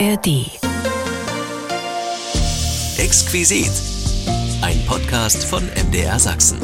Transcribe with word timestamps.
ARD. 0.00 0.50
Exquisit. 2.98 3.70
Ein 4.60 4.84
Podcast 4.86 5.44
von 5.44 5.62
MDR 5.88 6.18
Sachsen. 6.18 6.58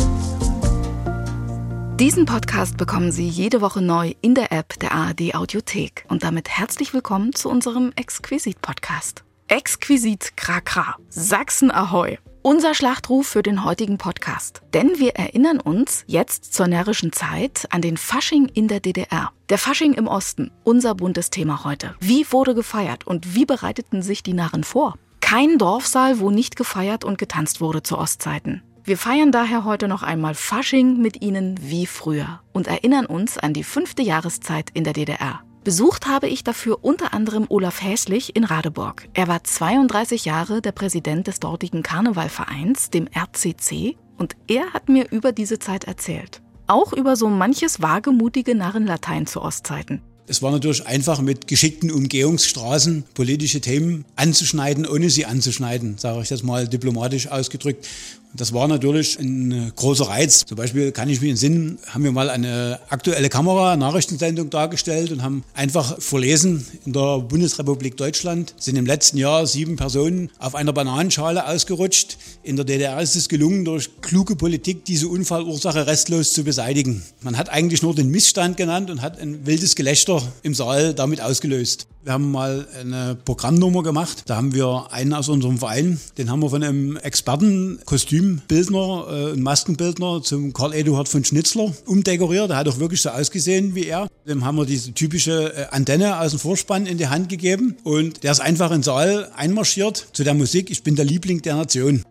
Diesen 1.97 2.24
Podcast 2.24 2.77
bekommen 2.77 3.13
Sie 3.13 3.29
jede 3.29 3.61
Woche 3.61 3.83
neu 3.83 4.15
in 4.21 4.35
der 4.35 4.51
App 4.51 4.81
der 4.81 4.93
ARD 4.93 5.37
Audiothek. 5.37 6.06
Und 6.08 6.24
damit 6.24 6.49
herzlich 6.49 6.93
willkommen 6.93 7.33
zu 7.33 7.49
unserem 7.49 7.93
Exquisit-Podcast. 7.95 9.22
Exquisit 9.47 10.37
Krakra. 10.37 10.97
Sachsen 11.08 11.71
Ahoi. 11.71 12.19
Unser 12.43 12.75
Schlachtruf 12.75 13.27
für 13.27 13.43
den 13.43 13.65
heutigen 13.67 13.99
Podcast. 13.99 14.63
Denn 14.73 14.99
wir 14.99 15.15
erinnern 15.15 15.61
uns 15.61 16.05
jetzt 16.06 16.55
zur 16.55 16.69
närrischen 16.69 17.12
Zeit 17.12 17.66
an 17.69 17.83
den 17.83 17.98
Fasching 17.98 18.47
in 18.47 18.66
der 18.66 18.80
DDR. 18.80 19.30
Der 19.51 19.59
Fasching 19.59 19.93
im 19.93 20.06
Osten, 20.06 20.51
unser 20.65 20.95
buntes 20.95 21.29
Thema 21.29 21.64
heute. 21.64 21.95
Wie 22.00 22.24
wurde 22.33 22.55
gefeiert 22.55 23.06
und 23.06 23.34
wie 23.34 23.45
bereiteten 23.45 24.00
sich 24.00 24.23
die 24.23 24.33
Narren 24.33 24.64
vor? 24.64 24.95
Kein 25.20 25.59
Dorfsaal, 25.59 26.19
wo 26.19 26.30
nicht 26.30 26.56
gefeiert 26.56 27.05
und 27.05 27.19
getanzt 27.19 27.61
wurde 27.61 27.83
zu 27.83 27.98
Ostzeiten. 27.98 28.62
Wir 28.84 28.97
feiern 28.97 29.33
daher 29.33 29.66
heute 29.66 29.86
noch 29.86 30.02
einmal 30.02 30.34
Fasching 30.34 30.97
mit 30.97 31.20
Ihnen 31.20 31.61
wie 31.61 31.84
früher 31.84 32.41
und 32.55 32.69
erinnern 32.69 33.05
uns 33.05 33.36
an 33.36 33.52
die 33.52 33.64
fünfte 33.64 34.00
Jahreszeit 34.00 34.70
in 34.72 34.84
der 34.84 34.95
DDR. 34.95 35.42
Besucht 35.62 36.06
habe 36.06 36.27
ich 36.27 36.42
dafür 36.42 36.78
unter 36.82 37.12
anderem 37.12 37.45
Olaf 37.50 37.82
Häslich 37.82 38.34
in 38.34 38.45
Radeburg. 38.45 39.06
Er 39.12 39.28
war 39.28 39.45
32 39.45 40.24
Jahre 40.24 40.62
der 40.62 40.73
Präsident 40.73 41.27
des 41.27 41.38
dortigen 41.38 41.83
Karnevalvereins, 41.83 42.88
dem 42.88 43.06
RCC, 43.06 43.96
und 44.16 44.36
er 44.48 44.73
hat 44.73 44.88
mir 44.88 45.10
über 45.10 45.33
diese 45.33 45.59
Zeit 45.59 45.84
erzählt. 45.84 46.41
Auch 46.66 46.95
über 46.95 47.14
so 47.14 47.28
manches 47.28 47.83
wagemutige 47.83 48.55
Narrenlatein 48.55 49.27
zu 49.27 49.42
Ostzeiten. 49.42 50.00
Es 50.27 50.41
war 50.41 50.50
natürlich 50.50 50.86
einfach 50.86 51.20
mit 51.20 51.46
geschickten 51.46 51.91
Umgehungsstraßen 51.91 53.02
politische 53.12 53.61
Themen 53.61 54.06
anzuschneiden, 54.16 54.86
ohne 54.86 55.11
sie 55.11 55.27
anzuschneiden, 55.27 55.98
sage 55.98 56.22
ich 56.22 56.28
das 56.28 56.42
mal 56.42 56.69
diplomatisch 56.69 57.27
ausgedrückt. 57.27 57.86
Das 58.33 58.53
war 58.53 58.69
natürlich 58.69 59.19
ein 59.19 59.73
großer 59.75 60.09
Reiz. 60.09 60.45
Zum 60.47 60.56
Beispiel 60.56 60.92
kann 60.92 61.09
ich 61.09 61.20
mich 61.20 61.31
entsinnen, 61.31 61.78
haben 61.89 62.05
wir 62.05 62.12
mal 62.12 62.31
eine 62.31 62.78
aktuelle 62.89 63.28
Kamera, 63.28 63.77
Nachrichtensendung 63.77 64.50
dargestellt 64.50 65.11
und 65.11 65.22
haben 65.22 65.42
einfach 65.55 66.00
verlesen, 66.00 66.64
in 66.87 66.92
der 66.92 67.19
Bundesrepublik 67.19 67.97
Deutschland 67.97 68.55
sind 68.56 68.77
im 68.77 68.87
letzten 68.87 69.19
Jahr 69.19 69.47
sieben 69.47 69.77
Personen 69.77 70.31
auf 70.39 70.55
einer 70.55 70.72
Bananenschale 70.72 71.47
ausgerutscht. 71.48 72.19
In 72.45 72.56
der 72.56 72.64
DDR 72.64 73.00
ist 73.00 73.17
es 73.17 73.28
gelungen, 73.28 73.64
durch 73.64 73.91
kluge 74.00 74.37
Politik 74.37 74.84
diese 74.84 75.09
Unfallursache 75.09 75.87
restlos 75.87 76.33
zu 76.33 76.44
beseitigen. 76.44 77.03
Man 77.22 77.37
hat 77.37 77.48
eigentlich 77.48 77.83
nur 77.83 77.94
den 77.94 78.11
Missstand 78.11 78.56
genannt 78.56 78.91
und 78.91 79.03
hat 79.03 79.20
ein 79.20 79.44
wildes 79.47 79.75
Gelächter 79.75 80.22
im 80.42 80.55
Saal 80.55 80.94
damit 80.94 81.20
ausgelöst. 81.20 81.89
Wir 82.03 82.15
haben 82.15 82.31
mal 82.31 82.67
eine 82.81 83.15
Programmnummer 83.15 83.83
gemacht. 83.83 84.22
Da 84.25 84.37
haben 84.37 84.55
wir 84.55 84.89
einen 84.91 85.12
aus 85.12 85.28
unserem 85.28 85.59
Verein, 85.59 86.00
den 86.17 86.31
haben 86.31 86.41
wir 86.41 86.48
von 86.48 86.62
einem 86.62 86.97
Experten, 86.97 87.78
Kostümbildner, 88.20 89.32
äh, 89.32 89.36
Maskenbildner 89.36 90.22
zum 90.22 90.52
Karl 90.52 90.74
Eduard 90.74 91.08
von 91.08 91.24
Schnitzler 91.24 91.72
umdekoriert. 91.86 92.50
Der 92.50 92.58
hat 92.58 92.68
auch 92.68 92.78
wirklich 92.78 93.00
so 93.00 93.08
ausgesehen 93.08 93.74
wie 93.74 93.86
er. 93.86 94.08
Dem 94.28 94.44
haben 94.44 94.56
wir 94.56 94.66
diese 94.66 94.92
typische 94.92 95.54
äh, 95.54 95.66
Antenne 95.70 96.18
aus 96.20 96.32
dem 96.32 96.41
Vorspann 96.41 96.86
in 96.86 96.98
die 96.98 97.08
Hand 97.08 97.28
gegeben 97.28 97.76
und 97.82 98.22
der 98.22 98.32
ist 98.32 98.41
einfach 98.41 98.70
in 98.70 98.78
den 98.78 98.82
Saal 98.82 99.30
einmarschiert 99.34 100.08
zu 100.12 100.22
der 100.22 100.34
Musik 100.34 100.70
Ich 100.70 100.82
bin 100.82 100.96
der 100.96 101.04
Liebling 101.04 101.41
der 101.41 101.56
Nation. 101.56 102.02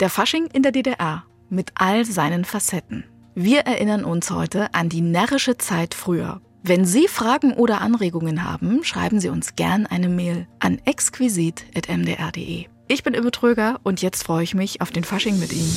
Der 0.00 0.08
Fasching 0.08 0.46
in 0.52 0.62
der 0.62 0.72
DDR 0.72 1.24
mit 1.50 1.72
all 1.74 2.06
seinen 2.06 2.44
Facetten. 2.44 3.04
Wir 3.34 3.60
erinnern 3.60 4.04
uns 4.04 4.30
heute 4.30 4.72
an 4.74 4.88
die 4.88 5.02
närrische 5.02 5.58
Zeit 5.58 5.94
früher. 5.94 6.40
Wenn 6.62 6.84
Sie 6.84 7.08
Fragen 7.08 7.52
oder 7.54 7.80
Anregungen 7.80 8.44
haben, 8.44 8.84
schreiben 8.84 9.20
Sie 9.20 9.28
uns 9.28 9.56
gern 9.56 9.86
eine 9.86 10.08
Mail 10.08 10.46
an 10.60 10.80
exquisit.mdr.de. 10.84 12.66
Ich 12.92 13.02
bin 13.02 13.14
Imme 13.14 13.30
Tröger 13.30 13.80
und 13.84 14.02
jetzt 14.02 14.24
freue 14.24 14.44
ich 14.44 14.54
mich 14.54 14.82
auf 14.82 14.90
den 14.90 15.02
Fasching 15.02 15.38
mit 15.38 15.50
Ihnen. 15.50 15.74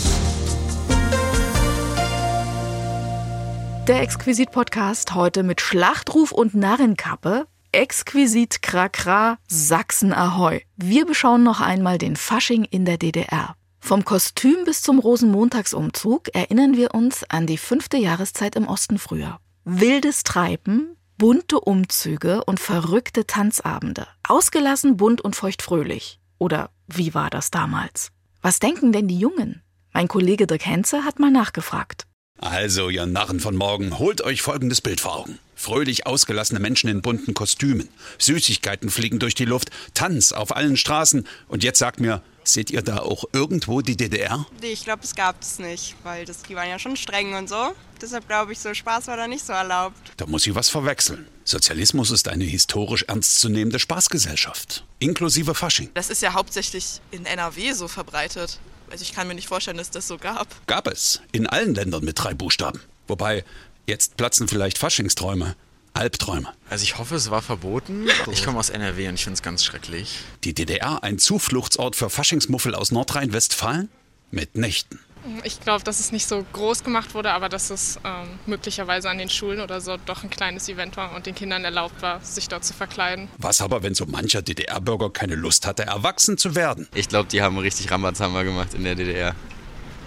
Der 3.88 4.02
Exquisit-Podcast 4.02 5.16
heute 5.16 5.44
mit 5.44 5.62
Schlachtruf 5.62 6.34
und 6.34 6.56
Narrenkappe. 6.56 7.48
Exquisit 7.72 8.62
Krakra 8.62 9.38
Sachsen 9.48 10.12
Ahoi. 10.12 10.64
Wir 10.76 11.06
beschauen 11.06 11.44
noch 11.44 11.62
einmal 11.62 12.00
den 12.00 12.18
Fasching 12.18 12.66
in 12.66 12.84
der 12.84 12.98
DDR. 12.98 13.56
Vom 13.80 14.04
Kostüm 14.04 14.66
bis 14.66 14.82
zum 14.82 15.00
Rosenmontagsumzug 15.00 16.36
erinnern 16.36 16.76
wir 16.76 16.94
uns 16.94 17.24
an 17.30 17.48
die 17.48 17.58
fünfte 17.58 17.96
Jahreszeit 17.96 18.58
im 18.58 18.68
Osten 18.68 18.98
früher. 18.98 19.40
Wildes 19.64 20.24
Treiben, 20.24 20.98
bunte 21.18 21.62
Umzüge 21.62 22.44
und 22.44 22.60
verrückte 22.60 23.26
Tanzabende. 23.26 24.06
Ausgelassen, 24.28 24.98
bunt 24.98 25.22
und 25.22 25.38
feuchtfröhlich. 25.38 26.20
Oder 26.38 26.70
wie 26.88 27.14
war 27.14 27.30
das 27.30 27.52
damals? 27.52 28.12
Was 28.42 28.60
denken 28.60 28.92
denn 28.92 29.08
die 29.08 29.20
Jungen? 29.20 29.62
Mein 29.94 30.08
Kollege 30.08 30.46
Dirk 30.46 30.66
Henze 30.66 31.04
hat 31.06 31.20
mal 31.20 31.32
nachgefragt. 31.32 32.06
Also, 32.38 32.90
ihr 32.90 33.06
Narren 33.06 33.40
von 33.40 33.56
morgen, 33.56 33.98
holt 33.98 34.22
euch 34.22 34.42
folgendes 34.42 34.82
Bild 34.82 35.00
vor 35.00 35.16
Augen. 35.16 35.40
Fröhlich 35.56 36.06
ausgelassene 36.06 36.60
Menschen 36.60 36.90
in 36.90 37.02
bunten 37.02 37.34
Kostümen. 37.34 37.88
Süßigkeiten 38.20 38.90
fliegen 38.90 39.20
durch 39.20 39.36
die 39.36 39.46
Luft, 39.46 39.72
Tanz 39.94 40.34
auf 40.34 40.56
allen 40.56 40.76
Straßen. 40.76 41.26
Und 41.48 41.64
jetzt 41.64 41.80
sagt 41.80 42.02
mir, 42.02 42.22
seht 42.48 42.72
ihr 42.72 42.82
da 42.82 43.00
auch 43.00 43.26
irgendwo 43.34 43.82
die 43.82 43.98
DDR? 43.98 44.46
Nee, 44.62 44.68
ich 44.68 44.84
glaube, 44.84 45.04
es 45.04 45.16
gab 45.16 45.42
es 45.42 45.60
nicht, 45.60 45.96
weil 46.04 46.26
das, 46.26 46.44
die 46.44 46.56
waren 46.56 46.70
ja 46.70 46.80
schon 46.80 46.96
streng 46.96 47.36
und 47.36 47.50
so. 47.50 47.74
Deshalb 48.02 48.28
glaube 48.28 48.54
ich, 48.54 48.60
so 48.60 48.74
Spaß 48.74 49.08
war 49.08 49.18
da 49.18 49.28
nicht 49.28 49.46
so 49.46 49.54
erlaubt. 49.54 49.98
Da 50.18 50.26
muss 50.26 50.46
ich 50.46 50.56
was 50.56 50.70
verwechseln. 50.70 51.28
Sozialismus 51.44 52.12
ist 52.12 52.28
eine 52.28 52.44
historisch 52.44 53.04
ernstzunehmende 53.04 53.80
Spaßgesellschaft. 53.80 54.84
Inklusive 55.00 55.54
Fasching. 55.56 55.90
Das 55.94 56.10
ist 56.10 56.22
ja 56.22 56.34
hauptsächlich 56.34 57.02
in 57.12 57.26
NRW 57.26 57.74
so 57.74 57.88
verbreitet. 57.88 58.60
Also 58.90 59.04
ich 59.04 59.14
kann 59.14 59.28
mir 59.28 59.36
nicht 59.36 59.48
vorstellen, 59.48 59.78
dass 59.78 59.92
das 59.92 60.08
so 60.08 60.18
gab. 60.18 60.48
Gab 60.68 60.88
es. 60.88 61.22
In 61.32 61.48
allen 61.48 61.76
Ländern 61.76 62.04
mit 62.04 62.22
drei 62.22 62.34
Buchstaben. 62.34 62.82
Wobei, 63.08 63.44
jetzt 63.88 64.18
platzen 64.18 64.48
vielleicht 64.48 64.78
Faschingsträume. 64.78 65.56
Albträume. 65.96 66.50
Also 66.70 66.84
ich 66.84 66.98
hoffe, 66.98 67.16
es 67.16 67.32
war 67.32 67.42
verboten. 67.42 68.08
Ich 68.32 68.44
komme 68.44 68.60
aus 68.60 68.70
NRW 68.70 69.08
und 69.08 69.16
ich 69.16 69.24
finde 69.24 69.36
es 69.36 69.42
ganz 69.42 69.64
schrecklich. 69.64 70.20
Die 70.44 70.54
DDR 70.54 71.04
ein 71.04 71.20
Zufluchtsort 71.20 71.96
für 71.96 72.10
Faschingsmuffel 72.10 72.76
aus 72.76 72.92
Nordrhein-Westfalen? 72.92 73.90
Mit 74.32 74.56
Nächten. 74.56 75.00
Ich 75.44 75.60
glaube, 75.60 75.84
dass 75.84 76.00
es 76.00 76.12
nicht 76.12 76.28
so 76.28 76.46
groß 76.54 76.84
gemacht 76.84 77.14
wurde, 77.16 77.32
aber 77.32 77.50
dass 77.50 77.70
es 77.72 77.98
ähm, 78.04 78.28
möglicherweise 78.46 79.10
an 79.10 79.18
den 79.18 79.30
Schulen 79.30 79.60
oder 79.60 79.82
so 79.82 79.98
doch 80.06 80.24
ein 80.24 80.30
kleines 80.30 80.70
Event 80.70 80.98
war 80.98 81.16
und 81.16 81.26
den 81.26 81.34
Kindern 81.34 81.64
erlaubt 81.64 82.02
war, 82.02 82.20
sich 82.22 82.48
dort 82.48 82.64
zu 82.64 82.74
verkleiden. 82.74 83.28
Was 83.38 83.62
aber, 83.62 83.82
wenn 83.82 83.96
so 83.96 84.06
mancher 84.06 84.42
DDR-Bürger 84.42 85.10
keine 85.10 85.36
Lust 85.36 85.66
hatte, 85.66 85.84
erwachsen 85.84 86.38
zu 86.38 86.56
werden? 86.56 86.88
Ich 86.94 87.10
glaube, 87.10 87.30
die 87.30 87.42
haben 87.42 87.58
richtig 87.58 87.90
Rambazamba 87.90 88.44
gemacht 88.44 88.74
in 88.76 88.84
der 88.84 88.96
DDR. 88.96 89.34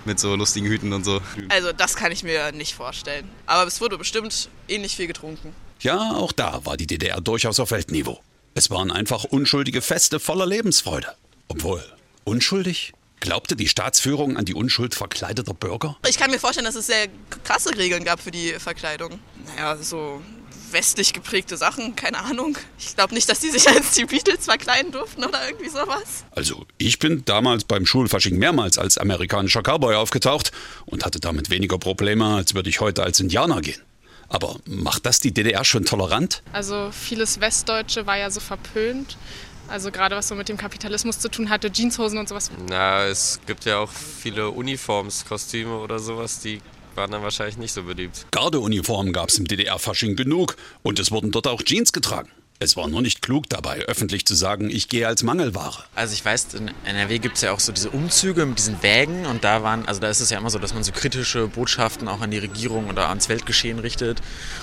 Mit 0.05 0.21
so 0.21 0.37
lustigen 0.37 0.67
Hüten 0.67 0.93
und 0.93 1.05
so. 1.05 1.21
Also 1.49 1.73
das 1.73 1.97
kann 1.97 2.13
ich 2.13 2.23
mir 2.23 2.53
nicht 2.53 2.75
vorstellen. 2.75 3.29
Aber 3.47 3.67
es 3.67 3.81
wurde 3.81 3.99
bestimmt 3.99 4.49
ähnlich 4.69 4.95
viel 4.95 5.07
getrunken. 5.07 5.53
Ja, 5.81 6.15
auch 6.17 6.33
da 6.33 6.65
war 6.65 6.77
die 6.77 6.87
DDR 6.87 7.21
durchaus 7.21 7.61
auf 7.61 7.71
Weltniveau. 7.71 8.21
Es 8.55 8.71
waren 8.71 8.91
einfach 8.91 9.25
unschuldige 9.25 9.81
Feste 9.81 10.19
voller 10.19 10.47
Lebensfreude. 10.47 11.15
Obwohl, 11.49 11.83
unschuldig? 12.25 12.93
Glaubte 13.21 13.57
die 13.57 13.69
Staatsführung 13.69 14.37
an 14.37 14.45
die 14.45 14.55
Unschuld 14.55 14.95
verkleideter 14.95 15.55
Bürger? 15.55 15.97
Ich 16.09 16.19
kann 16.19 16.31
mir 16.31 16.39
vorstellen, 16.39 16.67
dass 16.67 16.77
es 16.77 16.87
sehr 16.87 17.09
krasse 17.45 17.77
Regeln 17.77 18.05
gab 18.05 18.21
für 18.21 18.31
die 18.31 18.53
Verkleidung. 18.59 19.19
Naja, 19.47 19.77
so 19.77 20.21
westlich 20.73 21.13
geprägte 21.13 21.57
Sachen, 21.57 21.97
keine 21.97 22.19
Ahnung. 22.19 22.57
Ich 22.79 22.95
glaube 22.95 23.15
nicht, 23.15 23.29
dass 23.29 23.41
die 23.41 23.51
sich 23.51 23.69
als 23.69 23.93
die 23.93 24.05
Beatles 24.05 24.45
verkleiden 24.45 24.93
durften 24.93 25.25
oder 25.25 25.47
irgendwie 25.49 25.69
sowas. 25.69 26.25
Also, 26.31 26.67
ich 26.77 26.99
bin 26.99 27.25
damals 27.25 27.65
beim 27.65 27.87
Schulfasching 27.87 28.37
mehrmals 28.39 28.79
als 28.79 28.99
amerikanischer 28.99 29.63
Cowboy 29.63 29.95
aufgetaucht 29.95 30.53
und 30.87 31.05
hatte 31.05 31.21
damit 31.21 31.51
weniger 31.51 31.79
Probleme, 31.79 32.37
als 32.37 32.55
würde 32.55 32.69
ich 32.69 32.81
heute 32.81 33.03
als 33.03 33.21
Indianer 33.21 33.61
gehen. 33.61 33.81
Aber 34.29 34.57
macht 34.67 35.07
das 35.07 35.21
die 35.21 35.33
DDR 35.33 35.65
schon 35.65 35.85
tolerant? 35.85 36.43
Also 36.53 36.91
vieles 36.93 37.41
Westdeutsche 37.41 38.07
war 38.07 38.19
ja 38.19 38.31
so 38.31 38.41
verpönt. 38.41 39.17
Also 39.69 39.91
gerade 39.91 40.17
was 40.17 40.29
so 40.29 40.35
mit 40.35 40.49
dem 40.49 40.57
Kapitalismus 40.57 41.19
zu 41.19 41.31
tun 41.31 41.51
hatte, 41.51 41.71
Jeanshosen 41.71 42.19
und 42.19 42.29
sowas. 42.29 42.51
Na, 42.69 43.05
es 43.05 43.41
gibt 43.47 43.65
ja 43.67 43.79
auch 43.79 43.91
viele 43.91 44.51
Uniformskostüme 44.51 45.77
oder 45.79 45.99
sowas, 45.99 46.41
die 46.41 46.61
waren 46.95 47.11
dann 47.11 47.23
wahrscheinlich 47.23 47.59
nicht 47.59 47.73
so 47.73 47.83
beliebt. 47.83 48.27
Gardeuniformen 48.31 49.13
gab 49.13 49.29
es 49.29 49.39
im 49.39 49.47
DDR-Fasching 49.47 50.17
genug 50.17 50.57
und 50.83 50.99
es 50.99 51.11
wurden 51.11 51.31
dort 51.31 51.47
auch 51.47 51.63
Jeans 51.63 51.93
getragen. 51.93 52.31
Es 52.61 52.77
war 52.77 52.89
nur 52.89 53.03
nicht 53.03 53.23
klug 53.23 53.49
dabei, 53.49 53.83
öffentlich 53.83 54.27
zu 54.27 54.35
sagen, 54.35 54.69
ich 54.69 54.89
gehe 54.89 55.07
als 55.07 55.23
Mangelware. 55.23 55.85
Also 55.95 56.13
ich 56.13 56.25
weiß, 56.25 56.55
in 56.55 56.73
NRW 56.85 57.21
gibt 57.21 57.37
es 57.37 57.43
ja 57.43 57.53
auch 57.53 57.61
so 57.61 57.71
diese 57.71 57.91
Umzüge 57.91 58.47
mit 58.47 58.59
diesen 58.59 58.83
Wägen 58.83 59.27
und 59.27 59.45
da 59.45 59.63
waren, 59.63 59.87
also 59.87 60.01
da 60.01 60.09
ist 60.09 60.21
es 60.21 60.31
ja 60.31 60.39
immer 60.39 60.51
so, 60.51 60.59
dass 60.59 60.75
man 60.75 60.83
so 60.83 60.91
kritische 60.91 61.47
Botschaften 61.47 62.09
auch 62.09 62.21
an 62.21 62.33
die 62.33 62.39
Regierung 62.39 62.89
oder 62.89 63.11
ans 63.11 63.29
Weltgeschehen 63.29 63.79
richtet. 63.79 64.21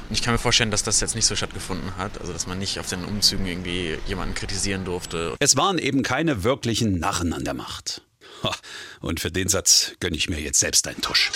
Und 0.09 0.15
ich 0.15 0.21
kann 0.21 0.33
mir 0.33 0.39
vorstellen, 0.39 0.71
dass 0.71 0.83
das 0.83 0.99
jetzt 0.99 1.15
nicht 1.15 1.25
so 1.25 1.37
stattgefunden 1.37 1.95
hat, 1.95 2.19
also 2.19 2.33
dass 2.33 2.47
man 2.47 2.59
nicht 2.59 2.79
auf 2.79 2.89
den 2.89 3.05
Umzügen 3.05 3.45
irgendwie 3.45 3.97
jemanden 4.07 4.35
kritisieren 4.35 4.83
durfte. 4.83 5.35
Es 5.39 5.55
waren 5.55 5.77
eben 5.77 6.03
keine 6.03 6.43
wirklichen 6.43 6.99
Narren 6.99 7.31
an 7.31 7.45
der 7.45 7.53
Macht. 7.53 8.01
Und 8.99 9.21
für 9.21 9.31
den 9.31 9.47
Satz 9.47 9.93
gönne 10.01 10.17
ich 10.17 10.29
mir 10.29 10.39
jetzt 10.39 10.59
selbst 10.59 10.85
einen 10.87 11.01
Tusch. 11.01 11.31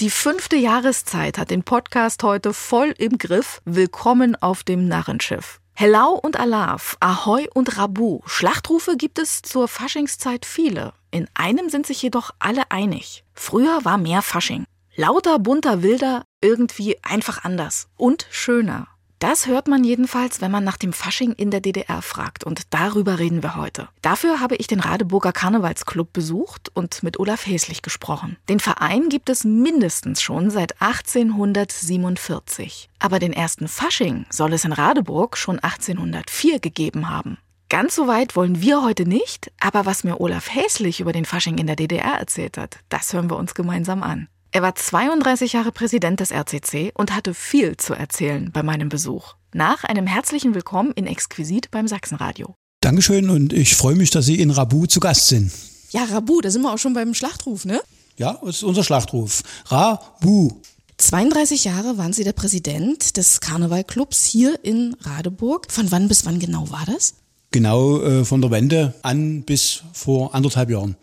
Die 0.00 0.10
fünfte 0.10 0.54
Jahreszeit 0.54 1.38
hat 1.38 1.50
den 1.50 1.64
Podcast 1.64 2.22
heute 2.22 2.54
voll 2.54 2.94
im 2.98 3.18
Griff. 3.18 3.60
Willkommen 3.64 4.36
auf 4.36 4.62
dem 4.62 4.86
Narrenschiff. 4.86 5.58
Hellau 5.74 6.12
und 6.12 6.38
Alav, 6.38 6.96
Ahoi 7.00 7.48
und 7.52 7.76
Rabu. 7.76 8.20
Schlachtrufe 8.24 8.96
gibt 8.96 9.18
es 9.18 9.42
zur 9.42 9.66
Faschingszeit 9.66 10.46
viele. 10.46 10.92
In 11.10 11.28
einem 11.34 11.68
sind 11.68 11.84
sich 11.84 12.00
jedoch 12.00 12.30
alle 12.38 12.70
einig. 12.70 13.24
Früher 13.34 13.84
war 13.84 13.98
mehr 13.98 14.22
Fasching. 14.22 14.66
Lauter, 14.94 15.40
bunter, 15.40 15.82
wilder, 15.82 16.22
irgendwie 16.40 16.96
einfach 17.02 17.42
anders 17.42 17.88
und 17.96 18.28
schöner. 18.30 18.86
Das 19.18 19.48
hört 19.48 19.66
man 19.66 19.82
jedenfalls, 19.82 20.40
wenn 20.40 20.52
man 20.52 20.62
nach 20.62 20.76
dem 20.76 20.92
Fasching 20.92 21.32
in 21.32 21.50
der 21.50 21.60
DDR 21.60 22.02
fragt. 22.02 22.44
Und 22.44 22.62
darüber 22.70 23.18
reden 23.18 23.42
wir 23.42 23.56
heute. 23.56 23.88
Dafür 24.00 24.38
habe 24.40 24.54
ich 24.56 24.68
den 24.68 24.78
Radeburger 24.78 25.32
Karnevalsclub 25.32 26.12
besucht 26.12 26.70
und 26.74 27.02
mit 27.02 27.18
Olaf 27.18 27.44
Häslich 27.46 27.82
gesprochen. 27.82 28.36
Den 28.48 28.60
Verein 28.60 29.08
gibt 29.08 29.28
es 29.28 29.42
mindestens 29.42 30.22
schon 30.22 30.50
seit 30.50 30.80
1847. 30.80 32.88
Aber 33.00 33.18
den 33.18 33.32
ersten 33.32 33.66
Fasching 33.66 34.24
soll 34.30 34.52
es 34.52 34.64
in 34.64 34.72
Radeburg 34.72 35.36
schon 35.36 35.58
1804 35.58 36.60
gegeben 36.60 37.10
haben. 37.10 37.38
Ganz 37.68 37.96
so 37.96 38.06
weit 38.06 38.36
wollen 38.36 38.62
wir 38.62 38.82
heute 38.82 39.04
nicht, 39.04 39.50
aber 39.60 39.84
was 39.84 40.04
mir 40.04 40.20
Olaf 40.20 40.54
Häslich 40.54 41.00
über 41.00 41.12
den 41.12 41.24
Fasching 41.24 41.58
in 41.58 41.66
der 41.66 41.76
DDR 41.76 42.18
erzählt 42.18 42.56
hat, 42.56 42.78
das 42.88 43.12
hören 43.12 43.28
wir 43.28 43.36
uns 43.36 43.54
gemeinsam 43.54 44.02
an. 44.02 44.28
Er 44.50 44.62
war 44.62 44.74
32 44.74 45.52
Jahre 45.52 45.72
Präsident 45.72 46.20
des 46.20 46.30
RCC 46.30 46.92
und 46.94 47.14
hatte 47.14 47.34
viel 47.34 47.76
zu 47.76 47.92
erzählen 47.92 48.50
bei 48.50 48.62
meinem 48.62 48.88
Besuch. 48.88 49.34
Nach 49.52 49.84
einem 49.84 50.06
herzlichen 50.06 50.54
Willkommen 50.54 50.92
in 50.92 51.06
Exquisit 51.06 51.70
beim 51.70 51.86
Sachsenradio. 51.86 52.54
Dankeschön 52.80 53.28
und 53.28 53.52
ich 53.52 53.76
freue 53.76 53.94
mich, 53.94 54.10
dass 54.10 54.24
Sie 54.24 54.40
in 54.40 54.50
Rabu 54.50 54.86
zu 54.86 55.00
Gast 55.00 55.28
sind. 55.28 55.52
Ja, 55.90 56.04
Rabu, 56.04 56.40
da 56.40 56.50
sind 56.50 56.62
wir 56.62 56.72
auch 56.72 56.78
schon 56.78 56.94
beim 56.94 57.12
Schlachtruf, 57.12 57.66
ne? 57.66 57.82
Ja, 58.16 58.38
das 58.42 58.56
ist 58.56 58.62
unser 58.62 58.84
Schlachtruf. 58.84 59.42
Rabu. 59.66 60.52
32 60.96 61.64
Jahre 61.64 61.98
waren 61.98 62.14
Sie 62.14 62.24
der 62.24 62.32
Präsident 62.32 63.18
des 63.18 63.40
Karnevalclubs 63.40 64.24
hier 64.24 64.64
in 64.64 64.96
Radeburg. 65.02 65.70
Von 65.70 65.90
wann 65.90 66.08
bis 66.08 66.24
wann 66.24 66.38
genau 66.38 66.70
war 66.70 66.86
das? 66.86 67.14
Genau 67.50 68.00
äh, 68.00 68.24
von 68.24 68.40
der 68.40 68.50
Wende 68.50 68.94
an 69.02 69.42
bis 69.42 69.82
vor 69.92 70.34
anderthalb 70.34 70.70
Jahren. 70.70 70.96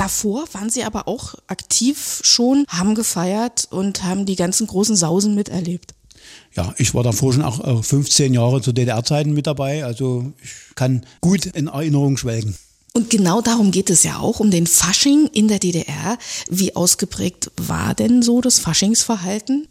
Davor 0.00 0.46
waren 0.52 0.70
sie 0.70 0.82
aber 0.84 1.08
auch 1.08 1.34
aktiv 1.46 2.22
schon, 2.24 2.64
haben 2.68 2.94
gefeiert 2.94 3.68
und 3.70 4.02
haben 4.02 4.24
die 4.24 4.34
ganzen 4.34 4.66
großen 4.66 4.96
Sausen 4.96 5.34
miterlebt. 5.34 5.92
Ja, 6.54 6.74
ich 6.78 6.94
war 6.94 7.02
davor 7.02 7.34
schon 7.34 7.42
auch 7.42 7.84
15 7.84 8.32
Jahre 8.32 8.62
zu 8.62 8.72
DDR-Zeiten 8.72 9.34
mit 9.34 9.46
dabei, 9.46 9.84
also 9.84 10.32
ich 10.42 10.74
kann 10.74 11.04
gut 11.20 11.44
in 11.44 11.66
Erinnerung 11.66 12.16
schwelgen. 12.16 12.56
Und 12.94 13.10
genau 13.10 13.42
darum 13.42 13.72
geht 13.72 13.90
es 13.90 14.02
ja 14.02 14.20
auch, 14.20 14.40
um 14.40 14.50
den 14.50 14.66
Fasching 14.66 15.28
in 15.34 15.48
der 15.48 15.58
DDR. 15.58 16.16
Wie 16.48 16.74
ausgeprägt 16.74 17.50
war 17.58 17.92
denn 17.92 18.22
so 18.22 18.40
das 18.40 18.58
Faschingsverhalten? 18.58 19.68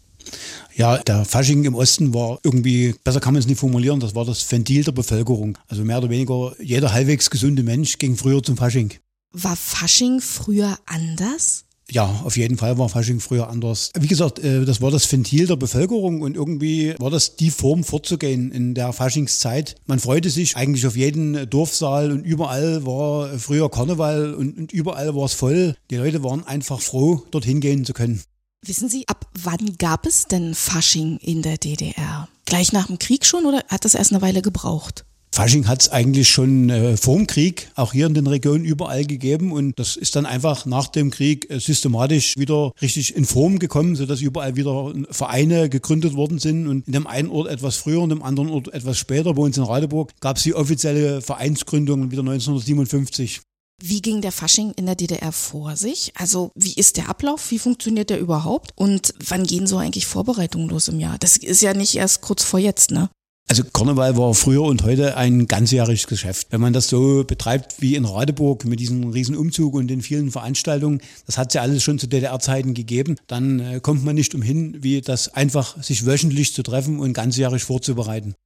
Ja, 0.76 0.98
der 0.98 1.24
Fasching 1.24 1.64
im 1.64 1.74
Osten 1.74 2.14
war 2.14 2.38
irgendwie, 2.44 2.94
besser 3.02 3.18
kann 3.18 3.34
man 3.34 3.40
es 3.40 3.48
nicht 3.48 3.58
formulieren, 3.58 3.98
das 3.98 4.14
war 4.14 4.24
das 4.24 4.48
Ventil 4.52 4.84
der 4.84 4.92
Bevölkerung. 4.92 5.58
Also 5.66 5.84
mehr 5.84 5.98
oder 5.98 6.08
weniger 6.08 6.52
jeder 6.62 6.92
halbwegs 6.92 7.30
gesunde 7.30 7.64
Mensch 7.64 7.98
ging 7.98 8.16
früher 8.16 8.44
zum 8.44 8.56
Fasching. 8.56 8.92
War 9.32 9.56
Fasching 9.56 10.20
früher 10.20 10.78
anders? 10.86 11.64
Ja, 11.88 12.04
auf 12.24 12.36
jeden 12.36 12.56
Fall 12.56 12.78
war 12.78 12.88
Fasching 12.88 13.20
früher 13.20 13.48
anders. 13.48 13.90
Wie 13.98 14.06
gesagt, 14.06 14.38
äh, 14.38 14.64
das 14.64 14.80
war 14.80 14.90
das 14.90 15.10
Ventil 15.10 15.46
der 15.46 15.56
Bevölkerung 15.56 16.20
und 16.22 16.36
irgendwie 16.36 16.94
war 16.98 17.10
das 17.10 17.36
die 17.36 17.50
Form 17.50 17.82
vorzugehen 17.82 18.52
in 18.52 18.74
der 18.74 18.92
Faschingszeit. 18.92 19.74
Man 19.86 19.98
freute 19.98 20.30
sich 20.30 20.56
eigentlich 20.56 20.86
auf 20.86 20.96
jeden 20.96 21.48
Dorfsaal 21.50 22.12
und 22.12 22.24
überall 22.24 22.86
war 22.86 23.38
früher 23.38 23.70
Karneval 23.70 24.34
und, 24.34 24.72
überall 24.72 25.14
war 25.16 25.24
es 25.24 25.34
voll. 25.34 25.74
Die 25.90 25.96
Leute 25.96 26.22
waren 26.22 26.46
einfach 26.46 26.80
froh, 26.80 27.24
dorthin 27.30 27.60
gehen 27.60 27.84
zu 27.84 27.92
können. 27.92 28.22
Wissen 28.62 28.88
Sie, 28.88 29.08
ab 29.08 29.26
wann 29.42 29.76
gab 29.78 30.06
es 30.06 30.26
denn 30.26 30.54
Fasching 30.54 31.16
in 31.18 31.42
der 31.42 31.56
DDR? 31.56 32.28
Gleich 32.44 32.72
nach 32.72 32.88
dem 32.88 32.98
Krieg 32.98 33.24
schon 33.24 33.46
oder 33.46 33.64
hat 33.68 33.84
das 33.84 33.94
erst 33.94 34.12
eine 34.12 34.22
Weile 34.22 34.42
gebraucht? 34.42 35.04
Fasching 35.32 35.68
hat 35.68 35.82
es 35.82 35.88
eigentlich 35.88 36.28
schon 36.28 36.70
äh, 36.70 36.96
vor 36.96 37.16
dem 37.16 37.26
Krieg 37.26 37.70
auch 37.76 37.92
hier 37.92 38.06
in 38.06 38.14
den 38.14 38.26
Regionen 38.26 38.64
überall 38.64 39.04
gegeben 39.04 39.52
und 39.52 39.78
das 39.78 39.96
ist 39.96 40.16
dann 40.16 40.26
einfach 40.26 40.66
nach 40.66 40.88
dem 40.88 41.10
Krieg 41.10 41.48
äh, 41.50 41.60
systematisch 41.60 42.36
wieder 42.36 42.72
richtig 42.82 43.14
in 43.14 43.24
Form 43.24 43.60
gekommen, 43.60 43.94
sodass 43.94 44.20
überall 44.20 44.56
wieder 44.56 44.92
Vereine 45.10 45.68
gegründet 45.68 46.14
worden 46.14 46.40
sind 46.40 46.66
und 46.66 46.86
in 46.88 46.92
dem 46.92 47.06
einen 47.06 47.30
Ort 47.30 47.48
etwas 47.48 47.76
früher 47.76 48.00
und 48.00 48.10
im 48.10 48.24
anderen 48.24 48.50
Ort 48.50 48.74
etwas 48.74 48.98
später. 48.98 49.34
Bei 49.34 49.42
uns 49.42 49.56
in 49.56 49.62
Radeburg 49.62 50.12
gab 50.20 50.36
es 50.36 50.42
die 50.42 50.54
offizielle 50.54 51.22
Vereinsgründung 51.22 52.10
wieder 52.10 52.22
1957. 52.22 53.40
Wie 53.82 54.02
ging 54.02 54.20
der 54.20 54.32
Fasching 54.32 54.72
in 54.76 54.84
der 54.84 54.94
DDR 54.96 55.32
vor 55.32 55.76
sich? 55.76 56.12
Also 56.16 56.50
wie 56.54 56.74
ist 56.74 56.96
der 56.96 57.08
Ablauf? 57.08 57.50
Wie 57.50 57.58
funktioniert 57.58 58.10
der 58.10 58.20
überhaupt? 58.20 58.72
Und 58.74 59.14
wann 59.26 59.44
gehen 59.44 59.66
so 59.66 59.78
eigentlich 59.78 60.06
Vorbereitungen 60.06 60.68
los 60.68 60.88
im 60.88 61.00
Jahr? 61.00 61.16
Das 61.18 61.36
ist 61.38 61.62
ja 61.62 61.72
nicht 61.72 61.94
erst 61.94 62.20
kurz 62.20 62.42
vor 62.44 62.60
jetzt, 62.60 62.90
ne? 62.90 63.08
Also 63.48 63.64
Karneval 63.64 64.16
war 64.16 64.32
früher 64.34 64.62
und 64.62 64.84
heute 64.84 65.16
ein 65.16 65.48
ganzjähriges 65.48 66.06
Geschäft. 66.06 66.46
Wenn 66.50 66.60
man 66.60 66.72
das 66.72 66.88
so 66.88 67.24
betreibt 67.24 67.80
wie 67.80 67.96
in 67.96 68.04
Radeburg 68.04 68.64
mit 68.64 68.78
diesem 68.78 69.10
riesen 69.10 69.36
Umzug 69.36 69.74
und 69.74 69.88
den 69.88 70.02
vielen 70.02 70.30
Veranstaltungen, 70.30 71.00
das 71.26 71.36
hat 71.36 71.48
es 71.48 71.54
ja 71.54 71.62
alles 71.62 71.82
schon 71.82 71.98
zu 71.98 72.06
DDR-Zeiten 72.06 72.74
gegeben, 72.74 73.16
dann 73.26 73.58
äh, 73.58 73.80
kommt 73.80 74.04
man 74.04 74.14
nicht 74.14 74.36
umhin, 74.36 74.84
wie 74.84 75.00
das 75.00 75.34
einfach 75.34 75.82
sich 75.82 76.06
wöchentlich 76.06 76.54
zu 76.54 76.62
treffen 76.62 77.00
und 77.00 77.12
ganzjährig 77.12 77.64
vorzubereiten. 77.64 78.36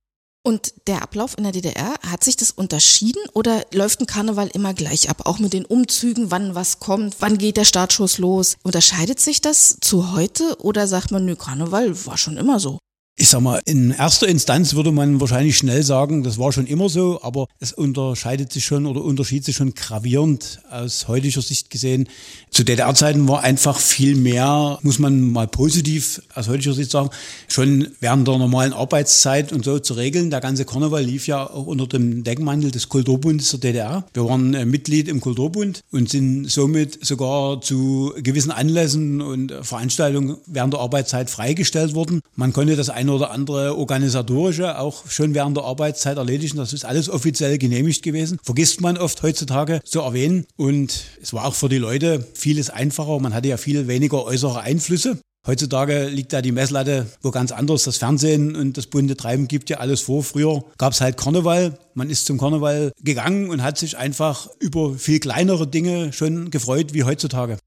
Und 0.47 0.75
der 0.87 1.03
Ablauf 1.03 1.37
in 1.39 1.45
der 1.45 1.53
DDR, 1.53 1.95
hat 2.07 2.23
sich 2.23 2.37
das 2.37 2.51
unterschieden 2.51 3.21
oder 3.33 3.65
läuft 3.73 4.01
ein 4.01 4.07
Karneval 4.07 4.49
immer 4.53 4.75
gleich 4.75 5.09
ab? 5.09 5.23
Auch 5.25 5.39
mit 5.39 5.55
den 5.55 5.65
Umzügen, 5.65 6.31
wann 6.31 6.55
was 6.55 6.81
kommt, 6.81 7.17
wann 7.21 7.39
geht 7.39 7.57
der 7.57 7.65
Startschuss 7.65 8.19
los? 8.19 8.57
Unterscheidet 8.63 9.21
sich 9.21 9.41
das 9.41 9.79
zu 9.81 10.13
heute 10.13 10.57
oder 10.61 10.87
sagt 10.87 11.11
man, 11.11 11.25
nö, 11.25 11.35
Karneval 11.35 12.07
war 12.07 12.19
schon 12.19 12.37
immer 12.37 12.61
so? 12.61 12.79
Ich 13.17 13.29
sag 13.29 13.43
mal, 13.43 13.61
in 13.65 13.93
erster 13.93 14.27
Instanz 14.27 14.75
würde 14.75 14.91
man 14.91 15.21
wahrscheinlich 15.21 15.57
schnell 15.57 15.85
sagen, 15.85 16.25
das 16.25 16.37
war 16.37 16.51
schon 16.51 16.67
immer 16.67 16.89
so, 16.89 17.21
aber 17.23 17.47
es 17.61 17.73
unterscheidet 17.73 18.53
sich 18.53 18.65
schon 18.65 18.87
oder 18.87 19.05
unterschied 19.05 19.45
sich 19.45 19.55
schon 19.55 19.73
gravierend 19.73 20.59
aus 20.69 21.07
heutiger 21.07 21.41
Sicht 21.41 21.71
gesehen. 21.71 22.09
Zu 22.51 22.65
DDR-Zeiten 22.65 23.29
war 23.29 23.45
einfach 23.45 23.79
viel 23.79 24.17
mehr, 24.17 24.81
muss 24.83 24.99
man 24.99 25.31
mal 25.31 25.47
positiv 25.47 26.23
aus 26.35 26.49
heutiger 26.49 26.75
Sicht 26.75 26.91
sagen, 26.91 27.11
schon 27.47 27.87
während 28.01 28.27
der 28.27 28.37
normalen 28.37 28.73
Arbeitszeit 28.73 29.53
und 29.53 29.65
so 29.65 29.79
zu 29.79 29.95
regeln. 29.95 30.31
Der 30.31 30.41
ganze 30.41 30.65
Karneval 30.65 31.05
lief 31.05 31.29
ja 31.29 31.49
auch 31.49 31.67
unter 31.67 31.87
dem 31.87 32.25
Deckmantel 32.25 32.73
des 32.73 32.89
Kulturbundes 32.89 33.49
der 33.51 33.61
DDR. 33.61 34.05
Wir 34.13 34.25
waren 34.25 34.55
äh, 34.55 34.65
Mitglied 34.67 35.07
im 35.07 35.21
Kulturbund 35.21 35.85
und 35.93 36.11
sind 36.11 36.51
somit 36.51 37.07
sogar 37.07 37.61
zu 37.61 38.13
gewissen 38.17 38.51
Anlässen 38.51 39.21
und 39.21 39.53
Veranstaltungen 39.63 40.37
während 40.47 40.75
der 40.75 40.81
Arbeitszeit 40.81 41.31
freigestellt 41.31 41.95
worden. 41.95 42.21
Man 42.35 42.53
konnte 42.53 42.75
das 42.75 42.91
eine 43.05 43.13
oder 43.13 43.31
andere 43.31 43.77
organisatorische 43.77 44.79
auch 44.79 45.09
schon 45.09 45.35
während 45.35 45.57
der 45.57 45.65
Arbeitszeit 45.65 46.17
erledigen. 46.17 46.57
Das 46.57 46.73
ist 46.73 46.85
alles 46.85 47.09
offiziell 47.09 47.59
genehmigt 47.59 48.03
gewesen. 48.03 48.39
Vergisst 48.43 48.81
man 48.81 48.97
oft 48.97 49.23
heutzutage 49.23 49.81
zu 49.85 50.01
erwähnen. 50.01 50.47
Und 50.57 51.05
es 51.23 51.33
war 51.33 51.45
auch 51.45 51.55
für 51.55 51.69
die 51.69 51.79
Leute 51.79 52.27
vieles 52.35 52.71
einfacher. 52.71 53.21
Man 53.21 53.35
hatte 53.35 53.49
ja 53.49 53.57
viel 53.57 53.87
weniger 53.87 54.25
äußere 54.25 54.61
Einflüsse. 54.61 55.19
Heutzutage 55.47 56.09
liegt 56.09 56.33
da 56.33 56.41
die 56.41 56.53
Messlatte 56.53 57.07
wo 57.21 57.31
ganz 57.31 57.53
anders. 57.53 57.85
Das 57.85 57.99
Fernsehen 57.99 58.57
und 58.57 58.79
das 58.79 58.87
bunte 58.87 59.17
Treiben 59.17 59.47
gibt 59.47 59.69
ja 59.69 59.77
alles 59.77 60.01
vor. 60.01 60.25
Früher 60.25 60.65
gab 60.79 60.95
es 60.95 61.03
halt 61.03 61.19
Karneval. 61.19 61.79
Man 61.93 62.09
ist 62.09 62.25
zum 62.25 62.39
Karneval 62.39 62.93
gegangen 63.03 63.51
und 63.51 63.63
hat 63.63 63.77
sich 63.77 63.99
einfach 63.99 64.49
über 64.59 64.95
viel 64.95 65.21
kleinere 65.21 65.67
Dinge 65.67 66.15
schon 66.15 66.51
gefreut 66.51 66.95
wie 66.95 67.05
heutzutage. 67.05 67.59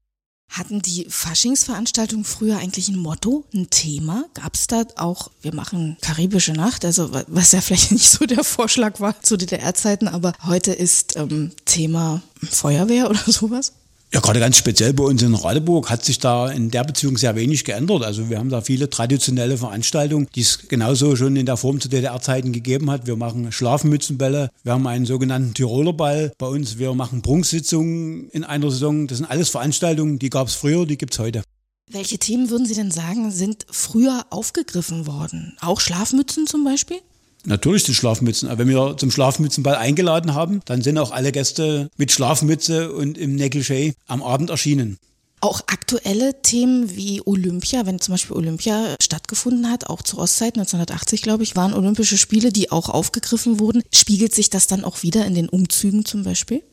Hatten 0.48 0.80
die 0.80 1.06
Faschingsveranstaltungen 1.08 2.24
früher 2.24 2.58
eigentlich 2.58 2.88
ein 2.88 2.96
Motto, 2.98 3.44
ein 3.54 3.68
Thema? 3.70 4.24
Gab 4.34 4.54
es 4.54 4.66
da 4.66 4.84
auch, 4.96 5.30
wir 5.42 5.54
machen 5.54 5.96
karibische 6.00 6.52
Nacht, 6.52 6.84
also 6.84 7.10
was 7.26 7.52
ja 7.52 7.60
vielleicht 7.60 7.92
nicht 7.92 8.08
so 8.08 8.24
der 8.24 8.44
Vorschlag 8.44 8.98
war 9.00 9.20
zu 9.22 9.36
DDR-Zeiten, 9.36 10.08
aber 10.08 10.32
heute 10.44 10.72
ist 10.72 11.16
ähm, 11.16 11.52
Thema 11.64 12.22
Feuerwehr 12.50 13.10
oder 13.10 13.20
sowas? 13.26 13.74
Ja, 14.10 14.20
gerade 14.20 14.40
ganz 14.40 14.56
speziell 14.56 14.94
bei 14.94 15.04
uns 15.04 15.22
in 15.22 15.34
Radeburg 15.34 15.90
hat 15.90 16.02
sich 16.02 16.18
da 16.18 16.48
in 16.48 16.70
der 16.70 16.82
Beziehung 16.82 17.18
sehr 17.18 17.36
wenig 17.36 17.64
geändert. 17.64 18.02
Also 18.02 18.30
wir 18.30 18.38
haben 18.38 18.48
da 18.48 18.62
viele 18.62 18.88
traditionelle 18.88 19.58
Veranstaltungen, 19.58 20.28
die 20.34 20.40
es 20.40 20.66
genauso 20.66 21.14
schon 21.14 21.36
in 21.36 21.44
der 21.44 21.58
Form 21.58 21.78
zu 21.78 21.90
DDR-Zeiten 21.90 22.52
gegeben 22.52 22.90
hat. 22.90 23.06
Wir 23.06 23.16
machen 23.16 23.52
Schlafmützenbälle, 23.52 24.50
wir 24.62 24.72
haben 24.72 24.86
einen 24.86 25.04
sogenannten 25.04 25.52
Tiroler 25.52 25.92
Ball 25.92 26.32
bei 26.38 26.46
uns, 26.46 26.78
wir 26.78 26.94
machen 26.94 27.20
Prunksitzungen 27.20 28.30
in 28.30 28.44
einer 28.44 28.70
Saison. 28.70 29.08
Das 29.08 29.18
sind 29.18 29.30
alles 29.30 29.50
Veranstaltungen, 29.50 30.18
die 30.18 30.30
gab 30.30 30.48
es 30.48 30.54
früher, 30.54 30.86
die 30.86 30.96
gibt 30.96 31.12
es 31.12 31.18
heute. 31.18 31.42
Welche 31.90 32.18
Themen 32.18 32.48
würden 32.48 32.66
Sie 32.66 32.74
denn 32.74 32.90
sagen, 32.90 33.30
sind 33.30 33.66
früher 33.70 34.24
aufgegriffen 34.30 35.06
worden? 35.06 35.56
Auch 35.60 35.80
Schlafmützen 35.80 36.46
zum 36.46 36.64
Beispiel? 36.64 36.98
Natürlich 37.44 37.84
die 37.84 37.94
Schlafmützen. 37.94 38.48
Aber 38.48 38.58
wenn 38.60 38.68
wir 38.68 38.96
zum 38.96 39.10
Schlafmützenball 39.10 39.76
eingeladen 39.76 40.34
haben, 40.34 40.60
dann 40.64 40.82
sind 40.82 40.98
auch 40.98 41.12
alle 41.12 41.32
Gäste 41.32 41.88
mit 41.96 42.12
Schlafmütze 42.12 42.92
und 42.92 43.16
im 43.16 43.36
Negligé 43.36 43.94
am 44.06 44.22
Abend 44.22 44.50
erschienen. 44.50 44.98
Auch 45.40 45.60
aktuelle 45.68 46.42
Themen 46.42 46.96
wie 46.96 47.22
Olympia, 47.24 47.86
wenn 47.86 48.00
zum 48.00 48.14
Beispiel 48.14 48.36
Olympia 48.36 48.96
stattgefunden 49.00 49.70
hat, 49.70 49.88
auch 49.88 50.02
zur 50.02 50.18
Ostzeit 50.18 50.56
1980, 50.56 51.22
glaube 51.22 51.44
ich, 51.44 51.54
waren 51.54 51.74
Olympische 51.74 52.18
Spiele, 52.18 52.50
die 52.50 52.72
auch 52.72 52.88
aufgegriffen 52.88 53.60
wurden. 53.60 53.82
Spiegelt 53.94 54.34
sich 54.34 54.50
das 54.50 54.66
dann 54.66 54.84
auch 54.84 55.04
wieder 55.04 55.24
in 55.26 55.34
den 55.34 55.48
Umzügen 55.48 56.04
zum 56.04 56.24
Beispiel? 56.24 56.64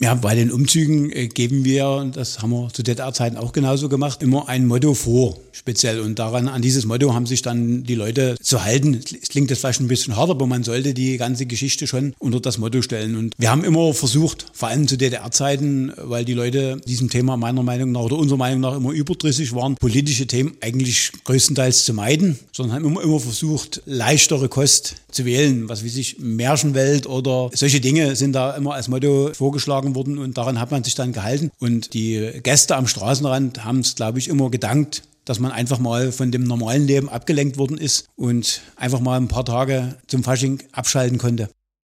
Ja, 0.00 0.14
bei 0.14 0.34
den 0.34 0.50
Umzügen 0.50 1.12
äh, 1.12 1.28
geben 1.28 1.64
wir, 1.64 2.10
das 2.12 2.42
haben 2.42 2.50
wir 2.50 2.70
zu 2.72 2.82
DDR-Zeiten 2.82 3.36
auch 3.36 3.52
genauso 3.52 3.88
gemacht, 3.88 4.20
immer 4.22 4.48
ein 4.48 4.66
Motto 4.66 4.94
vor, 4.94 5.38
speziell. 5.52 6.00
Und 6.00 6.18
daran, 6.18 6.48
an 6.48 6.60
dieses 6.60 6.86
Motto 6.86 7.14
haben 7.14 7.26
sich 7.26 7.42
dann 7.42 7.84
die 7.84 7.94
Leute 7.94 8.34
zu 8.42 8.64
halten. 8.64 8.94
Es 8.94 9.28
klingt 9.28 9.50
jetzt 9.50 9.60
vielleicht 9.60 9.80
ein 9.80 9.86
bisschen 9.86 10.16
hart, 10.16 10.30
aber 10.30 10.48
man 10.48 10.64
sollte 10.64 10.92
die 10.92 11.18
ganze 11.18 11.46
Geschichte 11.46 11.86
schon 11.86 12.14
unter 12.18 12.40
das 12.40 12.58
Motto 12.58 12.82
stellen. 12.82 13.14
Und 13.14 13.34
wir 13.38 13.48
haben 13.48 13.62
immer 13.62 13.94
versucht, 13.94 14.46
vor 14.52 14.70
allem 14.70 14.88
zu 14.88 14.98
DDR-Zeiten, 14.98 15.92
weil 15.96 16.24
die 16.24 16.34
Leute 16.34 16.80
diesem 16.84 17.08
Thema 17.08 17.36
meiner 17.36 17.62
Meinung 17.62 17.92
nach 17.92 18.00
oder 18.00 18.16
unserer 18.16 18.38
Meinung 18.38 18.60
nach 18.60 18.74
immer 18.74 18.90
überdrüssig 18.90 19.54
waren, 19.54 19.76
politische 19.76 20.26
Themen 20.26 20.56
eigentlich 20.60 21.12
größtenteils 21.22 21.84
zu 21.84 21.94
meiden, 21.94 22.40
sondern 22.50 22.74
haben 22.74 22.86
immer, 22.86 23.02
immer 23.02 23.20
versucht, 23.20 23.82
leichtere 23.86 24.48
Kost 24.48 24.96
zu 25.12 25.24
wählen. 25.24 25.68
Was 25.68 25.84
wie 25.84 25.88
sich 25.88 26.18
Märchenwelt 26.18 27.06
oder 27.06 27.50
solche 27.54 27.80
Dinge 27.80 28.16
sind 28.16 28.32
da 28.32 28.56
immer 28.56 28.74
als 28.74 28.88
Motto 28.88 29.32
vorgeschlagen 29.34 29.94
worden 29.94 30.18
und 30.18 30.36
daran 30.36 30.60
hat 30.60 30.70
man 30.70 30.84
sich 30.84 30.94
dann 30.94 31.12
gehalten. 31.12 31.50
Und 31.58 31.94
die 31.94 32.40
Gäste 32.42 32.76
am 32.76 32.86
Straßenrand 32.86 33.64
haben 33.64 33.80
es, 33.80 33.94
glaube 33.94 34.18
ich, 34.18 34.28
immer 34.28 34.50
gedankt, 34.50 35.02
dass 35.24 35.38
man 35.38 35.52
einfach 35.52 35.78
mal 35.78 36.12
von 36.12 36.32
dem 36.32 36.44
normalen 36.44 36.86
Leben 36.86 37.08
abgelenkt 37.08 37.56
worden 37.58 37.78
ist 37.78 38.06
und 38.16 38.60
einfach 38.76 39.00
mal 39.00 39.16
ein 39.16 39.28
paar 39.28 39.44
Tage 39.44 39.96
zum 40.08 40.24
Fasching 40.24 40.62
abschalten 40.72 41.18
konnte. 41.18 41.48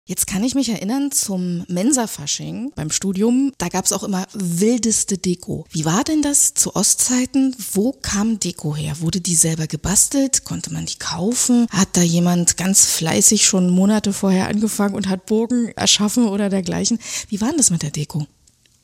Jetzt 0.07 0.25
kann 0.25 0.43
ich 0.43 0.55
mich 0.55 0.69
erinnern 0.69 1.11
zum 1.11 1.63
Mensa-Fasching 1.67 2.71
beim 2.75 2.89
Studium. 2.89 3.53
Da 3.59 3.69
gab 3.69 3.85
es 3.85 3.93
auch 3.93 4.03
immer 4.03 4.25
wildeste 4.33 5.19
Deko. 5.19 5.65
Wie 5.69 5.85
war 5.85 6.03
denn 6.03 6.23
das 6.23 6.55
zu 6.55 6.75
Ostzeiten? 6.75 7.55
Wo 7.73 7.91
kam 7.91 8.39
Deko 8.39 8.75
her? 8.75 8.99
Wurde 8.99 9.21
die 9.21 9.35
selber 9.35 9.67
gebastelt? 9.67 10.43
Konnte 10.43 10.73
man 10.73 10.87
die 10.87 10.97
kaufen? 10.97 11.67
Hat 11.69 11.89
da 11.93 12.01
jemand 12.01 12.57
ganz 12.57 12.87
fleißig 12.87 13.45
schon 13.45 13.69
Monate 13.69 14.11
vorher 14.11 14.47
angefangen 14.47 14.95
und 14.95 15.07
hat 15.07 15.27
Burgen 15.27 15.67
erschaffen 15.75 16.27
oder 16.27 16.49
dergleichen? 16.49 16.97
Wie 17.29 17.39
war 17.39 17.49
denn 17.49 17.57
das 17.57 17.69
mit 17.69 17.83
der 17.83 17.91
Deko? 17.91 18.25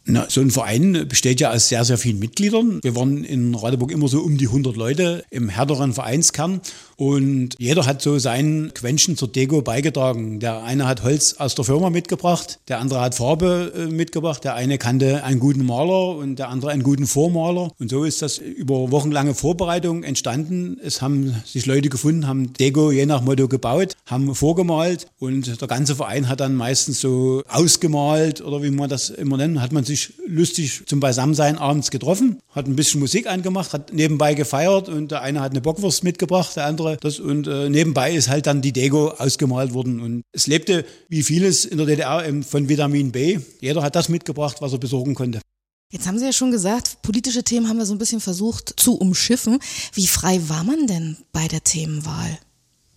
Na, 0.09 0.25
so 0.29 0.39
ein 0.39 0.51
Verein 0.51 1.05
besteht 1.09 1.41
ja 1.41 1.51
aus 1.51 1.67
sehr, 1.67 1.83
sehr 1.83 1.97
vielen 1.97 2.19
Mitgliedern. 2.19 2.79
Wir 2.81 2.95
waren 2.95 3.25
in 3.25 3.53
Radeburg 3.53 3.91
immer 3.91 4.07
so 4.07 4.21
um 4.21 4.37
die 4.37 4.47
100 4.47 4.77
Leute 4.77 5.25
im 5.31 5.49
härteren 5.49 5.91
Vereinskern 5.91 6.61
und 6.95 7.55
jeder 7.59 7.85
hat 7.85 8.01
so 8.01 8.17
sein 8.17 8.71
Quäntchen 8.73 9.17
zur 9.17 9.27
Deko 9.27 9.61
beigetragen. 9.61 10.39
Der 10.39 10.63
eine 10.63 10.87
hat 10.87 11.03
Holz 11.03 11.35
aus 11.39 11.55
der 11.55 11.65
Firma 11.65 11.89
mitgebracht, 11.89 12.59
der 12.69 12.79
andere 12.79 13.01
hat 13.01 13.15
Farbe 13.15 13.73
äh, 13.75 13.85
mitgebracht, 13.87 14.45
der 14.45 14.55
eine 14.55 14.77
kannte 14.77 15.25
einen 15.25 15.41
guten 15.41 15.65
Maler 15.65 16.15
und 16.15 16.39
der 16.39 16.47
andere 16.47 16.71
einen 16.71 16.83
guten 16.83 17.05
Vormaler. 17.05 17.71
Und 17.77 17.91
so 17.91 18.05
ist 18.05 18.21
das 18.21 18.37
über 18.37 18.91
wochenlange 18.91 19.35
Vorbereitung 19.35 20.03
entstanden. 20.03 20.77
Es 20.81 21.01
haben 21.01 21.35
sich 21.45 21.65
Leute 21.65 21.89
gefunden, 21.89 22.27
haben 22.27 22.53
Deko 22.53 22.91
je 22.91 23.05
nach 23.05 23.21
Motto 23.21 23.49
gebaut, 23.49 23.97
haben 24.05 24.33
vorgemalt 24.33 25.07
und 25.19 25.59
der 25.59 25.67
ganze 25.67 25.97
Verein 25.97 26.29
hat 26.29 26.39
dann 26.39 26.55
meistens 26.55 27.01
so 27.01 27.43
ausgemalt 27.49 28.39
oder 28.39 28.63
wie 28.63 28.71
man 28.71 28.89
das 28.89 29.09
immer 29.09 29.35
nennt, 29.35 29.59
hat 29.59 29.73
man 29.73 29.83
sich 29.83 29.96
sich 29.97 30.13
lustig 30.25 30.83
zum 30.85 30.99
Beisammensein 30.99 31.57
abends 31.57 31.91
getroffen, 31.91 32.39
hat 32.51 32.67
ein 32.67 32.75
bisschen 32.75 32.99
Musik 32.99 33.27
angemacht, 33.27 33.73
hat 33.73 33.93
nebenbei 33.93 34.33
gefeiert 34.33 34.89
und 34.89 35.11
der 35.11 35.21
eine 35.21 35.41
hat 35.41 35.51
eine 35.51 35.61
Bockwurst 35.61 36.03
mitgebracht, 36.03 36.55
der 36.55 36.65
andere 36.65 36.97
das 37.01 37.19
und 37.19 37.47
äh, 37.47 37.69
nebenbei 37.69 38.13
ist 38.13 38.29
halt 38.29 38.47
dann 38.47 38.61
die 38.61 38.73
Dego 38.73 39.09
ausgemalt 39.09 39.73
worden 39.73 39.99
und 39.99 40.23
es 40.31 40.47
lebte 40.47 40.85
wie 41.09 41.23
vieles 41.23 41.65
in 41.65 41.77
der 41.77 41.87
DDR 41.87 42.23
von 42.43 42.69
Vitamin 42.69 43.11
B. 43.11 43.39
Jeder 43.59 43.83
hat 43.83 43.95
das 43.95 44.09
mitgebracht, 44.09 44.57
was 44.59 44.73
er 44.73 44.79
besorgen 44.79 45.15
konnte. 45.15 45.41
Jetzt 45.89 46.05
haben 46.05 46.19
Sie 46.19 46.25
ja 46.25 46.33
schon 46.33 46.51
gesagt, 46.51 47.01
politische 47.01 47.43
Themen 47.43 47.69
haben 47.69 47.77
wir 47.77 47.85
so 47.85 47.93
ein 47.93 47.97
bisschen 47.97 48.19
versucht 48.19 48.73
zu 48.75 48.95
umschiffen. 48.95 49.59
Wie 49.93 50.07
frei 50.07 50.41
war 50.49 50.65
man 50.65 50.85
denn 50.85 51.17
bei 51.31 51.47
der 51.47 51.63
Themenwahl? 51.63 52.37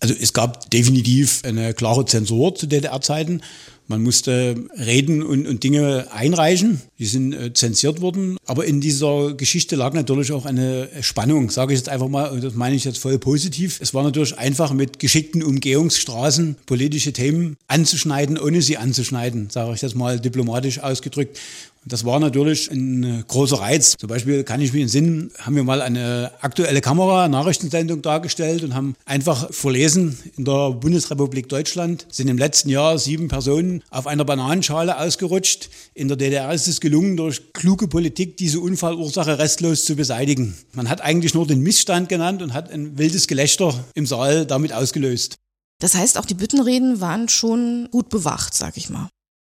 Also 0.00 0.14
es 0.18 0.32
gab 0.32 0.70
definitiv 0.70 1.42
eine 1.44 1.74
klare 1.74 2.04
Zensur 2.06 2.54
zu 2.54 2.66
DDR-Zeiten. 2.66 3.42
Man 3.90 4.04
musste 4.04 4.54
Reden 4.78 5.20
und, 5.20 5.48
und 5.48 5.64
Dinge 5.64 6.06
einreichen, 6.12 6.80
die 7.00 7.06
sind 7.06 7.32
äh, 7.32 7.52
zensiert 7.52 8.00
worden. 8.00 8.36
Aber 8.46 8.64
in 8.64 8.80
dieser 8.80 9.34
Geschichte 9.34 9.74
lag 9.74 9.94
natürlich 9.94 10.30
auch 10.30 10.46
eine 10.46 10.88
Spannung, 11.00 11.50
sage 11.50 11.72
ich 11.72 11.80
jetzt 11.80 11.88
einfach 11.88 12.06
mal, 12.06 12.30
und 12.30 12.44
das 12.44 12.54
meine 12.54 12.76
ich 12.76 12.84
jetzt 12.84 12.98
voll 12.98 13.18
positiv. 13.18 13.80
Es 13.80 13.92
war 13.92 14.04
natürlich 14.04 14.38
einfach 14.38 14.72
mit 14.72 15.00
geschickten 15.00 15.42
Umgehungsstraßen 15.42 16.54
politische 16.66 17.12
Themen 17.12 17.56
anzuschneiden, 17.66 18.38
ohne 18.38 18.62
sie 18.62 18.76
anzuschneiden, 18.76 19.50
sage 19.50 19.74
ich 19.74 19.82
jetzt 19.82 19.96
mal 19.96 20.20
diplomatisch 20.20 20.78
ausgedrückt. 20.78 21.40
Das 21.86 22.04
war 22.04 22.20
natürlich 22.20 22.70
ein 22.70 23.02
äh, 23.02 23.24
großer 23.26 23.58
Reiz. 23.58 23.96
Zum 23.98 24.08
Beispiel 24.08 24.44
kann 24.44 24.60
ich 24.60 24.72
mich 24.72 24.82
in 24.82 24.88
Sinn, 24.88 25.30
haben 25.38 25.56
wir 25.56 25.64
mal 25.64 25.80
eine 25.80 26.30
aktuelle 26.40 26.82
Kamera, 26.82 27.26
Nachrichtensendung 27.28 28.02
dargestellt 28.02 28.62
und 28.62 28.74
haben 28.74 28.94
einfach 29.06 29.52
verlesen, 29.52 30.18
in 30.36 30.44
der 30.44 30.72
Bundesrepublik 30.72 31.48
Deutschland 31.48 32.06
sind 32.10 32.28
im 32.28 32.36
letzten 32.36 32.68
Jahr 32.68 32.98
sieben 32.98 33.28
Personen 33.28 33.82
auf 33.88 34.06
einer 34.06 34.26
Bananenschale 34.26 34.98
ausgerutscht. 34.98 35.70
In 35.94 36.08
der 36.08 36.18
DDR 36.18 36.52
ist 36.52 36.68
es 36.68 36.80
gelungen, 36.80 37.16
durch 37.16 37.54
kluge 37.54 37.88
Politik 37.88 38.36
diese 38.36 38.60
Unfallursache 38.60 39.38
restlos 39.38 39.86
zu 39.86 39.96
beseitigen. 39.96 40.54
Man 40.74 40.90
hat 40.90 41.00
eigentlich 41.00 41.32
nur 41.32 41.46
den 41.46 41.60
Missstand 41.60 42.10
genannt 42.10 42.42
und 42.42 42.52
hat 42.52 42.70
ein 42.70 42.98
wildes 42.98 43.26
Gelächter 43.26 43.84
im 43.94 44.06
Saal 44.06 44.44
damit 44.44 44.74
ausgelöst. 44.74 45.36
Das 45.80 45.94
heißt, 45.94 46.18
auch 46.18 46.26
die 46.26 46.34
Büttenreden 46.34 47.00
waren 47.00 47.30
schon 47.30 47.88
gut 47.90 48.10
bewacht, 48.10 48.54
sag 48.54 48.76
ich 48.76 48.90
mal 48.90 49.08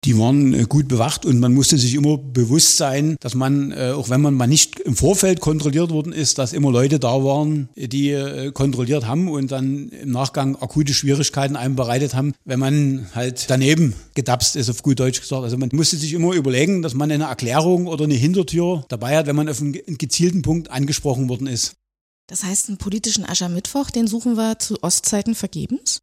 die 0.05 0.17
waren 0.17 0.53
äh, 0.53 0.63
gut 0.63 0.87
bewacht 0.87 1.25
und 1.25 1.39
man 1.39 1.53
musste 1.53 1.77
sich 1.77 1.95
immer 1.95 2.17
bewusst 2.17 2.77
sein, 2.77 3.17
dass 3.19 3.35
man, 3.35 3.71
äh, 3.71 3.91
auch 3.95 4.09
wenn 4.09 4.21
man 4.21 4.35
mal 4.35 4.47
nicht 4.47 4.79
im 4.79 4.95
Vorfeld 4.95 5.41
kontrolliert 5.41 5.89
worden 5.89 6.13
ist, 6.13 6.37
dass 6.37 6.53
immer 6.53 6.71
Leute 6.71 6.99
da 6.99 7.23
waren, 7.23 7.69
die 7.75 8.11
äh, 8.11 8.51
kontrolliert 8.51 9.05
haben 9.05 9.29
und 9.29 9.51
dann 9.51 9.89
im 9.89 10.11
Nachgang 10.11 10.55
akute 10.55 10.93
Schwierigkeiten 10.93 11.55
einem 11.55 11.75
bereitet 11.75 12.13
haben, 12.13 12.33
wenn 12.45 12.59
man 12.59 13.07
halt 13.15 13.49
daneben 13.49 13.95
gedapst 14.13 14.55
ist, 14.55 14.69
auf 14.69 14.83
gut 14.83 14.99
Deutsch 14.99 15.19
gesagt. 15.19 15.43
Also 15.43 15.57
man 15.57 15.69
musste 15.73 15.97
sich 15.97 16.13
immer 16.13 16.33
überlegen, 16.33 16.81
dass 16.81 16.93
man 16.93 17.11
eine 17.11 17.25
Erklärung 17.25 17.87
oder 17.87 18.05
eine 18.05 18.15
Hintertür 18.15 18.85
dabei 18.89 19.17
hat, 19.17 19.27
wenn 19.27 19.35
man 19.35 19.49
auf 19.49 19.61
einen 19.61 19.73
gezielten 19.73 20.41
Punkt 20.41 20.71
angesprochen 20.71 21.27
worden 21.27 21.47
ist. 21.47 21.75
Das 22.27 22.43
heißt, 22.43 22.67
einen 22.67 22.77
politischen 22.77 23.25
Aschermittwoch, 23.25 23.89
den 23.89 24.07
suchen 24.07 24.35
wir 24.35 24.59
zu 24.59 24.81
Ostzeiten 24.83 25.33
vergebens? 25.33 25.99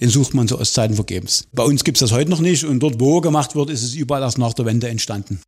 Den 0.00 0.10
sucht 0.10 0.34
man 0.34 0.48
zu 0.48 0.58
Ostzeiten 0.58 0.96
vergebens. 0.96 1.46
Bei 1.52 1.62
uns 1.62 1.84
gibt 1.84 1.98
es 1.98 2.00
das 2.00 2.12
heute 2.12 2.30
noch 2.30 2.40
nicht 2.40 2.64
und 2.64 2.80
dort, 2.80 3.00
wo 3.00 3.20
gemacht 3.20 3.54
wird, 3.54 3.70
ist 3.70 3.82
es 3.82 3.94
überall 3.94 4.22
erst 4.22 4.38
nach 4.38 4.54
der 4.54 4.66
Wende 4.66 4.88
entstanden. 4.88 5.40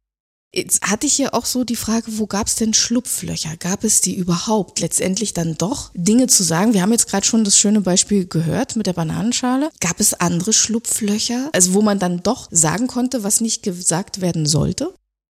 Jetzt 0.54 0.82
hatte 0.82 1.06
ich 1.06 1.12
hier 1.12 1.34
auch 1.34 1.44
so 1.44 1.64
die 1.64 1.76
Frage, 1.76 2.06
wo 2.18 2.26
gab 2.26 2.46
es 2.46 2.54
denn 2.54 2.72
Schlupflöcher? 2.72 3.56
Gab 3.58 3.84
es 3.84 4.00
die 4.00 4.14
überhaupt? 4.14 4.80
Letztendlich 4.80 5.34
dann 5.34 5.58
doch 5.58 5.90
Dinge 5.94 6.28
zu 6.28 6.44
sagen. 6.44 6.72
Wir 6.72 6.80
haben 6.80 6.92
jetzt 6.92 7.10
gerade 7.10 7.26
schon 7.26 7.44
das 7.44 7.58
schöne 7.58 7.82
Beispiel 7.82 8.26
gehört 8.26 8.74
mit 8.74 8.86
der 8.86 8.94
Bananenschale. 8.94 9.70
Gab 9.80 10.00
es 10.00 10.14
andere 10.14 10.54
Schlupflöcher, 10.54 11.50
also 11.52 11.74
wo 11.74 11.82
man 11.82 11.98
dann 11.98 12.22
doch 12.22 12.48
sagen 12.50 12.86
konnte, 12.86 13.22
was 13.22 13.42
nicht 13.42 13.64
gesagt 13.64 14.22
werden 14.22 14.46
sollte? 14.46 14.94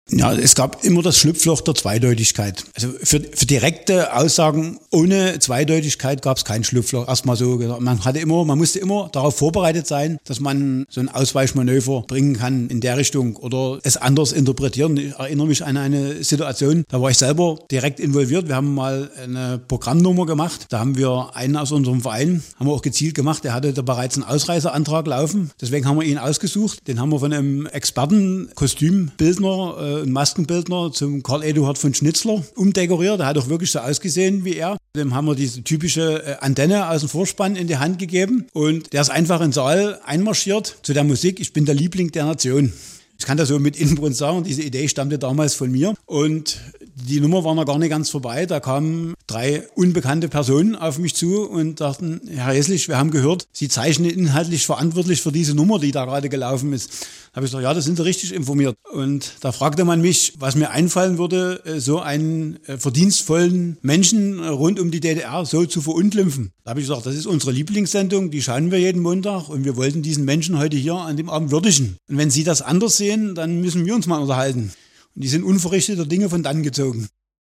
Ja, 0.09 0.33
es 0.33 0.55
gab 0.55 0.85
immer 0.85 1.03
das 1.03 1.19
Schlupfloch 1.19 1.63
der 1.63 1.75
Zweideutigkeit. 1.75 2.65
Also 2.77 2.91
für, 3.03 3.21
für 3.21 3.47
direkte 3.47 4.15
Aussagen 4.15 4.79
ohne 4.93 5.41
Zweideutigkeit 5.41 6.23
gab 6.23 6.37
es 6.37 6.45
kein 6.45 6.63
Schlupfloch. 6.63 7.09
Erstmal 7.09 7.35
so 7.35 7.59
gesagt. 7.59 7.81
Man 7.81 8.05
hatte 8.05 8.21
immer, 8.21 8.45
man 8.45 8.57
musste 8.57 8.79
immer 8.79 9.09
darauf 9.11 9.37
vorbereitet 9.37 9.89
sein, 9.89 10.19
dass 10.25 10.39
man 10.39 10.87
so 10.89 11.01
ein 11.01 11.09
Ausweichmanöver 11.09 12.05
bringen 12.07 12.37
kann 12.37 12.69
in 12.69 12.81
der 12.81 12.97
Richtung 12.97 13.35
oder 13.35 13.81
es 13.83 13.97
anders 13.97 14.31
interpretieren. 14.31 14.97
Ich 14.97 15.13
erinnere 15.15 15.49
mich 15.49 15.65
an 15.65 15.77
eine 15.77 16.23
Situation, 16.23 16.85
da 16.89 17.03
war 17.03 17.11
ich 17.11 17.19
selber 17.19 17.59
direkt 17.73 17.99
involviert. 17.99 18.47
Wir 18.47 18.55
haben 18.55 18.75
mal 18.75 19.11
eine 19.21 19.59
Programmnummer 19.59 20.25
gemacht. 20.25 20.67
Da 20.69 20.79
haben 20.79 20.97
wir 20.97 21.31
einen 21.35 21.57
aus 21.57 21.73
unserem 21.73 22.01
Verein, 22.01 22.45
haben 22.61 22.69
wir 22.69 22.75
auch 22.75 22.83
gezielt 22.83 23.17
gemacht. 23.17 23.43
Der 23.43 23.55
hatte 23.55 23.73
da 23.73 23.83
bereits 23.83 24.15
einen 24.15 24.25
Ausreiseantrag 24.25 25.09
laufen. 25.09 25.51
Deswegen 25.61 25.85
haben 25.89 25.99
wir 25.99 26.07
ihn 26.07 26.19
ausgesucht. 26.19 26.87
Den 26.87 27.01
haben 27.01 27.11
wir 27.11 27.19
von 27.19 27.33
einem 27.33 27.67
Experten, 27.67 28.51
Kostümbildner, 28.55 29.96
äh, 29.99 30.03
ein 30.03 30.13
Maskenbildner 30.13 30.93
zum 30.93 31.23
Karl 31.23 31.43
Eduard 31.43 31.79
von 31.79 31.95
Schnitzler 31.95 32.43
umdekoriert. 32.55 33.21
Der 33.21 33.27
hat 33.27 33.39
auch 33.39 33.49
wirklich 33.49 33.71
so 33.71 33.81
ausgesehen 33.81 34.45
wie 34.45 34.57
er. 34.57 34.77
Dem 34.97 35.15
haben 35.15 35.27
wir 35.27 35.35
diese 35.35 35.63
typische 35.63 36.23
äh, 36.25 36.37
Antenne 36.41 36.89
aus 36.89 37.01
dem 37.01 37.09
Vorspann 37.09 37.57
in 37.57 37.67
die 37.67 37.77
Hand 37.77 37.99
gegeben 37.99 38.47
und 38.53 38.93
der 38.93 39.03
ist 39.03 39.11
einfach 39.11 39.41
in 39.41 39.49
den 39.49 39.53
Saal 39.53 40.01
einmarschiert 40.05 40.79
zu 40.83 40.93
der 40.93 41.05
Musik. 41.05 41.41
Ich 41.41 41.53
bin 41.53 41.65
der 41.65 41.75
Liebling 41.75 42.13
der 42.13 42.25
Nation. 42.25 42.73
Ich 43.19 43.25
kann 43.25 43.37
das 43.39 43.49
so 43.49 43.59
mit 43.59 43.77
Inbrunst 43.77 44.19
sagen, 44.19 44.45
diese 44.45 44.63
Idee 44.63 44.89
stammte 44.89 45.19
damals 45.19 45.55
von 45.55 45.71
mir. 45.71 45.95
Und 46.05 46.61
die 46.97 47.21
Nummer 47.21 47.45
war 47.45 47.55
noch 47.55 47.67
gar 47.67 47.79
nicht 47.79 47.91
ganz 47.91 48.11
vorbei. 48.11 48.47
Da 48.47 48.59
kamen 48.59 49.15
drei 49.27 49.69
unbekannte 49.75 50.29
Personen 50.29 50.75
auf 50.75 50.99
mich 50.99 51.15
zu 51.15 51.43
und 51.49 51.81
dachten, 51.81 52.21
Herr 52.29 52.55
Hesslich, 52.55 52.89
wir 52.89 52.99
haben 52.99 53.11
gehört, 53.11 53.47
Sie 53.53 53.69
zeichnen 53.69 54.11
inhaltlich 54.11 54.67
verantwortlich 54.67 55.23
für 55.23 55.33
diese 55.33 55.55
Nummer, 55.55 55.79
die 55.79 55.93
da 55.93 56.05
gerade 56.05 56.29
gelaufen 56.29 56.73
ist 56.73 57.07
habe 57.37 57.45
ich 57.45 57.53
gesagt, 57.53 57.65
ja, 57.65 57.75
da 57.75 57.83
sind 57.83 57.97
Sie 57.99 58.05
richtig 58.05 58.33
informiert. 58.33 58.77
Und 58.91 59.35
da 59.43 59.53
fragte 59.53 59.85
man 59.85 60.01
mich, 60.01 60.33
was 60.39 60.57
mir 60.57 60.71
einfallen 60.71 61.19
würde, 61.19 61.61
äh, 61.67 61.81
so 61.81 62.01
einen 62.01 62.59
äh, 62.65 62.79
verdienstvollen 62.79 63.77
Menschen 63.83 64.43
rund 64.43 64.81
um 64.81 64.91
die 64.91 65.01
DDR 65.01 65.45
so 65.45 65.67
zu 65.67 65.83
verunglimpfen. 65.83 66.53
Da 66.65 66.71
habe 66.71 66.81
ich 66.81 66.87
gesagt, 66.87 67.05
das 67.05 67.15
ist 67.15 67.27
unsere 67.27 67.53
Lieblingssendung, 67.53 68.31
die 68.31 68.41
schauen 68.41 68.71
wir 68.71 68.81
jeden 68.81 69.03
Montag 69.03 69.51
und 69.51 69.67
wir 69.67 69.77
wollten 69.77 70.01
diesen 70.01 70.25
Menschen 70.25 70.59
heute 70.59 70.79
hier 70.79 70.95
an 70.95 71.19
dem 71.19 71.29
Abend 71.29 71.51
würdigen. 71.51 71.99
Und 72.09 72.17
wenn 72.17 72.31
Sie 72.31 72.43
das 72.43 72.63
anders 72.63 72.97
sehen, 72.97 73.35
dann 73.35 73.61
müssen 73.61 73.85
wir 73.85 73.95
uns 73.95 74.07
mal 74.07 74.19
unterhalten. 74.19 74.73
Und 75.17 75.25
die 75.25 75.29
sind 75.29 75.45
unverrichteter 75.45 76.05
Dinge 76.05 76.29
von 76.29 76.43
dann 76.43 76.63
gezogen. 76.63 77.09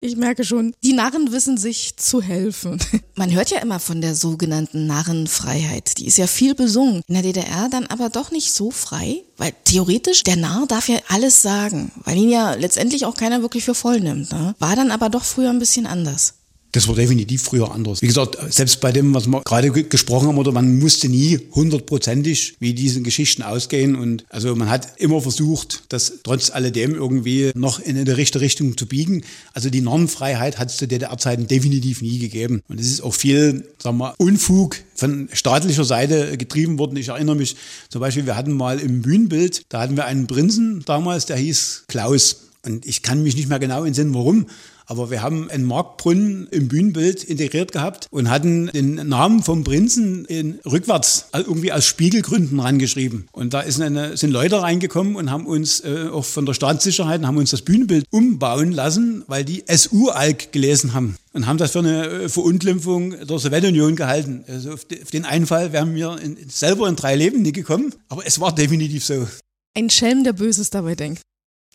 Ich 0.01 0.15
merke 0.15 0.45
schon, 0.45 0.75
die 0.85 0.93
Narren 0.93 1.33
wissen 1.33 1.57
sich 1.57 1.97
zu 1.97 2.21
helfen. 2.21 2.79
Man 3.15 3.33
hört 3.33 3.51
ja 3.51 3.61
immer 3.61 3.81
von 3.81 4.03
der 4.03 4.15
sogenannten 4.15 4.87
Narrenfreiheit. 4.87 5.97
Die 5.97 6.07
ist 6.07 6.19
ja 6.19 6.27
viel 6.27 6.55
besungen. 6.55 7.01
In 7.09 7.15
der 7.15 7.23
DDR 7.23 7.71
dann 7.71 7.87
aber 7.87 8.11
doch 8.11 8.31
nicht 8.31 8.53
so 8.53 8.71
frei, 8.71 9.23
weil 9.39 9.55
theoretisch 9.65 10.23
der 10.23 10.37
Narr 10.37 10.67
darf 10.67 10.91
ja 10.91 10.99
alles 11.09 11.41
sagen, 11.41 11.93
weil 12.05 12.19
ihn 12.19 12.29
ja 12.29 12.53
letztendlich 12.53 13.07
auch 13.07 13.17
keiner 13.17 13.41
wirklich 13.41 13.65
für 13.65 13.75
voll 13.75 14.01
nimmt. 14.01 14.31
Ne? 14.33 14.55
War 14.59 14.77
dann 14.77 14.91
aber 14.91 15.09
doch 15.09 15.25
früher 15.25 15.49
ein 15.49 15.59
bisschen 15.59 15.87
anders. 15.87 16.35
Das 16.77 16.89
war 16.89 16.95
definitiv 16.95 17.43
früher 17.43 17.73
anders. 17.73 18.03
Wie 18.03 18.07
gesagt, 18.07 18.37
selbst 18.51 18.83
bei 18.83 18.93
dem, 18.93 19.15
was 19.15 19.27
wir 19.27 19.41
gerade 19.45 19.71
gesprochen 19.71 20.29
haben, 20.29 20.37
oder 20.37 20.53
man 20.53 20.79
musste 20.79 21.09
nie 21.09 21.41
hundertprozentig 21.53 22.57
wie 22.61 22.75
diese 22.75 23.01
Geschichten 23.01 23.43
ausgehen. 23.43 23.97
Und 23.97 24.27
also 24.29 24.55
man 24.55 24.69
hat 24.69 25.01
immer 25.01 25.23
versucht, 25.23 25.85
das 25.89 26.19
trotz 26.23 26.51
alledem 26.51 26.95
irgendwie 26.95 27.51
noch 27.55 27.81
in 27.81 27.97
eine 27.97 28.19
richtige 28.19 28.43
Richtung 28.43 28.77
zu 28.77 28.85
biegen. 28.85 29.25
Also 29.55 29.71
die 29.71 29.81
Normfreiheit 29.81 30.59
hat 30.59 30.69
es 30.69 30.77
zu 30.77 30.87
DDR-Zeiten 30.87 31.47
definitiv 31.47 32.03
nie 32.03 32.19
gegeben. 32.19 32.61
Und 32.69 32.79
es 32.79 32.89
ist 32.89 33.01
auch 33.01 33.15
viel, 33.15 33.67
sagen 33.83 33.97
wir, 33.97 34.15
Unfug 34.19 34.77
von 34.97 35.31
staatlicher 35.33 35.85
Seite 35.85 36.37
getrieben 36.37 36.79
worden. 36.79 36.99
Ich 36.99 37.09
erinnere 37.09 37.37
mich 37.37 37.57
zum 37.89 38.03
Beispiel, 38.03 38.27
wir 38.27 38.37
hatten 38.37 38.53
mal 38.53 38.81
im 38.81 39.01
Bühnenbild, 39.01 39.63
da 39.71 39.81
hatten 39.81 39.97
wir 39.97 40.05
einen 40.05 40.27
Prinzen 40.27 40.83
damals, 40.85 41.25
der 41.25 41.39
hieß 41.39 41.85
Klaus. 41.89 42.43
Und 42.67 42.85
ich 42.85 43.01
kann 43.01 43.23
mich 43.23 43.35
nicht 43.35 43.49
mehr 43.49 43.61
genau 43.61 43.85
entsinnen, 43.85 44.13
warum. 44.13 44.47
Aber 44.87 45.11
wir 45.11 45.23
haben 45.23 45.51
einen 45.51 45.65
Marktbrunnen 45.65 46.47
im 46.51 46.69
Bühnenbild 46.69 47.25
integriert 47.25 47.73
gehabt 47.73 48.07
und 48.11 48.31
hatten 48.31 48.69
den 48.69 48.95
Namen 48.95 49.43
vom 49.43 49.65
Prinzen 49.65 50.25
in 50.27 50.61
rückwärts 50.65 51.29
irgendwie 51.33 51.73
aus 51.73 51.85
Spiegelgründen 51.85 52.61
rangeschrieben. 52.61 53.29
Und 53.33 53.53
da 53.53 53.61
eine, 53.61 54.17
sind 54.17 54.31
Leute 54.31 54.63
reingekommen 54.63 55.17
und 55.17 55.31
haben 55.31 55.47
uns 55.47 55.81
äh, 55.81 56.09
auch 56.13 56.25
von 56.25 56.47
der 56.47 56.55
Staatssicherheit 56.55 57.27
haben 57.27 57.37
uns 57.37 57.51
das 57.51 57.63
Bühnenbild 57.63 58.07
umbauen 58.11 58.73
lassen, 58.73 59.25
weil 59.27 59.45
die 59.45 59.65
SU-Alk 59.69 60.53
gelesen 60.53 60.95
haben 60.95 61.17
und 61.33 61.47
haben 61.47 61.59
das 61.59 61.73
für 61.73 61.81
eine 61.81 62.07
äh, 62.07 62.29
Verunglimpfung 62.29 63.27
der 63.27 63.39
Sowjetunion 63.39 63.97
gehalten. 63.97 64.45
Also 64.49 64.73
auf, 64.73 64.85
den 64.85 65.25
Einfall 65.25 65.73
wären 65.73 65.95
wir 65.95 66.19
selber 66.49 66.89
in 66.89 66.97
drei 66.97 67.17
Leben 67.17 67.43
nie 67.43 67.53
gekommen, 67.53 67.93
aber 68.09 68.27
es 68.27 68.41
war 68.41 68.55
definitiv 68.55 69.05
so. 69.05 69.27
Ein 69.75 69.91
Schelm, 69.91 70.25
der 70.25 70.33
Böses 70.33 70.71
dabei 70.71 70.95
denkt. 70.95 71.21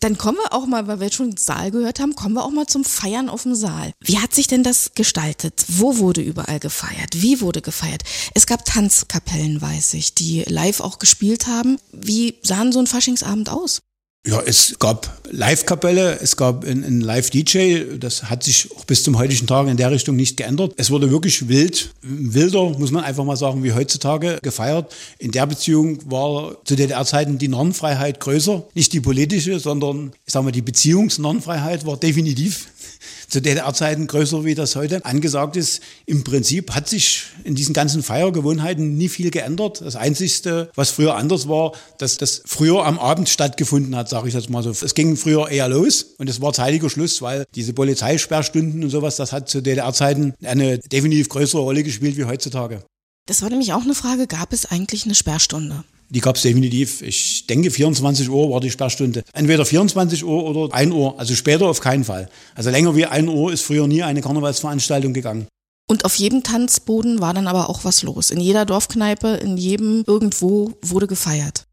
Dann 0.02 0.18
kommen 0.18 0.38
wir 0.38 0.52
auch 0.52 0.66
mal, 0.66 0.88
weil 0.88 0.98
wir 0.98 1.04
jetzt 1.04 1.14
schon 1.14 1.36
Saal 1.36 1.70
gehört 1.70 2.00
haben, 2.00 2.16
kommen 2.16 2.34
wir 2.34 2.44
auch 2.44 2.50
mal 2.50 2.66
zum 2.66 2.84
Feiern 2.84 3.28
auf 3.28 3.44
dem 3.44 3.54
Saal. 3.54 3.92
Wie 4.00 4.18
hat 4.18 4.34
sich 4.34 4.48
denn 4.48 4.64
das 4.64 4.94
gestaltet? 4.96 5.64
Wo 5.68 5.98
wurde 5.98 6.20
überall 6.20 6.58
gefeiert? 6.58 7.22
Wie 7.22 7.40
wurde 7.40 7.62
gefeiert? 7.62 8.02
Es 8.34 8.46
gab 8.46 8.64
Tanzkapellen, 8.64 9.62
weiß 9.62 9.94
ich, 9.94 10.14
die 10.14 10.42
live 10.48 10.80
auch 10.80 10.98
gespielt 10.98 11.46
haben. 11.46 11.78
Wie 11.92 12.40
sahen 12.42 12.72
so 12.72 12.80
ein 12.80 12.88
Faschingsabend 12.88 13.48
aus? 13.48 13.82
Ja, 14.24 14.40
es 14.40 14.76
gab 14.78 15.18
Live-Kapelle, 15.32 16.20
es 16.20 16.36
gab 16.36 16.64
einen 16.64 17.00
Live-DJ, 17.00 17.98
das 17.98 18.30
hat 18.30 18.44
sich 18.44 18.70
auch 18.76 18.84
bis 18.84 19.02
zum 19.02 19.18
heutigen 19.18 19.48
Tag 19.48 19.66
in 19.66 19.76
der 19.76 19.90
Richtung 19.90 20.14
nicht 20.14 20.36
geändert. 20.36 20.74
Es 20.76 20.92
wurde 20.92 21.10
wirklich 21.10 21.48
wild, 21.48 21.90
wilder, 22.02 22.70
muss 22.78 22.92
man 22.92 23.02
einfach 23.02 23.24
mal 23.24 23.36
sagen, 23.36 23.64
wie 23.64 23.72
heutzutage 23.72 24.38
gefeiert. 24.40 24.94
In 25.18 25.32
der 25.32 25.44
Beziehung 25.46 25.98
war 26.08 26.56
zu 26.64 26.76
DDR-Zeiten 26.76 27.38
die 27.38 27.48
Normfreiheit 27.48 28.20
größer, 28.20 28.62
nicht 28.74 28.92
die 28.92 29.00
politische, 29.00 29.58
sondern 29.58 30.12
ich 30.24 30.32
sag 30.32 30.44
mal, 30.44 30.52
die 30.52 30.62
Beziehungsnormfreiheit 30.62 31.84
war 31.84 31.96
definitiv 31.96 32.68
zu 33.32 33.40
DDR-Zeiten 33.40 34.06
größer, 34.06 34.44
wie 34.44 34.54
das 34.54 34.76
heute 34.76 35.04
angesagt 35.06 35.56
ist. 35.56 35.82
Im 36.04 36.22
Prinzip 36.22 36.74
hat 36.74 36.86
sich 36.86 37.24
in 37.44 37.54
diesen 37.54 37.72
ganzen 37.72 38.02
Feiergewohnheiten 38.02 38.98
nie 38.98 39.08
viel 39.08 39.30
geändert. 39.30 39.80
Das 39.80 39.96
Einzige, 39.96 40.70
was 40.74 40.90
früher 40.90 41.16
anders 41.16 41.48
war, 41.48 41.72
dass 41.96 42.18
das 42.18 42.42
früher 42.44 42.84
am 42.84 42.98
Abend 42.98 43.30
stattgefunden 43.30 43.96
hat, 43.96 44.10
sage 44.10 44.28
ich 44.28 44.34
jetzt 44.34 44.50
mal 44.50 44.62
so. 44.62 44.70
Es 44.70 44.94
ging 44.94 45.16
früher 45.16 45.48
eher 45.48 45.68
los 45.68 46.14
und 46.18 46.28
es 46.28 46.42
war 46.42 46.52
zeitiger 46.52 46.90
Schluss, 46.90 47.22
weil 47.22 47.44
diese 47.54 47.72
Polizeisperrstunden 47.72 48.84
und 48.84 48.90
sowas, 48.90 49.16
das 49.16 49.32
hat 49.32 49.48
zu 49.48 49.62
DDR-Zeiten 49.62 50.34
eine 50.44 50.78
definitiv 50.78 51.30
größere 51.30 51.62
Rolle 51.62 51.82
gespielt 51.82 52.18
wie 52.18 52.26
heutzutage. 52.26 52.84
Das 53.26 53.40
war 53.40 53.48
nämlich 53.48 53.72
auch 53.72 53.82
eine 53.82 53.94
Frage, 53.94 54.26
gab 54.26 54.52
es 54.52 54.66
eigentlich 54.66 55.06
eine 55.06 55.14
Sperrstunde? 55.14 55.84
Die 56.14 56.20
gab 56.20 56.36
es 56.36 56.42
definitiv. 56.42 57.00
Ich 57.00 57.46
denke, 57.46 57.70
24 57.70 58.28
Uhr 58.28 58.50
war 58.50 58.60
die 58.60 58.70
Sperrstunde. 58.70 59.22
Entweder 59.32 59.64
24 59.64 60.24
Uhr 60.24 60.44
oder 60.44 60.74
1 60.74 60.92
Uhr. 60.92 61.18
Also 61.18 61.34
später 61.34 61.66
auf 61.66 61.80
keinen 61.80 62.04
Fall. 62.04 62.28
Also 62.54 62.68
länger 62.68 62.94
wie 62.94 63.06
1 63.06 63.30
Uhr 63.30 63.50
ist 63.50 63.62
früher 63.62 63.86
nie 63.86 64.02
eine 64.02 64.20
Karnevalsveranstaltung 64.20 65.14
gegangen. 65.14 65.46
Und 65.88 66.04
auf 66.04 66.14
jedem 66.16 66.42
Tanzboden 66.42 67.20
war 67.20 67.32
dann 67.32 67.48
aber 67.48 67.70
auch 67.70 67.84
was 67.84 68.02
los. 68.02 68.30
In 68.30 68.40
jeder 68.40 68.66
Dorfkneipe, 68.66 69.28
in 69.28 69.56
jedem 69.56 70.04
irgendwo 70.06 70.72
wurde 70.82 71.06
gefeiert. 71.06 71.64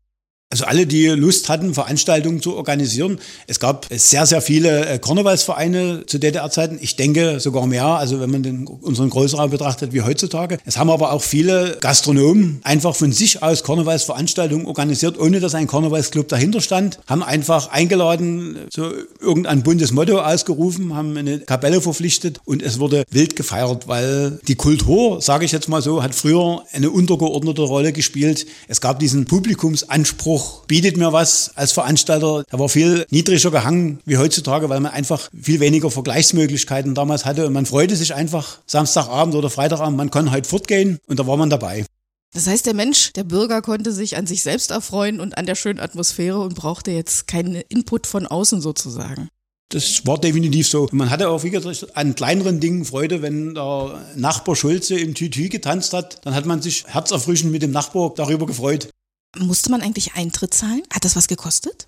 Also 0.52 0.66
alle, 0.66 0.88
die 0.88 1.06
Lust 1.06 1.48
hatten, 1.48 1.76
Veranstaltungen 1.76 2.42
zu 2.42 2.56
organisieren. 2.56 3.20
Es 3.46 3.60
gab 3.60 3.86
sehr, 3.92 4.26
sehr 4.26 4.42
viele 4.42 4.84
äh, 4.88 4.98
Karnevalsvereine 4.98 6.08
zu 6.08 6.18
DDR-Zeiten. 6.18 6.80
Ich 6.82 6.96
denke 6.96 7.40
sogar 7.40 7.68
mehr, 7.68 7.86
also 7.86 8.20
wenn 8.20 8.32
man 8.32 8.42
den, 8.42 8.66
unseren 8.66 9.12
Großraum 9.12 9.52
betrachtet 9.52 9.94
wie 9.94 10.02
heutzutage. 10.02 10.58
Es 10.66 10.80
haben 10.80 10.90
aber 10.90 11.12
auch 11.12 11.22
viele 11.22 11.78
Gastronomen 11.80 12.62
einfach 12.64 12.96
von 12.96 13.12
sich 13.12 13.44
aus 13.44 13.64
Karnevalsveranstaltungen 13.64 14.66
organisiert, 14.66 15.20
ohne 15.20 15.40
dass 15.40 15.54
ein 15.54 15.68
Karnevalsclub 15.68 16.28
dahinter 16.28 16.62
stand. 16.62 16.98
Haben 17.06 17.22
einfach 17.22 17.70
eingeladen, 17.70 18.58
so 18.72 18.92
irgendein 19.22 19.62
buntes 19.62 19.92
Motto 19.92 20.18
ausgerufen, 20.20 20.96
haben 20.96 21.16
eine 21.16 21.42
Kapelle 21.42 21.80
verpflichtet 21.80 22.42
und 22.46 22.64
es 22.64 22.80
wurde 22.80 23.04
wild 23.12 23.36
gefeiert, 23.36 23.88
weil 23.88 24.40
die 24.48 24.56
Kultur, 24.56 25.22
sage 25.22 25.46
ich 25.46 25.52
jetzt 25.52 25.70
mal 25.70 25.84
so, 25.84 26.02
hat 26.02 26.16
früher 26.16 26.64
eine 26.72 26.90
untergeordnete 26.90 27.62
Rolle 27.62 27.94
gespielt. 27.94 28.48
Es 28.68 28.82
gab 28.82 28.98
diesen 28.98 29.26
Publikumsanspruch 29.26 30.39
Anspruch 30.40 30.66
bietet 30.68 30.98
mir 30.98 31.12
was 31.12 31.52
als 31.56 31.72
Veranstalter. 31.72 32.44
Da 32.50 32.60
war 32.60 32.70
viel 32.70 33.06
niedriger 33.10 33.52
gehangen 33.52 34.00
wie 34.06 34.18
heutzutage, 34.18 34.70
weil 34.70 34.80
man 34.80 34.92
einfach 34.92 35.30
viel 35.40 35.60
weniger 35.60 35.92
Vergleichsmöglichkeiten 35.92 36.96
damals 36.96 37.26
hatte 37.26 37.46
und 37.46 37.54
man 37.54 37.66
freute 37.66 37.96
sich 37.96 38.14
einfach 38.14 38.60
Samstagabend 38.66 39.36
oder 39.36 39.50
Freitagabend, 39.50 39.98
man 39.98 40.12
kann 40.12 40.32
heute 40.32 40.48
fortgehen 40.48 41.00
und 41.08 41.20
da 41.20 41.28
war 41.28 41.38
man 41.38 41.50
dabei. 41.50 41.86
Das 42.34 42.46
heißt, 42.46 42.68
der 42.68 42.76
Mensch, 42.76 43.12
der 43.14 43.24
Bürger 43.24 43.62
konnte 43.62 43.92
sich 43.92 44.16
an 44.16 44.28
sich 44.28 44.44
selbst 44.44 44.70
erfreuen 44.70 45.20
und 45.20 45.38
an 45.38 45.48
der 45.48 45.56
schönen 45.56 45.80
Atmosphäre 45.80 46.40
und 46.40 46.54
brauchte 46.54 46.92
jetzt 46.92 47.26
keinen 47.26 47.56
Input 47.56 48.06
von 48.06 48.28
außen 48.28 48.62
sozusagen. 48.62 49.30
Das 49.70 50.06
war 50.06 50.20
definitiv 50.20 50.68
so. 50.68 50.88
Man 50.92 51.10
hatte 51.10 51.30
auch, 51.30 51.44
wie 51.44 51.50
gesagt, 51.50 51.96
an 51.96 52.16
kleineren 52.16 52.60
Dingen 52.60 52.86
Freude, 52.86 53.22
wenn 53.22 53.56
der 53.56 54.00
Nachbar 54.16 54.56
Schulze 54.56 55.00
im 55.00 55.16
Tütü 55.16 55.50
getanzt 55.50 55.94
hat, 55.94 56.26
dann 56.26 56.34
hat 56.34 56.46
man 56.46 56.62
sich 56.62 56.86
herzerfrischend 56.88 57.52
mit 57.52 57.62
dem 57.62 57.72
Nachbar 57.72 58.14
darüber 58.16 58.46
gefreut. 58.46 58.90
Musste 59.38 59.70
man 59.72 59.82
eigentlich 59.82 60.14
Eintritt 60.16 60.54
zahlen? 60.54 60.82
Hat 60.92 61.06
das 61.06 61.16
was 61.16 61.28
gekostet? 61.28 61.88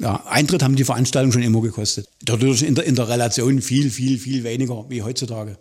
Ja, 0.00 0.24
Eintritt 0.26 0.62
haben 0.62 0.76
die 0.76 0.84
Veranstaltungen 0.84 1.32
schon 1.32 1.42
immer 1.42 1.62
gekostet. 1.62 2.08
Dadurch 2.22 2.62
in 2.62 2.74
der, 2.74 2.84
in 2.84 2.96
der 2.96 3.08
Relation 3.08 3.62
viel, 3.62 3.90
viel, 3.90 4.18
viel 4.18 4.44
weniger 4.44 4.88
wie 4.88 5.02
heutzutage. 5.02 5.56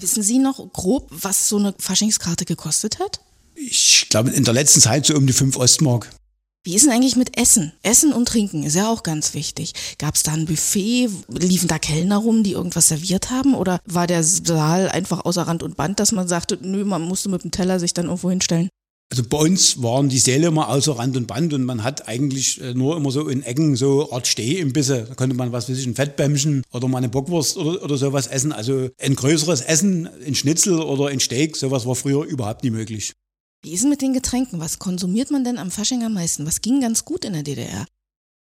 Wissen 0.00 0.22
Sie 0.22 0.38
noch 0.38 0.72
grob, 0.72 1.08
was 1.10 1.48
so 1.48 1.58
eine 1.58 1.74
Faschingskarte 1.78 2.44
gekostet 2.44 2.98
hat? 2.98 3.20
Ich 3.54 4.06
glaube, 4.08 4.30
in 4.30 4.44
der 4.44 4.54
letzten 4.54 4.80
Zeit 4.80 5.06
so 5.06 5.14
um 5.14 5.26
die 5.26 5.32
5 5.32 5.56
Ostmark. 5.56 6.10
Wie 6.66 6.74
ist 6.74 6.86
denn 6.86 6.92
eigentlich 6.92 7.14
mit 7.14 7.36
Essen? 7.36 7.72
Essen 7.82 8.14
und 8.14 8.26
Trinken 8.26 8.62
ist 8.62 8.74
ja 8.74 8.88
auch 8.88 9.02
ganz 9.02 9.34
wichtig. 9.34 9.74
Gab 9.98 10.14
es 10.14 10.22
da 10.22 10.32
ein 10.32 10.46
Buffet? 10.46 11.10
Liefen 11.28 11.68
da 11.68 11.78
Kellner 11.78 12.16
rum, 12.16 12.42
die 12.42 12.52
irgendwas 12.52 12.88
serviert 12.88 13.30
haben? 13.30 13.54
Oder 13.54 13.80
war 13.84 14.06
der 14.06 14.24
Saal 14.24 14.88
einfach 14.88 15.26
außer 15.26 15.42
Rand 15.42 15.62
und 15.62 15.76
Band, 15.76 16.00
dass 16.00 16.12
man 16.12 16.26
sagte, 16.26 16.58
nö, 16.62 16.86
man 16.86 17.02
musste 17.02 17.28
mit 17.28 17.44
dem 17.44 17.50
Teller 17.50 17.78
sich 17.78 17.92
dann 17.92 18.06
irgendwo 18.06 18.30
hinstellen? 18.30 18.70
Also 19.10 19.22
bei 19.28 19.38
uns 19.38 19.82
waren 19.82 20.08
die 20.08 20.18
Säle 20.18 20.48
immer 20.48 20.68
außer 20.68 20.98
Rand 20.98 21.16
und 21.16 21.26
Band 21.26 21.52
und 21.52 21.64
man 21.64 21.84
hat 21.84 22.08
eigentlich 22.08 22.60
äh, 22.60 22.74
nur 22.74 22.96
immer 22.96 23.10
so 23.10 23.28
in 23.28 23.42
Ecken 23.42 23.76
so 23.76 24.10
Art 24.10 24.26
Stehimbisse. 24.26 25.04
Da 25.08 25.14
konnte 25.14 25.36
man, 25.36 25.52
was 25.52 25.68
weiß 25.68 25.78
ich, 25.78 25.86
ein 25.86 25.94
Fettbämmchen 25.94 26.64
oder 26.72 26.88
mal 26.88 26.98
eine 26.98 27.08
Bockwurst 27.08 27.56
oder, 27.56 27.82
oder 27.82 27.96
sowas 27.96 28.26
essen. 28.26 28.52
Also 28.52 28.88
ein 29.00 29.14
größeres 29.14 29.60
Essen, 29.60 30.08
ein 30.26 30.34
Schnitzel 30.34 30.80
oder 30.80 31.08
ein 31.08 31.20
Steak, 31.20 31.56
sowas 31.56 31.86
war 31.86 31.94
früher 31.94 32.24
überhaupt 32.24 32.64
nie 32.64 32.70
möglich. 32.70 33.12
Wie 33.62 33.72
ist 33.72 33.80
es 33.80 33.88
mit 33.88 34.02
den 34.02 34.12
Getränken? 34.12 34.60
Was 34.60 34.78
konsumiert 34.78 35.30
man 35.30 35.44
denn 35.44 35.58
am 35.58 35.70
Fasching 35.70 36.02
am 36.02 36.14
meisten? 36.14 36.44
Was 36.44 36.60
ging 36.60 36.80
ganz 36.80 37.04
gut 37.04 37.24
in 37.24 37.34
der 37.34 37.42
DDR? 37.42 37.86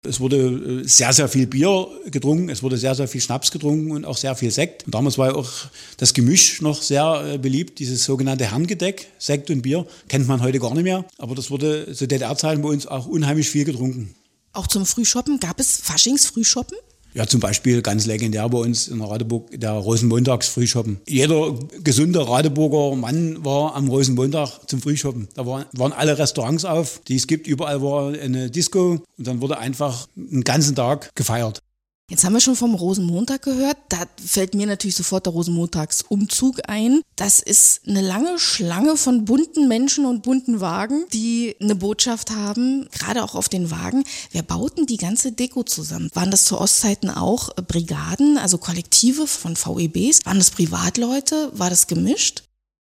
Es 0.06 0.20
wurde 0.20 0.82
äh, 0.84 0.88
sehr, 0.88 1.14
sehr 1.14 1.30
viel 1.30 1.48
Bier 1.48 1.88
getrunken, 2.06 2.50
es 2.50 2.62
wurde 2.62 2.78
sehr, 2.78 2.94
sehr 2.94 3.08
viel 3.08 3.22
Schnaps 3.22 3.52
getrunken 3.52 3.92
und 3.92 4.06
auch 4.06 4.18
sehr 4.18 4.36
viel 4.36 4.52
Sekt. 4.52 4.86
Und 4.86 4.94
damals 4.94 5.18
war 5.18 5.30
ja 5.30 5.36
auch 5.36 5.50
das 5.98 6.14
Gemisch 6.14 6.62
noch 6.62 6.82
sehr 6.82 7.34
äh, 7.34 7.38
beliebt, 7.38 7.80
dieses 7.80 8.04
sogenannte 8.04 8.46
Herrengedeck, 8.52 9.08
Sekt 9.18 9.50
und 9.50 9.62
Bier, 9.62 9.86
kennt 10.10 10.28
man 10.28 10.42
heute 10.42 10.60
gar 10.60 10.74
nicht 10.74 10.84
mehr. 10.84 11.06
Aber 11.18 11.36
das 11.36 11.50
wurde 11.52 11.94
zu 11.94 12.08
DDR-Zeiten 12.08 12.62
bei 12.62 12.70
uns 12.70 12.86
auch 12.86 13.06
unheimlich 13.06 13.50
viel 13.50 13.64
getrunken. 13.64 14.14
Auch 14.52 14.68
zum 14.68 14.86
Frühshoppen? 14.86 15.40
Gab 15.40 15.60
es 15.60 15.78
Faschingsfrühshoppen? 15.78 16.78
Ja, 17.14 17.28
zum 17.28 17.40
Beispiel 17.40 17.82
ganz 17.82 18.06
legendär 18.06 18.48
bei 18.50 18.58
uns 18.58 18.88
in 18.88 19.02
Radeburg 19.02 19.50
der 19.52 19.72
Rosenmontags-Frühshoppen. 19.74 21.00
Jeder 21.08 21.54
gesunde 21.84 22.28
Radeburger 22.28 22.96
Mann 22.96 23.46
war 23.46 23.76
am 23.76 23.88
Rosenmontag 23.88 24.68
zum 24.68 24.82
Frühshoppen. 24.82 25.28
Da 25.36 25.46
waren, 25.46 25.66
waren 25.74 25.94
alle 25.94 26.18
Restaurants 26.18 26.66
auf, 26.66 27.02
die 27.08 27.16
es 27.16 27.28
gibt. 27.28 27.48
Überall 27.48 27.82
war 27.82 28.14
eine 28.14 28.50
Disco 28.50 29.04
und 29.18 29.28
dann 29.28 29.42
wurde 29.42 29.58
einfach 29.58 30.08
einen 30.18 30.44
ganzen 30.44 30.76
Tag 30.76 31.14
gefeiert. 31.16 31.63
Jetzt 32.10 32.26
haben 32.26 32.34
wir 32.34 32.42
schon 32.42 32.58
vom 32.58 32.76
Rosenmontag 32.76 33.42
gehört. 33.44 33.78
Da 33.88 33.98
fällt 34.24 34.56
mir 34.56 34.68
natürlich 34.68 34.96
sofort 34.96 35.26
der 35.26 35.34
Rosenmontagsumzug 35.34 36.60
ein. 36.68 37.02
Das 37.16 37.40
ist 37.40 37.88
eine 37.88 38.02
lange 38.02 38.38
Schlange 38.40 38.98
von 38.98 39.24
bunten 39.24 39.70
Menschen 39.70 40.06
und 40.06 40.22
bunten 40.22 40.60
Wagen, 40.60 41.06
die 41.14 41.56
eine 41.62 41.76
Botschaft 41.76 42.32
haben, 42.32 42.90
gerade 42.92 43.24
auch 43.24 43.36
auf 43.36 43.48
den 43.48 43.72
Wagen. 43.72 44.04
Wer 44.32 44.44
bauten 44.44 44.86
die 44.86 44.98
ganze 44.98 45.32
Deko 45.32 45.64
zusammen? 45.64 46.10
Waren 46.14 46.30
das 46.30 46.44
zu 46.44 46.60
Ostzeiten 46.60 47.10
auch 47.10 47.56
Brigaden, 47.56 48.38
also 48.38 48.58
Kollektive 48.58 49.26
von 49.26 49.56
VEBs? 49.56 50.26
Waren 50.26 50.40
das 50.40 50.52
Privatleute? 50.52 51.52
War 51.54 51.70
das 51.70 51.88
gemischt? 51.88 52.44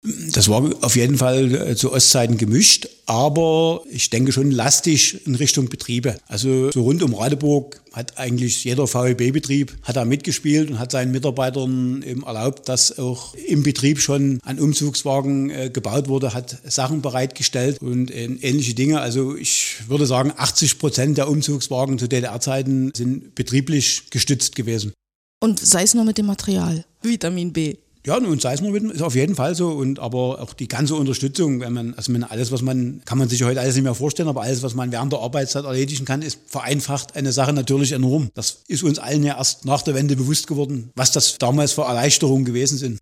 Das 0.02 0.48
war 0.48 0.62
auf 0.80 0.96
jeden 0.96 1.18
Fall 1.18 1.54
äh, 1.54 1.76
zu 1.76 1.92
Ostzeiten 1.92 2.38
gemischt, 2.38 2.88
aber 3.04 3.82
ich 3.90 4.08
denke 4.08 4.32
schon 4.32 4.50
lastig 4.50 5.26
in 5.26 5.34
Richtung 5.34 5.68
Betriebe. 5.68 6.16
Also 6.26 6.70
so 6.70 6.82
rund 6.82 7.02
um 7.02 7.12
Radeburg 7.14 7.82
hat 7.92 8.16
eigentlich 8.16 8.64
jeder 8.64 8.86
VEB-Betrieb 8.86 9.76
hat 9.82 9.96
da 9.96 10.06
mitgespielt 10.06 10.70
und 10.70 10.78
hat 10.78 10.90
seinen 10.90 11.12
Mitarbeitern 11.12 12.02
eben 12.02 12.22
erlaubt, 12.22 12.66
dass 12.70 12.98
auch 12.98 13.34
im 13.34 13.62
Betrieb 13.62 14.00
schon 14.00 14.38
ein 14.42 14.58
Umzugswagen 14.58 15.50
äh, 15.50 15.68
gebaut 15.70 16.08
wurde, 16.08 16.32
hat 16.32 16.56
Sachen 16.64 17.02
bereitgestellt 17.02 17.82
und 17.82 18.10
äh, 18.10 18.24
ähnliche 18.24 18.72
Dinge. 18.72 19.00
Also 19.00 19.36
ich 19.36 19.86
würde 19.86 20.06
sagen, 20.06 20.32
80 20.34 20.78
Prozent 20.78 21.18
der 21.18 21.28
Umzugswagen 21.28 21.98
zu 21.98 22.08
DDR-Zeiten 22.08 22.92
sind 22.96 23.34
betrieblich 23.34 24.04
gestützt 24.08 24.56
gewesen. 24.56 24.94
Und 25.42 25.60
sei 25.60 25.82
es 25.82 25.92
nur 25.92 26.04
mit 26.04 26.16
dem 26.16 26.26
Material, 26.26 26.86
Vitamin 27.02 27.52
B. 27.52 27.76
Ja, 28.06 28.16
und 28.16 28.40
Seismowitten 28.40 28.90
ist 28.90 29.02
auf 29.02 29.14
jeden 29.14 29.34
Fall 29.34 29.54
so. 29.54 29.68
Und 29.68 29.98
aber 29.98 30.40
auch 30.40 30.54
die 30.54 30.68
ganze 30.68 30.94
Unterstützung, 30.94 31.60
wenn 31.60 31.72
man, 31.72 31.94
also 31.94 32.12
wenn 32.12 32.24
alles, 32.24 32.50
was 32.50 32.62
man, 32.62 33.02
kann 33.04 33.18
man 33.18 33.28
sich 33.28 33.42
heute 33.42 33.60
alles 33.60 33.74
nicht 33.74 33.84
mehr 33.84 33.94
vorstellen, 33.94 34.28
aber 34.28 34.42
alles, 34.42 34.62
was 34.62 34.74
man 34.74 34.90
während 34.90 35.12
der 35.12 35.20
Arbeitszeit 35.20 35.64
erledigen 35.64 36.06
kann, 36.06 36.22
ist 36.22 36.38
vereinfacht 36.46 37.14
eine 37.16 37.32
Sache 37.32 37.52
natürlich 37.52 37.92
enorm. 37.92 38.30
Das 38.34 38.62
ist 38.68 38.82
uns 38.82 38.98
allen 38.98 39.22
ja 39.22 39.36
erst 39.36 39.66
nach 39.66 39.82
der 39.82 39.94
Wende 39.94 40.16
bewusst 40.16 40.46
geworden, 40.46 40.90
was 40.94 41.12
das 41.12 41.36
damals 41.38 41.72
für 41.72 41.82
Erleichterungen 41.82 42.46
gewesen 42.46 42.78
sind. 42.78 42.98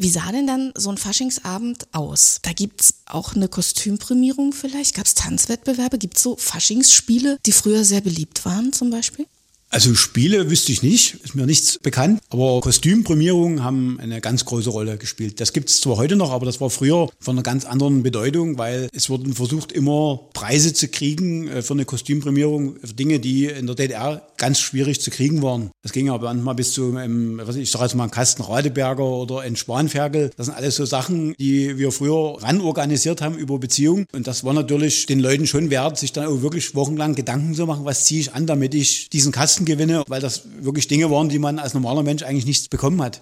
Wie 0.00 0.10
sah 0.10 0.30
denn 0.30 0.46
dann 0.46 0.72
so 0.76 0.90
ein 0.90 0.96
Faschingsabend 0.96 1.88
aus? 1.90 2.38
Da 2.42 2.52
gibt's 2.52 3.02
auch 3.06 3.34
eine 3.34 3.48
Kostümprämierung 3.48 4.52
vielleicht? 4.52 4.94
Gab's 4.94 5.14
Tanzwettbewerbe? 5.16 5.98
Gibt's 5.98 6.22
so 6.22 6.36
Faschingsspiele, 6.36 7.38
die 7.44 7.50
früher 7.50 7.82
sehr 7.82 8.00
beliebt 8.00 8.44
waren 8.44 8.72
zum 8.72 8.90
Beispiel? 8.90 9.26
Also 9.70 9.94
Spiele 9.94 10.48
wüsste 10.48 10.72
ich 10.72 10.82
nicht, 10.82 11.16
ist 11.22 11.34
mir 11.34 11.44
nichts 11.44 11.78
bekannt, 11.78 12.20
aber 12.30 12.60
Kostümprämierungen 12.62 13.62
haben 13.62 14.00
eine 14.00 14.22
ganz 14.22 14.46
große 14.46 14.70
Rolle 14.70 14.96
gespielt. 14.96 15.40
Das 15.40 15.52
gibt 15.52 15.68
es 15.68 15.82
zwar 15.82 15.98
heute 15.98 16.16
noch, 16.16 16.32
aber 16.32 16.46
das 16.46 16.58
war 16.62 16.70
früher 16.70 17.10
von 17.20 17.36
einer 17.36 17.42
ganz 17.42 17.66
anderen 17.66 18.02
Bedeutung, 18.02 18.56
weil 18.56 18.88
es 18.92 19.10
wurden 19.10 19.34
versucht, 19.34 19.72
immer 19.72 20.20
Preise 20.32 20.72
zu 20.72 20.88
kriegen 20.88 21.48
äh, 21.48 21.60
für 21.60 21.74
eine 21.74 21.84
Kostümprämierung, 21.84 22.76
für 22.82 22.94
Dinge, 22.94 23.20
die 23.20 23.44
in 23.44 23.66
der 23.66 23.76
DDR 23.76 24.22
ganz 24.38 24.58
schwierig 24.58 25.02
zu 25.02 25.10
kriegen 25.10 25.42
waren. 25.42 25.70
Das 25.82 25.92
ging 25.92 26.08
aber 26.08 26.32
manchmal 26.32 26.54
bis 26.54 26.72
zu, 26.72 26.96
einem, 26.96 27.38
was 27.44 27.56
ich 27.56 27.70
sage 27.70 27.84
jetzt 27.84 27.94
mal, 27.94 28.04
einen 28.04 28.10
Kasten 28.10 28.42
Radeberger 28.42 29.04
oder 29.04 29.40
ein 29.40 29.56
Spanferkel. 29.56 30.30
Das 30.36 30.46
sind 30.46 30.54
alles 30.54 30.76
so 30.76 30.86
Sachen, 30.86 31.34
die 31.38 31.76
wir 31.76 31.92
früher 31.92 32.42
ran 32.42 32.62
organisiert 32.62 33.20
haben 33.20 33.36
über 33.36 33.58
Beziehungen. 33.58 34.06
Und 34.14 34.26
das 34.26 34.44
war 34.44 34.54
natürlich 34.54 35.04
den 35.04 35.20
Leuten 35.20 35.46
schon 35.46 35.68
wert, 35.68 35.98
sich 35.98 36.12
dann 36.12 36.26
auch 36.26 36.40
wirklich 36.40 36.74
wochenlang 36.74 37.14
Gedanken 37.14 37.54
zu 37.54 37.66
machen, 37.66 37.84
was 37.84 38.04
ziehe 38.04 38.20
ich 38.20 38.32
an, 38.32 38.46
damit 38.46 38.74
ich 38.74 39.10
diesen 39.10 39.30
Kasten 39.30 39.57
gewinne, 39.64 40.04
weil 40.08 40.20
das 40.20 40.42
wirklich 40.60 40.88
Dinge 40.88 41.10
waren, 41.10 41.28
die 41.28 41.38
man 41.38 41.58
als 41.58 41.74
normaler 41.74 42.02
Mensch 42.02 42.22
eigentlich 42.22 42.46
nichts 42.46 42.68
bekommen 42.68 43.02
hat. 43.02 43.20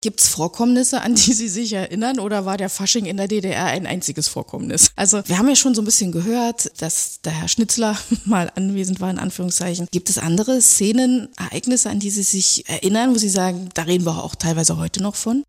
Gibt 0.00 0.20
es 0.20 0.28
Vorkommnisse, 0.28 1.00
an 1.00 1.16
die 1.16 1.32
Sie 1.32 1.48
sich 1.48 1.72
erinnern, 1.72 2.20
oder 2.20 2.44
war 2.44 2.56
der 2.56 2.68
Fasching 2.68 3.06
in 3.06 3.16
der 3.16 3.26
DDR 3.26 3.64
ein 3.64 3.84
einziges 3.84 4.28
Vorkommnis? 4.28 4.92
Also 4.94 5.22
wir 5.26 5.38
haben 5.38 5.48
ja 5.48 5.56
schon 5.56 5.74
so 5.74 5.82
ein 5.82 5.86
bisschen 5.86 6.12
gehört, 6.12 6.80
dass 6.80 7.20
der 7.22 7.32
Herr 7.32 7.48
Schnitzler 7.48 7.98
mal 8.24 8.52
anwesend 8.54 9.00
war, 9.00 9.10
in 9.10 9.18
Anführungszeichen. 9.18 9.88
Gibt 9.90 10.08
es 10.08 10.18
andere 10.18 10.62
Szenen, 10.62 11.30
Ereignisse, 11.36 11.90
an 11.90 11.98
die 11.98 12.10
Sie 12.10 12.22
sich 12.22 12.68
erinnern, 12.68 13.12
wo 13.12 13.18
Sie 13.18 13.28
sagen, 13.28 13.70
da 13.74 13.82
reden 13.82 14.06
wir 14.06 14.22
auch 14.22 14.36
teilweise 14.36 14.76
heute 14.76 15.02
noch 15.02 15.16
von? 15.16 15.42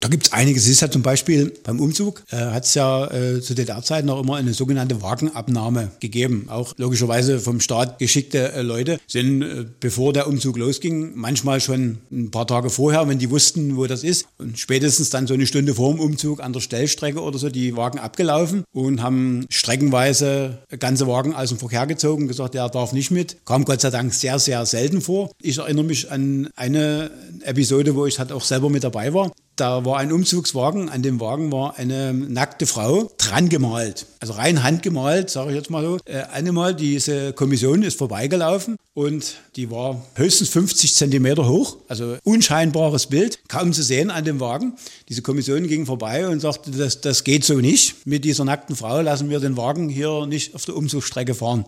Da 0.00 0.08
gibt 0.08 0.26
es 0.26 0.32
einiges. 0.32 0.64
Es 0.64 0.68
ist 0.68 0.82
ja 0.82 0.90
zum 0.90 1.00
Beispiel 1.00 1.54
beim 1.64 1.80
Umzug, 1.80 2.22
äh, 2.30 2.36
hat 2.36 2.64
es 2.64 2.74
ja 2.74 3.10
äh, 3.10 3.40
zu 3.40 3.54
DDR-Zeiten 3.54 4.10
auch 4.10 4.20
immer 4.20 4.36
eine 4.36 4.52
sogenannte 4.52 5.00
Wagenabnahme 5.00 5.90
gegeben. 6.00 6.46
Auch 6.50 6.74
logischerweise 6.76 7.40
vom 7.40 7.60
Staat 7.60 7.98
geschickte 7.98 8.52
äh, 8.52 8.60
Leute 8.60 9.00
sind, 9.06 9.40
äh, 9.40 9.64
bevor 9.80 10.12
der 10.12 10.28
Umzug 10.28 10.58
losging, 10.58 11.12
manchmal 11.14 11.62
schon 11.62 11.98
ein 12.12 12.30
paar 12.30 12.46
Tage 12.46 12.68
vorher, 12.68 13.08
wenn 13.08 13.18
die 13.18 13.30
wussten, 13.30 13.76
wo 13.78 13.86
das 13.86 14.04
ist, 14.04 14.26
und 14.36 14.58
spätestens 14.58 15.08
dann 15.08 15.26
so 15.26 15.32
eine 15.32 15.46
Stunde 15.46 15.74
vor 15.74 15.92
dem 15.92 16.00
Umzug 16.00 16.42
an 16.42 16.52
der 16.52 16.60
Stellstrecke 16.60 17.20
oder 17.20 17.38
so 17.38 17.48
die 17.48 17.74
Wagen 17.74 17.98
abgelaufen 17.98 18.64
und 18.72 19.02
haben 19.02 19.46
streckenweise 19.48 20.58
ganze 20.78 21.06
Wagen 21.06 21.34
aus 21.34 21.48
dem 21.48 21.58
Verkehr 21.58 21.86
gezogen 21.86 22.22
und 22.24 22.28
gesagt, 22.28 22.52
der 22.52 22.68
darf 22.68 22.92
nicht 22.92 23.10
mit. 23.10 23.38
Kam 23.46 23.64
Gott 23.64 23.80
sei 23.80 23.88
Dank 23.88 24.12
sehr, 24.12 24.38
sehr 24.38 24.66
selten 24.66 25.00
vor. 25.00 25.30
Ich 25.40 25.56
erinnere 25.56 25.84
mich 25.84 26.10
an 26.10 26.50
eine 26.54 27.10
Episode, 27.44 27.94
wo 27.94 28.04
ich 28.04 28.18
halt 28.18 28.30
auch 28.30 28.44
selber 28.44 28.68
mit 28.68 28.84
dabei 28.84 29.14
war. 29.14 29.32
Da 29.56 29.86
war 29.86 29.96
ein 29.96 30.12
Umzugswagen, 30.12 30.90
an 30.90 31.00
dem 31.00 31.18
Wagen 31.18 31.50
war 31.50 31.78
eine 31.78 32.12
nackte 32.12 32.66
Frau 32.66 33.10
dran 33.16 33.48
gemalt. 33.48 34.04
Also 34.20 34.34
rein 34.34 34.62
handgemalt, 34.62 35.30
sage 35.30 35.50
ich 35.50 35.56
jetzt 35.56 35.70
mal 35.70 35.82
so. 35.82 35.98
Äh, 36.04 36.24
einmal 36.30 36.74
diese 36.74 37.32
Kommission 37.32 37.82
ist 37.82 37.96
vorbeigelaufen 37.96 38.76
und 38.92 39.36
die 39.56 39.70
war 39.70 40.04
höchstens 40.14 40.50
50 40.50 40.94
Zentimeter 40.94 41.48
hoch, 41.48 41.78
also 41.88 42.18
unscheinbares 42.22 43.06
Bild, 43.06 43.38
kaum 43.48 43.72
zu 43.72 43.82
sehen 43.82 44.10
an 44.10 44.26
dem 44.26 44.40
Wagen. 44.40 44.74
Diese 45.08 45.22
Kommission 45.22 45.66
ging 45.66 45.86
vorbei 45.86 46.28
und 46.28 46.40
sagte, 46.40 46.70
das, 46.70 47.00
das 47.00 47.24
geht 47.24 47.44
so 47.44 47.54
nicht. 47.54 48.06
Mit 48.06 48.26
dieser 48.26 48.44
nackten 48.44 48.76
Frau 48.76 49.00
lassen 49.00 49.30
wir 49.30 49.40
den 49.40 49.56
Wagen 49.56 49.88
hier 49.88 50.26
nicht 50.26 50.54
auf 50.54 50.66
der 50.66 50.76
Umzugsstrecke 50.76 51.34
fahren. 51.34 51.64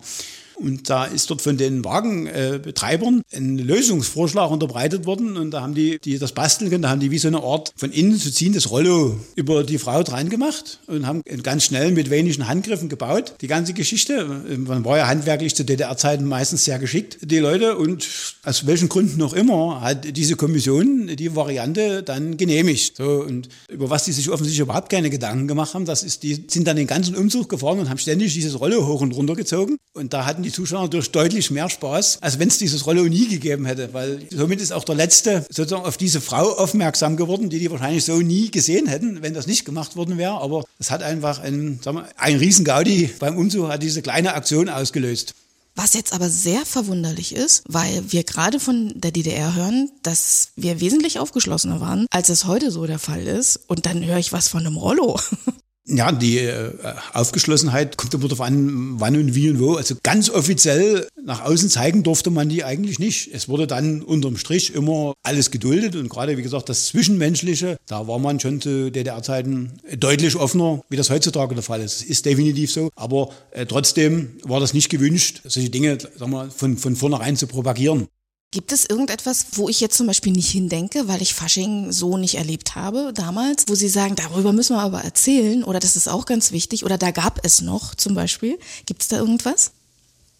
Und 0.59 0.89
da 0.89 1.05
ist 1.05 1.29
dort 1.29 1.41
von 1.41 1.57
den 1.57 1.83
Wagenbetreibern 1.85 3.21
ein 3.33 3.57
Lösungsvorschlag 3.57 4.51
unterbreitet 4.51 5.05
worden. 5.05 5.37
Und 5.37 5.51
da 5.51 5.61
haben 5.61 5.73
die, 5.73 5.99
die 5.99 6.19
das 6.19 6.33
basteln 6.33 6.69
können, 6.69 6.83
da 6.83 6.89
haben 6.89 6.99
die 6.99 7.11
wie 7.11 7.17
so 7.17 7.27
eine 7.27 7.41
Art 7.41 7.71
von 7.75 7.91
innen 7.91 8.19
zu 8.19 8.31
ziehendes 8.31 8.69
Rollo 8.71 9.17
über 9.35 9.63
die 9.63 9.77
Frau 9.77 10.03
dran 10.03 10.29
gemacht 10.29 10.79
und 10.87 11.05
haben 11.05 11.21
ganz 11.43 11.65
schnell 11.65 11.91
mit 11.91 12.09
wenigen 12.09 12.47
Handgriffen 12.47 12.89
gebaut. 12.89 13.35
Die 13.41 13.47
ganze 13.47 13.73
Geschichte. 13.73 14.25
Man 14.57 14.83
war 14.85 14.97
ja 14.97 15.07
handwerklich 15.07 15.55
zu 15.55 15.63
DDR-Zeiten 15.63 16.25
meistens 16.25 16.65
sehr 16.65 16.79
geschickt, 16.79 17.17
die 17.21 17.39
Leute. 17.39 17.77
Und 17.77 18.07
aus 18.43 18.67
welchen 18.67 18.89
Gründen 18.89 19.21
auch 19.21 19.33
immer 19.33 19.81
hat 19.81 20.15
diese 20.17 20.35
Kommission 20.35 21.07
die 21.15 21.35
Variante 21.35 22.03
dann 22.03 22.37
genehmigt. 22.37 22.97
So, 22.97 23.23
und 23.23 23.49
über 23.69 23.89
was 23.89 24.05
die 24.05 24.11
sich 24.11 24.29
offensichtlich 24.29 24.61
überhaupt 24.61 24.89
keine 24.89 25.09
Gedanken 25.09 25.47
gemacht 25.47 25.73
haben, 25.73 25.85
das 25.85 26.03
ist, 26.03 26.23
die 26.23 26.45
sind 26.47 26.67
dann 26.67 26.75
den 26.75 26.87
ganzen 26.87 27.15
Umzug 27.15 27.49
gefahren 27.49 27.79
und 27.79 27.89
haben 27.89 27.97
ständig 27.97 28.33
dieses 28.33 28.59
Rollo 28.59 28.85
hoch 28.85 29.01
und 29.01 29.11
runter 29.13 29.35
gezogen. 29.35 29.77
Und 29.93 30.13
da 30.13 30.25
hatten 30.25 30.43
die 30.43 30.48
Zuschauer 30.51 30.83
natürlich 30.83 31.11
deutlich 31.11 31.51
mehr 31.51 31.69
Spaß, 31.69 32.19
als 32.21 32.39
wenn 32.39 32.47
es 32.47 32.57
dieses 32.57 32.85
Rollo 32.85 33.03
nie 33.03 33.27
gegeben 33.27 33.65
hätte, 33.65 33.93
weil 33.93 34.21
somit 34.31 34.61
ist 34.61 34.71
auch 34.71 34.83
der 34.83 34.95
Letzte 34.95 35.45
sozusagen 35.49 35.85
auf 35.85 35.97
diese 35.97 36.21
Frau 36.21 36.51
aufmerksam 36.57 37.17
geworden, 37.17 37.49
die 37.49 37.59
die 37.59 37.71
wahrscheinlich 37.71 38.05
so 38.05 38.19
nie 38.19 38.51
gesehen 38.51 38.87
hätten, 38.87 39.21
wenn 39.21 39.33
das 39.33 39.47
nicht 39.47 39.65
gemacht 39.65 39.95
worden 39.95 40.17
wäre. 40.17 40.41
Aber 40.41 40.65
es 40.79 40.91
hat 40.91 41.03
einfach 41.03 41.39
ein, 41.39 41.79
sagen 41.83 41.97
wir, 41.97 42.09
ein 42.17 42.37
Riesengaudi 42.37 43.11
beim 43.19 43.37
Umzug 43.37 43.69
hat 43.69 43.83
diese 43.83 44.01
kleine 44.01 44.33
Aktion 44.33 44.69
ausgelöst. 44.69 45.33
Was 45.75 45.93
jetzt 45.93 46.11
aber 46.11 46.29
sehr 46.29 46.65
verwunderlich 46.65 47.33
ist, 47.33 47.63
weil 47.67 48.03
wir 48.11 48.25
gerade 48.25 48.59
von 48.59 48.91
der 48.95 49.11
DDR 49.11 49.55
hören, 49.55 49.89
dass 50.03 50.49
wir 50.57 50.81
wesentlich 50.81 51.19
aufgeschlossener 51.19 51.79
waren, 51.79 52.05
als 52.11 52.27
es 52.27 52.45
heute 52.45 52.69
so 52.69 52.85
der 52.85 52.99
Fall 52.99 53.25
ist. 53.25 53.61
Und 53.67 53.85
dann 53.85 54.03
höre 54.03 54.17
ich 54.17 54.33
was 54.33 54.49
von 54.49 54.65
einem 54.65 54.75
Rollo. 54.75 55.17
Ja, 55.91 56.11
die 56.11 56.37
äh, 56.37 56.71
Aufgeschlossenheit 57.13 57.97
kommt 57.97 58.13
immer 58.13 58.27
darauf 58.27 58.41
an, 58.41 58.99
wann 58.99 59.15
und 59.15 59.33
wie 59.33 59.49
und 59.49 59.59
wo. 59.59 59.73
Also 59.73 59.95
ganz 60.03 60.29
offiziell 60.29 61.07
nach 61.23 61.43
außen 61.43 61.69
zeigen 61.69 62.03
durfte 62.03 62.29
man 62.29 62.47
die 62.47 62.63
eigentlich 62.63 62.99
nicht. 62.99 63.31
Es 63.33 63.49
wurde 63.49 63.65
dann 63.65 64.03
unterm 64.03 64.37
Strich 64.37 64.75
immer 64.75 65.15
alles 65.23 65.49
geduldet 65.49 65.95
und 65.95 66.09
gerade, 66.09 66.37
wie 66.37 66.43
gesagt, 66.43 66.69
das 66.69 66.85
Zwischenmenschliche, 66.85 67.77
da 67.87 68.07
war 68.07 68.19
man 68.19 68.39
schon 68.39 68.61
zu 68.61 68.91
DDR-Zeiten 68.91 69.79
deutlich 69.97 70.35
offener, 70.35 70.83
wie 70.89 70.97
das 70.97 71.09
heutzutage 71.09 71.55
der 71.55 71.63
Fall 71.63 71.81
ist. 71.81 72.01
Das 72.01 72.07
ist 72.07 72.25
definitiv 72.25 72.71
so, 72.71 72.91
aber 72.95 73.31
äh, 73.49 73.65
trotzdem 73.65 74.37
war 74.43 74.59
das 74.59 74.75
nicht 74.75 74.89
gewünscht, 74.89 75.41
solche 75.45 75.71
Dinge 75.71 75.97
sagen 76.15 76.31
wir, 76.31 76.51
von, 76.51 76.77
von 76.77 76.95
vornherein 76.95 77.35
zu 77.35 77.47
propagieren. 77.47 78.07
Gibt 78.51 78.71
es 78.71 78.85
irgendetwas, 78.85 79.45
wo 79.51 79.69
ich 79.69 79.79
jetzt 79.79 79.95
zum 79.95 80.07
Beispiel 80.07 80.33
nicht 80.33 80.49
hindenke, 80.49 81.07
weil 81.07 81.21
ich 81.21 81.35
Fasching 81.35 81.91
so 81.91 82.17
nicht 82.17 82.33
erlebt 82.33 82.73
habe 82.73 83.13
damals, 83.13 83.65
wo 83.67 83.75
Sie 83.75 83.87
sagen, 83.87 84.15
darüber 84.15 84.53
müssen 84.53 84.75
wir 84.75 84.81
aber 84.81 85.03
erzählen 85.03 85.63
oder 85.63 85.79
das 85.79 85.95
ist 85.95 86.07
auch 86.07 86.25
ganz 86.25 86.51
wichtig 86.51 86.83
oder 86.83 86.97
da 86.97 87.11
gab 87.11 87.45
es 87.45 87.61
noch 87.61 87.93
zum 87.93 88.15
Beispiel? 88.15 88.57
Gibt 88.87 89.03
es 89.03 89.07
da 89.07 89.17
irgendwas? 89.17 89.73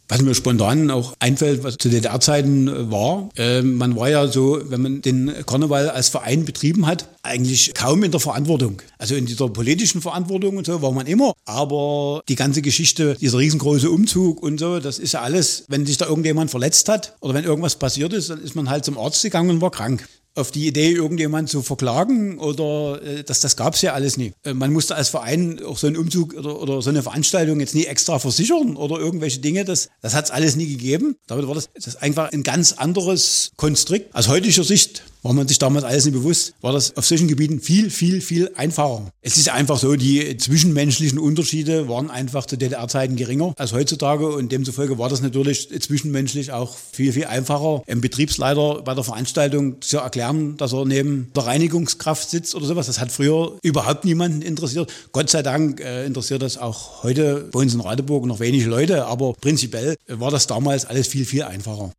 Was 0.09 0.23
mir 0.23 0.33
spontan 0.33 0.89
auch 0.89 1.13
einfällt, 1.19 1.63
was 1.63 1.77
zu 1.77 1.87
DDR-Zeiten 1.87 2.67
äh, 2.67 2.91
war, 2.91 3.29
äh, 3.37 3.61
man 3.61 3.95
war 3.95 4.09
ja 4.09 4.27
so, 4.27 4.59
wenn 4.65 4.81
man 4.81 5.01
den 5.03 5.31
Karneval 5.45 5.87
als 5.91 6.09
Verein 6.09 6.45
betrieben 6.45 6.87
hat, 6.87 7.07
eigentlich 7.21 7.75
kaum 7.75 8.03
in 8.03 8.09
der 8.09 8.19
Verantwortung. 8.19 8.81
Also 8.97 9.13
in 9.13 9.27
dieser 9.27 9.49
politischen 9.49 10.01
Verantwortung 10.01 10.57
und 10.57 10.65
so 10.65 10.81
war 10.81 10.91
man 10.91 11.05
immer. 11.05 11.33
Aber 11.45 12.23
die 12.27 12.33
ganze 12.35 12.63
Geschichte, 12.63 13.17
dieser 13.21 13.37
riesengroße 13.37 13.87
Umzug 13.87 14.41
und 14.41 14.59
so, 14.59 14.79
das 14.79 14.97
ist 14.97 15.11
ja 15.11 15.21
alles, 15.21 15.65
wenn 15.67 15.85
sich 15.85 15.97
da 15.97 16.07
irgendjemand 16.07 16.49
verletzt 16.49 16.89
hat 16.89 17.15
oder 17.19 17.35
wenn 17.35 17.43
irgendwas 17.43 17.75
passiert 17.75 18.11
ist, 18.13 18.31
dann 18.31 18.41
ist 18.41 18.55
man 18.55 18.67
halt 18.67 18.85
zum 18.85 18.97
Arzt 18.97 19.21
gegangen 19.21 19.51
und 19.51 19.61
war 19.61 19.69
krank. 19.69 20.07
Auf 20.39 20.51
die 20.51 20.67
Idee, 20.67 20.91
irgendjemand 20.91 21.49
zu 21.49 21.61
verklagen 21.61 22.39
oder 22.39 23.01
äh, 23.03 23.23
das, 23.23 23.39
das 23.41 23.55
gab 23.55 23.75
es 23.75 23.81
ja 23.81 23.93
alles 23.93 24.17
nie. 24.17 24.33
Äh, 24.43 24.53
man 24.53 24.73
musste 24.73 24.95
als 24.95 25.09
Verein 25.09 25.61
auch 25.63 25.77
so 25.77 25.87
einen 25.87 25.97
Umzug 25.97 26.33
oder, 26.33 26.59
oder 26.61 26.81
so 26.81 26.89
eine 26.89 27.03
Veranstaltung 27.03 27.59
jetzt 27.59 27.75
nie 27.75 27.85
extra 27.85 28.19
versichern 28.19 28.75
oder 28.75 28.97
irgendwelche 28.97 29.39
Dinge. 29.39 29.65
Das, 29.65 29.89
das 30.01 30.15
hat 30.15 30.25
es 30.25 30.31
alles 30.31 30.55
nie 30.55 30.67
gegeben. 30.67 31.15
Damit 31.27 31.47
war 31.47 31.55
das, 31.55 31.69
das 31.73 31.95
einfach 31.97 32.31
ein 32.31 32.43
ganz 32.43 32.73
anderes 32.73 33.51
Konstrukt. 33.57 34.13
Aus 34.13 34.27
heutiger 34.27 34.63
Sicht 34.63 35.03
war 35.21 35.33
man 35.33 35.47
sich 35.47 35.59
damals 35.59 35.85
alles 35.85 36.05
nicht 36.05 36.13
bewusst, 36.13 36.53
war 36.61 36.73
das 36.73 36.95
auf 36.95 37.05
solchen 37.05 37.27
Gebieten 37.27 37.59
viel, 37.59 37.89
viel, 37.89 38.21
viel 38.21 38.51
einfacher. 38.55 39.11
Es 39.21 39.37
ist 39.37 39.49
einfach 39.49 39.77
so, 39.77 39.95
die 39.95 40.37
zwischenmenschlichen 40.37 41.19
Unterschiede 41.19 41.89
waren 41.89 42.09
einfach 42.09 42.45
zu 42.45 42.57
DDR-Zeiten 42.57 43.15
geringer 43.15 43.53
als 43.57 43.73
heutzutage 43.73 44.27
und 44.27 44.51
demzufolge 44.51 44.97
war 44.97 45.09
das 45.09 45.21
natürlich 45.21 45.69
zwischenmenschlich 45.81 46.51
auch 46.51 46.75
viel, 46.91 47.13
viel 47.13 47.25
einfacher, 47.25 47.83
einem 47.87 48.01
Betriebsleiter 48.01 48.81
bei 48.83 48.93
der 48.93 49.03
Veranstaltung 49.03 49.81
zu 49.81 49.97
erklären, 49.97 50.57
dass 50.57 50.73
er 50.73 50.85
neben 50.85 51.31
der 51.35 51.45
Reinigungskraft 51.45 52.29
sitzt 52.29 52.55
oder 52.55 52.65
sowas. 52.65 52.87
Das 52.87 52.99
hat 52.99 53.11
früher 53.11 53.57
überhaupt 53.61 54.05
niemanden 54.05 54.41
interessiert. 54.41 54.91
Gott 55.11 55.29
sei 55.29 55.43
Dank 55.43 55.81
äh, 55.81 56.05
interessiert 56.05 56.41
das 56.41 56.57
auch 56.57 57.03
heute 57.03 57.49
bei 57.51 57.59
uns 57.59 57.73
in 57.73 57.81
Radeburg 57.81 58.25
noch 58.25 58.39
wenige 58.39 58.69
Leute, 58.69 59.05
aber 59.05 59.33
prinzipiell 59.33 59.95
war 60.07 60.31
das 60.31 60.47
damals 60.47 60.85
alles 60.85 61.07
viel, 61.07 61.25
viel 61.25 61.43
einfacher. 61.43 61.91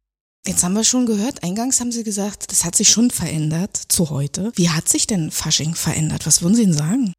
Jetzt 0.46 0.64
haben 0.64 0.72
wir 0.72 0.84
schon 0.84 1.04
gehört, 1.04 1.42
eingangs 1.42 1.80
haben 1.80 1.92
Sie 1.92 2.02
gesagt, 2.02 2.50
das 2.50 2.64
hat 2.64 2.74
sich 2.74 2.88
schon 2.88 3.10
verändert 3.10 3.76
zu 3.76 4.08
heute. 4.08 4.52
Wie 4.54 4.70
hat 4.70 4.88
sich 4.88 5.06
denn 5.06 5.30
Fasching 5.30 5.74
verändert? 5.74 6.26
Was 6.26 6.40
würden 6.40 6.54
Sie 6.54 6.64
denn 6.64 6.72
sagen? 6.72 7.12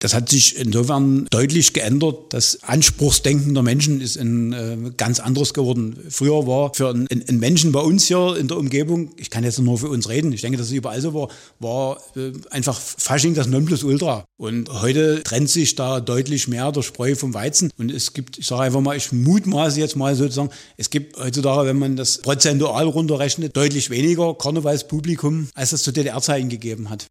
Das 0.00 0.14
hat 0.14 0.30
sich 0.30 0.56
insofern 0.56 1.26
deutlich 1.30 1.74
geändert. 1.74 2.32
Das 2.32 2.62
Anspruchsdenken 2.62 3.52
der 3.52 3.62
Menschen 3.62 4.00
ist 4.00 4.16
ein 4.16 4.52
äh, 4.54 4.90
ganz 4.96 5.20
anderes 5.20 5.52
geworden. 5.52 5.98
Früher 6.08 6.46
war 6.46 6.72
für 6.72 6.88
einen, 6.88 7.06
einen, 7.10 7.38
Menschen 7.38 7.70
bei 7.70 7.80
uns 7.80 8.06
hier 8.06 8.34
in 8.38 8.48
der 8.48 8.56
Umgebung, 8.56 9.10
ich 9.18 9.28
kann 9.28 9.44
jetzt 9.44 9.58
nur 9.58 9.76
für 9.76 9.90
uns 9.90 10.08
reden, 10.08 10.32
ich 10.32 10.40
denke, 10.40 10.56
dass 10.56 10.68
es 10.68 10.72
überall 10.72 11.02
so 11.02 11.12
war, 11.12 11.28
war 11.58 11.98
äh, 12.16 12.32
einfach 12.48 12.80
Fasching 12.80 13.34
das 13.34 13.46
Nonplusultra. 13.46 14.24
Und 14.38 14.70
heute 14.80 15.22
trennt 15.22 15.50
sich 15.50 15.74
da 15.74 16.00
deutlich 16.00 16.48
mehr 16.48 16.72
der 16.72 16.80
Spreu 16.80 17.14
vom 17.14 17.34
Weizen. 17.34 17.70
Und 17.76 17.90
es 17.90 18.14
gibt, 18.14 18.38
ich 18.38 18.46
sage 18.46 18.62
einfach 18.62 18.80
mal, 18.80 18.96
ich 18.96 19.12
mutmaße 19.12 19.78
jetzt 19.78 19.96
mal 19.96 20.16
sozusagen, 20.16 20.50
es 20.78 20.88
gibt 20.88 21.18
heutzutage, 21.18 21.68
wenn 21.68 21.78
man 21.78 21.96
das 21.96 22.18
prozentual 22.18 22.86
runterrechnet, 22.86 23.54
deutlich 23.54 23.90
weniger 23.90 24.34
Karnevalspublikum, 24.34 25.48
als 25.54 25.72
es 25.72 25.82
zu 25.82 25.92
DDR-Zeiten 25.92 26.48
gegeben 26.48 26.88
hat. 26.88 27.06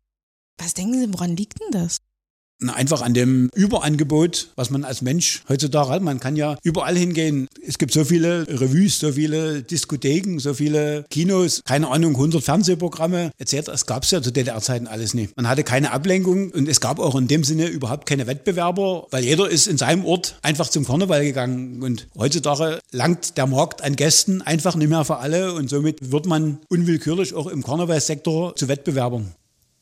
Was 0.58 0.73
denken 0.73 0.99
Sie, 0.99 1.13
woran 1.13 1.38
liegt 1.38 1.62
denn 1.62 1.71
das? 1.71 1.99
Einfach 2.67 3.02
an 3.02 3.13
dem 3.13 3.50
Überangebot, 3.56 4.50
was 4.56 4.69
man 4.69 4.84
als 4.84 5.02
Mensch 5.02 5.43
heutzutage 5.48 5.89
hat. 5.89 6.02
Man 6.02 6.19
kann 6.19 6.36
ja 6.36 6.58
überall 6.63 6.98
hingehen. 6.98 7.48
Es 7.65 7.78
gibt 7.78 7.93
so 7.93 8.04
viele 8.04 8.45
Revues, 8.48 9.00
so 9.00 9.13
viele 9.13 9.63
Diskotheken, 9.63 10.39
so 10.39 10.54
viele 10.54 11.06
Kinos, 11.10 11.62
keine 11.63 11.88
Ahnung, 11.89 12.15
100 12.15 12.43
Fernsehprogramme 12.43 13.32
etc. 13.38 13.69
Es 13.69 13.86
gab 13.86 14.04
es 14.04 14.12
ja 14.12 14.22
zu 14.22 14.32
DDR-Zeiten 14.32 14.88
alles 14.88 15.13
nicht. 15.13 15.36
Man 15.38 15.48
hatte 15.48 15.63
keine 15.63 15.91
Ablenkung 15.91 16.52
und 16.52 16.67
es 16.67 16.82
gab 16.82 17.00
auch 17.00 17.15
in 17.15 17.28
dem 17.28 17.43
Sinne 17.43 17.67
überhaupt 17.67 18.06
keine 18.06 18.28
Wettbewerber, 18.28 19.08
weil 19.10 19.24
jeder 19.24 19.50
ist 19.50 19.67
in 19.67 19.78
seinem 19.78 20.04
Ort 20.06 20.38
einfach 20.41 20.69
zum 20.69 20.86
Karneval 20.86 21.24
gegangen. 21.24 21.82
Und 21.82 22.08
heutzutage 22.17 22.80
langt 22.91 23.38
der 23.38 23.48
Markt 23.48 23.84
an 23.84 23.95
Gästen 23.95 24.41
einfach 24.41 24.76
nicht 24.76 24.89
mehr 24.89 25.06
für 25.06 25.17
alle 25.17 25.54
und 25.54 25.69
somit 25.69 26.12
wird 26.12 26.26
man 26.26 26.60
unwillkürlich 26.67 27.34
auch 27.34 27.48
im 27.48 27.63
Karnevalssektor 27.63 28.56
zu 28.56 28.67
Wettbewerbern. 28.67 29.34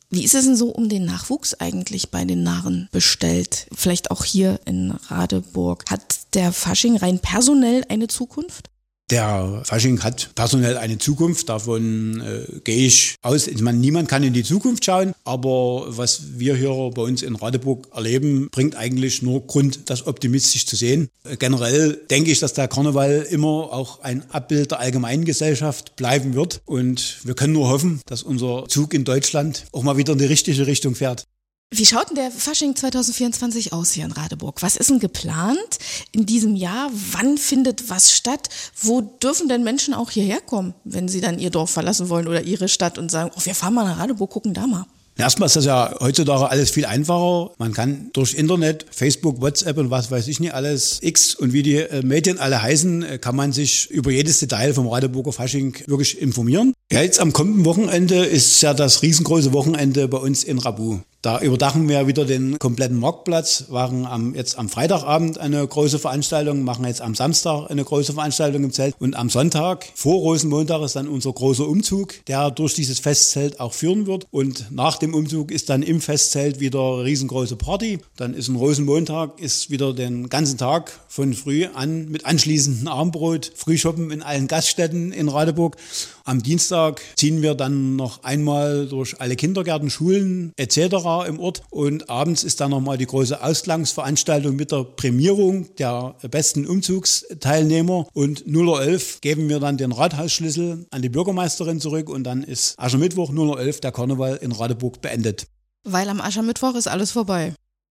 Wie 0.10 0.24
ist 0.24 0.36
es 0.36 0.46
denn 0.46 0.56
so 0.56 0.70
um 0.70 0.88
den 0.88 1.04
Nachwuchs 1.04 1.54
eigentlich 1.56 2.12
bei 2.12 2.24
den 2.24 2.42
Narren 2.42 2.88
bestellt? 2.94 3.68
Vielleicht 3.74 4.10
auch 4.10 4.24
hier 4.24 4.60
in 4.66 4.92
Radeburg. 4.92 5.84
Hat 5.90 6.20
der 6.34 6.54
Fasching 6.54 6.96
rein 6.96 7.20
personell 7.20 7.84
eine 7.90 8.08
Zukunft? 8.08 8.70
Der 9.10 9.62
Fasching 9.64 10.04
hat 10.04 10.32
personell 10.36 10.76
eine 10.76 10.98
Zukunft, 10.98 11.48
davon 11.48 12.20
äh, 12.20 12.60
gehe 12.66 12.88
ich 12.88 13.16
aus. 13.22 13.48
Ich 13.48 13.62
meine, 13.62 13.78
niemand 13.78 14.10
kann 14.10 14.22
in 14.22 14.34
die 14.34 14.44
Zukunft 14.44 14.84
schauen, 14.84 15.14
aber 15.24 15.86
was 15.88 16.38
wir 16.38 16.58
hier 16.58 16.92
bei 16.94 17.04
uns 17.04 17.22
in 17.22 17.38
Radeburg 17.38 17.88
erleben, 17.96 18.50
bringt 18.52 18.76
eigentlich 18.76 19.22
nur 19.22 19.48
Grund, 19.48 19.90
das 19.90 20.08
optimistisch 20.08 20.66
zu 20.66 20.76
sehen. 20.76 21.08
Äh, 21.24 21.38
generell 21.38 21.94
denke 22.10 22.32
ich, 22.32 22.40
dass 22.40 22.54
der 22.54 22.68
Karneval 22.68 23.26
immer 23.30 23.72
auch 23.72 24.02
ein 24.02 24.30
Abbild 24.32 24.72
der 24.72 24.82
allgemeinen 24.82 25.24
Gesellschaft 25.24 25.96
bleiben 25.96 26.34
wird 26.34 26.62
und 26.66 27.20
wir 27.24 27.34
können 27.34 27.54
nur 27.54 27.70
hoffen, 27.70 28.02
dass 28.08 28.24
unser 28.24 28.66
Zug 28.68 28.94
in 28.94 29.06
Deutschland 29.06 29.68
auch 29.72 29.84
mal 29.84 29.96
wieder 29.96 30.14
in 30.14 30.20
die 30.20 30.26
richtige 30.26 30.68
Richtung 30.68 30.96
fährt. 30.96 31.26
Wie 31.70 31.86
schaut 31.86 32.10
denn 32.10 32.16
der 32.16 32.32
Fasching 32.32 32.78
2024 32.78 33.74
aus 33.74 33.92
hier 33.92 34.06
in 34.06 34.14
Radeburg? 34.14 34.62
Was 34.62 34.78
ist 34.78 34.90
denn 34.90 35.00
geplant 35.00 35.80
in 36.14 36.26
diesem 36.26 36.56
Jahr? 36.56 36.90
Wann 37.12 37.38
findet 37.38 37.90
was 37.90 38.14
statt? 38.14 38.48
Wo 38.82 39.02
dürfen 39.02 39.50
denn 39.50 39.66
Menschen 39.66 39.94
auch 39.94 40.10
hierher 40.10 40.40
kommen, 40.40 40.74
wenn 40.86 41.10
sie 41.10 41.20
dann 41.20 41.40
ihr 41.40 41.50
Dorf 41.50 41.72
verlassen 41.72 42.08
wollen 42.08 42.30
oder 42.30 42.42
ihre 42.42 42.70
Stadt 42.70 42.98
und 42.98 43.12
sagen, 43.12 43.32
oh, 43.36 43.42
wir 43.44 43.54
fahren 43.54 43.74
mal 43.74 43.84
nach 43.84 44.00
Radeburg, 44.00 44.30
gucken 44.30 44.54
da 44.54 44.66
mal? 44.66 44.86
Erstmal 45.18 45.48
ist 45.48 45.56
das 45.56 45.66
ja 45.66 45.96
heutzutage 46.00 46.50
alles 46.50 46.70
viel 46.70 46.86
einfacher. 46.86 47.52
Man 47.58 47.74
kann 47.74 48.12
durch 48.14 48.36
Internet, 48.36 48.86
Facebook, 48.92 49.42
WhatsApp 49.42 49.78
und 49.78 49.90
was 49.90 50.12
weiß 50.12 50.28
ich 50.28 50.40
nicht 50.40 50.54
alles, 50.54 51.00
X 51.02 51.34
und 51.34 51.54
wie 51.54 51.64
die 51.64 51.78
äh, 51.78 52.06
Medien 52.06 52.38
alle 52.38 52.62
heißen, 52.62 53.04
äh, 53.04 53.18
kann 53.18 53.36
man 53.36 53.52
sich 53.52 53.90
über 53.90 54.12
jedes 54.12 54.40
Detail 54.40 54.74
vom 54.74 54.88
Radeburger 54.88 55.34
Fasching 55.34 55.76
wirklich 55.88 56.22
informieren. 56.22 56.74
Ja, 56.90 57.02
jetzt 57.02 57.20
am 57.20 57.34
kommenden 57.34 57.66
Wochenende 57.66 58.24
ist 58.24 58.62
ja 58.62 58.74
das 58.74 59.02
riesengroße 59.02 59.52
Wochenende 59.52 60.08
bei 60.08 60.20
uns 60.20 60.46
in 60.46 60.58
Rabu. 60.58 61.00
Da 61.22 61.42
überdachen 61.42 61.90
wir 61.90 62.08
wieder 62.08 62.24
den 62.24 62.58
kompletten 62.60 63.00
Marktplatz, 63.00 63.66
waren 63.68 64.06
am, 64.06 64.34
jetzt 64.34 64.58
am 64.58 64.70
Freitagabend 64.70 65.38
eine 65.38 65.68
große 65.68 66.00
Veranstaltung, 66.00 66.64
machen 66.64 66.86
jetzt 66.86 67.02
am 67.02 67.16
Samstag 67.16 67.70
eine 67.70 67.84
große 67.84 68.14
Veranstaltung 68.14 68.64
im 68.64 68.72
Zelt 68.72 68.96
und 69.00 69.16
am 69.18 69.30
Sonntag 69.30 69.86
vor 69.96 70.20
Rosenmontag 70.20 70.82
ist 70.84 70.96
dann 70.96 71.10
unser 71.10 71.34
großer 71.34 71.68
Umzug, 71.68 72.26
der 72.28 72.52
durch 72.52 72.76
dieses 72.76 73.00
Festzelt 73.00 73.60
auch 73.60 73.74
führen 73.74 74.08
wird 74.08 74.28
und 74.32 74.72
nach 74.72 74.98
dem 74.98 75.14
Umzug 75.14 75.52
ist 75.52 75.70
dann 75.70 75.84
im 75.84 76.00
Festzelt 76.00 76.62
wieder 76.62 77.04
riesengroße 77.04 77.58
Party. 77.58 78.00
Dann 78.16 78.34
ist 78.34 78.48
ein 78.48 78.56
Rosenmontag, 78.56 79.42
ist 79.42 79.70
wieder 79.70 79.94
den 79.94 80.30
ganzen 80.30 80.58
Tag 80.58 80.92
von 81.10 81.34
früh 81.34 81.66
an 81.66 82.08
mit 82.10 82.26
anschließendem 82.26 82.88
Armbrot, 82.88 83.52
Frühschoppen 83.56 84.12
in 84.12 84.22
allen 84.22 84.48
Gaststätten 84.48 85.12
in 85.12 85.28
Radeburg. 85.28 85.76
Am 86.24 86.44
Dienstag 86.44 86.77
ziehen 87.16 87.42
wir 87.42 87.56
dann 87.56 87.96
noch 87.96 88.24
einmal 88.24 88.88
durch 88.88 89.20
alle 89.20 89.36
Kindergärten, 89.36 89.90
Schulen 89.90 90.52
etc 90.56 91.28
im 91.28 91.40
Ort. 91.40 91.64
Und 91.70 92.10
abends 92.10 92.44
ist 92.44 92.60
dann 92.62 92.72
nochmal 92.72 92.98
die 92.98 93.06
große 93.06 93.42
Ausklangsveranstaltung 93.42 94.56
mit 94.56 94.72
der 94.72 94.84
Prämierung 94.84 95.76
der 95.76 96.16
besten 96.30 96.66
Umzugsteilnehmer. 96.66 98.08
Und 98.14 98.46
0.11 98.46 99.22
geben 99.22 99.50
wir 99.50 99.60
dann 99.60 99.78
den 99.78 99.92
Rathausschlüssel 99.92 100.86
an 100.92 101.02
die 101.02 101.10
Bürgermeisterin 101.10 101.80
zurück 101.80 102.10
und 102.10 102.24
dann 102.24 102.44
ist 102.44 102.78
Aschermittwoch 102.78 103.32
0.11 103.32 103.82
der 103.82 103.92
Karneval 103.92 104.38
in 104.38 104.52
Radeburg 104.52 105.02
beendet. 105.02 105.48
Weil 105.84 106.10
am 106.10 106.22
Aschermittwoch 106.22 106.76
ist 106.76 106.88
alles 106.88 107.12
vorbei. 107.12 107.54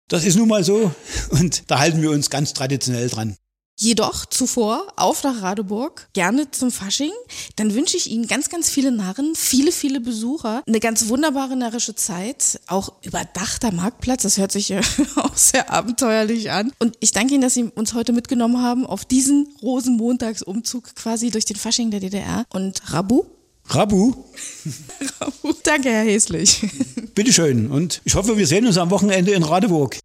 Das 0.07 0.25
ist 0.25 0.37
nun 0.37 0.47
mal 0.47 0.63
so 0.63 0.91
und 1.31 1.69
da 1.69 1.79
halten 1.79 2.01
wir 2.01 2.11
uns 2.11 2.29
ganz 2.29 2.53
traditionell 2.53 3.09
dran. 3.09 3.35
Jedoch 3.81 4.25
zuvor 4.25 4.87
auf 4.97 5.23
nach 5.23 5.41
Radeburg, 5.41 6.09
gerne 6.11 6.51
zum 6.51 6.69
Fasching. 6.69 7.13
Dann 7.55 7.73
wünsche 7.73 7.95
ich 7.95 8.11
Ihnen 8.11 8.27
ganz, 8.27 8.49
ganz 8.49 8.69
viele 8.69 8.91
Narren, 8.91 9.35
viele, 9.35 9.71
viele 9.71 10.01
Besucher, 10.01 10.63
eine 10.67 10.81
ganz 10.81 11.07
wunderbare 11.07 11.55
närrische 11.55 11.95
Zeit, 11.95 12.59
auch 12.67 12.91
überdachter 13.03 13.71
Marktplatz. 13.71 14.23
Das 14.23 14.37
hört 14.37 14.51
sich 14.51 14.67
ja 14.67 14.81
auch 15.15 15.37
sehr 15.37 15.71
abenteuerlich 15.71 16.51
an. 16.51 16.73
Und 16.79 16.97
ich 16.99 17.13
danke 17.13 17.35
Ihnen, 17.35 17.41
dass 17.41 17.53
Sie 17.53 17.63
uns 17.63 17.93
heute 17.93 18.11
mitgenommen 18.11 18.61
haben 18.61 18.85
auf 18.85 19.05
diesen 19.05 19.47
Rosenmontagsumzug 19.61 20.93
quasi 20.95 21.29
durch 21.31 21.45
den 21.45 21.55
Fasching 21.55 21.89
der 21.89 22.01
DDR. 22.01 22.43
Und 22.49 22.81
Rabu, 22.91 23.23
Rabu. 23.69 24.13
Rabu. 25.21 25.53
Danke, 25.63 25.89
Herr 25.89 26.03
Häslich. 26.03 26.67
Bitteschön. 27.15 27.71
Und 27.71 28.01
ich 28.03 28.15
hoffe, 28.15 28.37
wir 28.37 28.45
sehen 28.45 28.67
uns 28.67 28.77
am 28.77 28.89
Wochenende 28.89 29.31
in 29.31 29.43
Radeburg. 29.43 29.97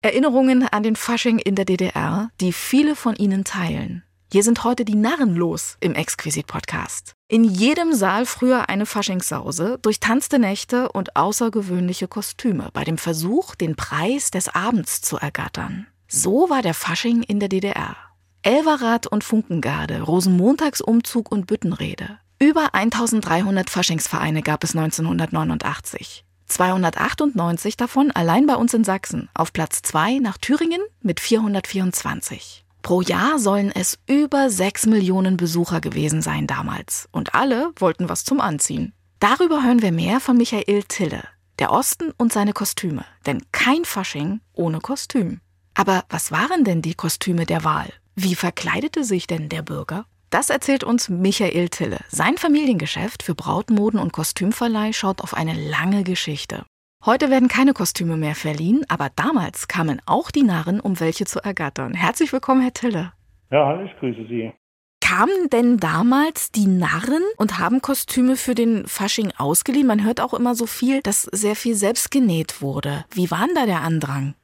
Erinnerungen 0.00 0.62
an 0.62 0.84
den 0.84 0.94
Fasching 0.94 1.40
in 1.40 1.56
der 1.56 1.64
DDR, 1.64 2.30
die 2.40 2.52
viele 2.52 2.94
von 2.94 3.16
Ihnen 3.16 3.42
teilen. 3.42 4.04
Hier 4.30 4.44
sind 4.44 4.62
heute 4.62 4.84
die 4.84 4.94
Narren 4.94 5.34
los 5.34 5.76
im 5.80 5.94
Exquisit-Podcast. 5.94 7.14
In 7.26 7.42
jedem 7.42 7.92
Saal 7.92 8.24
früher 8.24 8.68
eine 8.68 8.86
Faschingssause, 8.86 9.78
durchtanzte 9.82 10.38
Nächte 10.38 10.92
und 10.92 11.16
außergewöhnliche 11.16 12.06
Kostüme 12.06 12.68
bei 12.72 12.84
dem 12.84 12.96
Versuch, 12.96 13.56
den 13.56 13.74
Preis 13.74 14.30
des 14.30 14.54
Abends 14.54 15.00
zu 15.00 15.16
ergattern. 15.16 15.88
So 16.06 16.48
war 16.48 16.62
der 16.62 16.74
Fasching 16.74 17.24
in 17.24 17.40
der 17.40 17.48
DDR. 17.48 17.96
Elverrat 18.42 19.08
und 19.08 19.24
Funkengarde, 19.24 20.02
Rosenmontagsumzug 20.02 21.32
und 21.32 21.46
Büttenrede. 21.48 22.18
Über 22.38 22.72
1300 22.72 23.68
Faschingsvereine 23.68 24.42
gab 24.42 24.62
es 24.62 24.76
1989. 24.76 26.24
298 26.48 27.76
davon 27.76 28.10
allein 28.10 28.46
bei 28.46 28.56
uns 28.56 28.74
in 28.74 28.84
Sachsen, 28.84 29.28
auf 29.34 29.52
Platz 29.52 29.82
2 29.82 30.18
nach 30.18 30.38
Thüringen 30.38 30.80
mit 31.00 31.20
424. 31.20 32.64
Pro 32.82 33.02
Jahr 33.02 33.38
sollen 33.38 33.70
es 33.70 33.98
über 34.06 34.48
6 34.48 34.86
Millionen 34.86 35.36
Besucher 35.36 35.80
gewesen 35.80 36.22
sein 36.22 36.46
damals. 36.46 37.08
Und 37.12 37.34
alle 37.34 37.72
wollten 37.76 38.08
was 38.08 38.24
zum 38.24 38.40
Anziehen. 38.40 38.94
Darüber 39.20 39.62
hören 39.62 39.82
wir 39.82 39.92
mehr 39.92 40.20
von 40.20 40.36
Michael 40.36 40.84
Tille. 40.84 41.22
Der 41.58 41.72
Osten 41.72 42.12
und 42.16 42.32
seine 42.32 42.52
Kostüme. 42.52 43.04
Denn 43.26 43.42
kein 43.52 43.84
Fasching 43.84 44.40
ohne 44.52 44.78
Kostüm. 44.78 45.40
Aber 45.74 46.04
was 46.08 46.32
waren 46.32 46.64
denn 46.64 46.82
die 46.82 46.94
Kostüme 46.94 47.46
der 47.46 47.64
Wahl? 47.64 47.92
Wie 48.14 48.34
verkleidete 48.34 49.04
sich 49.04 49.26
denn 49.26 49.48
der 49.48 49.62
Bürger? 49.62 50.06
Das 50.30 50.50
erzählt 50.50 50.84
uns 50.84 51.08
Michael 51.08 51.70
Tille. 51.70 51.98
Sein 52.08 52.36
Familiengeschäft 52.36 53.22
für 53.22 53.34
Brautmoden 53.34 53.98
und 53.98 54.12
Kostümverleih 54.12 54.92
schaut 54.92 55.22
auf 55.22 55.32
eine 55.32 55.54
lange 55.54 56.04
Geschichte. 56.04 56.66
Heute 57.04 57.30
werden 57.30 57.48
keine 57.48 57.72
Kostüme 57.72 58.18
mehr 58.18 58.34
verliehen, 58.34 58.84
aber 58.88 59.08
damals 59.16 59.68
kamen 59.68 60.02
auch 60.04 60.30
die 60.30 60.42
Narren, 60.42 60.80
um 60.80 61.00
welche 61.00 61.24
zu 61.24 61.42
ergattern. 61.42 61.94
Herzlich 61.94 62.30
willkommen, 62.32 62.60
Herr 62.60 62.74
Tille. 62.74 63.12
Ja, 63.50 63.64
hallo, 63.64 63.84
ich 63.84 63.98
grüße 63.98 64.26
Sie. 64.28 64.52
Kamen 65.00 65.48
denn 65.50 65.78
damals 65.78 66.52
die 66.52 66.66
Narren 66.66 67.22
und 67.38 67.58
haben 67.58 67.80
Kostüme 67.80 68.36
für 68.36 68.54
den 68.54 68.86
Fasching 68.86 69.32
ausgeliehen? 69.38 69.86
Man 69.86 70.04
hört 70.04 70.20
auch 70.20 70.34
immer 70.34 70.54
so 70.54 70.66
viel, 70.66 71.00
dass 71.00 71.22
sehr 71.22 71.56
viel 71.56 71.74
selbst 71.74 72.10
genäht 72.10 72.60
wurde. 72.60 73.06
Wie 73.12 73.30
war 73.30 73.46
denn 73.46 73.54
da 73.54 73.64
der 73.64 73.80
Andrang? 73.80 74.34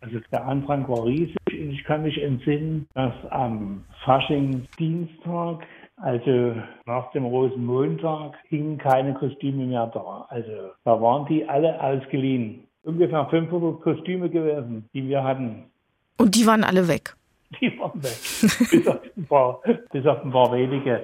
Also 0.00 0.18
der 0.32 0.46
Andrang 0.46 0.88
war 0.88 1.04
riesig. 1.04 1.36
Ich 1.50 1.84
kann 1.84 2.02
mich 2.02 2.20
entsinnen, 2.22 2.86
dass 2.94 3.12
am 3.30 3.84
Faschingsdienstag, 4.04 5.66
also 5.96 6.54
nach 6.86 7.10
dem 7.12 7.26
Rosenmontag, 7.26 8.36
hingen 8.48 8.78
keine 8.78 9.14
Kostüme 9.14 9.66
mehr 9.66 9.86
da. 9.88 10.26
Also 10.30 10.72
da 10.84 11.00
waren 11.00 11.26
die 11.26 11.46
alle 11.46 11.80
ausgeliehen. 11.82 12.64
Ungefähr 12.82 13.26
500 13.26 13.82
Kostüme 13.82 14.30
gewesen, 14.30 14.88
die 14.94 15.06
wir 15.06 15.22
hatten. 15.22 15.70
Und 16.16 16.34
die 16.34 16.46
waren 16.46 16.64
alle 16.64 16.88
weg? 16.88 17.14
Die 17.60 17.78
waren 17.78 18.02
weg. 18.02 18.16
bis, 18.70 18.86
auf 18.86 19.00
ein 19.16 19.26
paar, 19.26 19.60
bis 19.92 20.06
auf 20.06 20.24
ein 20.24 20.30
paar 20.30 20.52
wenige. 20.52 21.02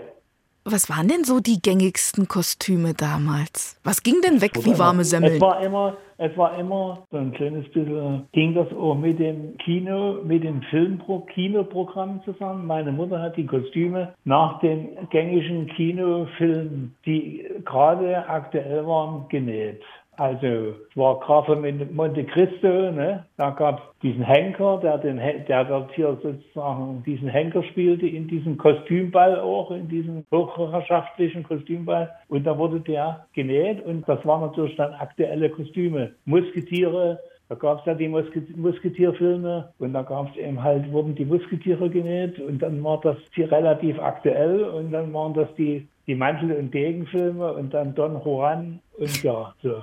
Was 0.69 0.91
waren 0.91 1.07
denn 1.07 1.23
so 1.23 1.39
die 1.39 1.63
gängigsten 1.63 2.27
Kostüme 2.27 2.93
damals? 2.93 3.79
Was 3.85 4.03
ging 4.03 4.17
denn 4.21 4.41
weg 4.41 4.51
wie 4.65 4.77
warme 4.77 5.05
Semmeln? 5.05 5.35
Es 5.35 5.41
war 5.41 5.63
immer, 5.63 5.97
es 6.19 6.37
war 6.37 6.59
immer 6.59 7.07
so 7.13 7.19
ein 7.19 7.33
kleines 7.33 7.67
bisschen, 7.71 8.27
ging 8.33 8.53
das 8.53 8.67
auch 8.73 8.97
mit 8.97 9.21
dem 9.21 9.57
Kino, 9.59 10.15
mit 10.25 10.43
dem 10.43 10.63
Filmpro 10.63 11.21
Kinoprogramm 11.33 12.21
zusammen. 12.25 12.67
Meine 12.67 12.91
Mutter 12.91 13.23
hat 13.23 13.37
die 13.37 13.47
Kostüme 13.47 14.13
nach 14.25 14.59
den 14.59 14.89
gängigen 15.11 15.69
Kinofilmen, 15.69 16.97
die 17.07 17.47
gerade 17.65 18.29
aktuell 18.29 18.85
waren, 18.85 19.29
genäht. 19.29 19.83
Also 20.19 20.47
es 20.47 20.97
war 20.97 21.21
Graf 21.21 21.47
von 21.47 21.63
Monte 21.95 22.25
Cristo, 22.25 22.91
ne? 22.91 23.27
da 23.37 23.51
gab 23.51 23.79
es 23.79 24.01
diesen 24.01 24.23
Henker, 24.23 24.79
der, 24.83 24.97
den, 24.99 25.21
der 25.47 25.65
dort 25.65 25.93
hier 25.93 26.17
sozusagen 26.23 27.03
diesen 27.05 27.29
Henker 27.29 27.63
spielte 27.65 28.07
in 28.07 28.27
diesem 28.27 28.57
Kostümball 28.57 29.39
auch, 29.41 29.71
in 29.71 29.89
diesem 29.89 30.25
hochherrschaftlichen 30.33 31.43
Kostümball. 31.43 32.11
Und 32.29 32.45
da 32.45 32.57
wurde 32.57 32.81
der 32.81 33.27
genäht 33.35 33.85
und 33.85 34.09
das 34.09 34.25
waren 34.25 34.41
natürlich 34.41 34.77
dann 34.77 34.95
aktuelle 34.95 35.51
Kostüme. 35.51 36.13
Musketiere, 36.25 37.21
da 37.51 37.55
gab 37.55 37.81
es 37.81 37.87
ja 37.87 37.95
die 37.95 38.09
Musketierfilme 38.09 39.69
und 39.79 39.93
da 39.93 40.03
gab 40.03 40.31
es 40.31 40.37
eben 40.37 40.63
halt, 40.63 40.91
wurden 40.93 41.15
die 41.15 41.27
Musketiere 41.27 41.91
genäht 41.91 42.41
und 42.41 42.61
dann 42.61 42.83
war 42.83 43.01
das 43.03 43.19
hier 43.35 43.53
relativ 43.53 43.99
aktuell 44.01 44.65
und 44.65 44.93
dann 44.93 45.13
waren 45.13 45.35
das 45.35 45.55
die, 45.57 45.87
die 46.07 46.15
Mantel- 46.15 46.57
und 46.57 46.73
Degenfilme 46.73 47.53
und 47.53 47.75
dann 47.75 47.95
Don 47.95 48.21
Juan 48.25 48.81
und 48.99 49.23
ja, 49.23 49.55
so. 49.63 49.83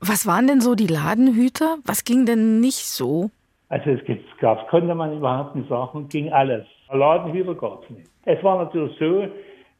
Was 0.00 0.26
waren 0.26 0.46
denn 0.46 0.60
so 0.60 0.74
die 0.74 0.86
Ladenhüter? 0.86 1.78
Was 1.84 2.04
ging 2.04 2.26
denn 2.26 2.60
nicht 2.60 2.86
so? 2.86 3.30
Also 3.68 3.90
es 3.90 4.00
gab, 4.40 4.68
konnte 4.68 4.94
man 4.94 5.16
überhaupt 5.16 5.56
nicht 5.56 5.68
sagen, 5.68 6.08
ging 6.08 6.32
alles. 6.32 6.66
Ladenhüter 6.92 7.54
gab 7.54 7.84
es 7.84 7.90
nicht. 7.90 8.10
Es 8.24 8.42
war 8.44 8.62
natürlich 8.62 8.96
so, 8.98 9.26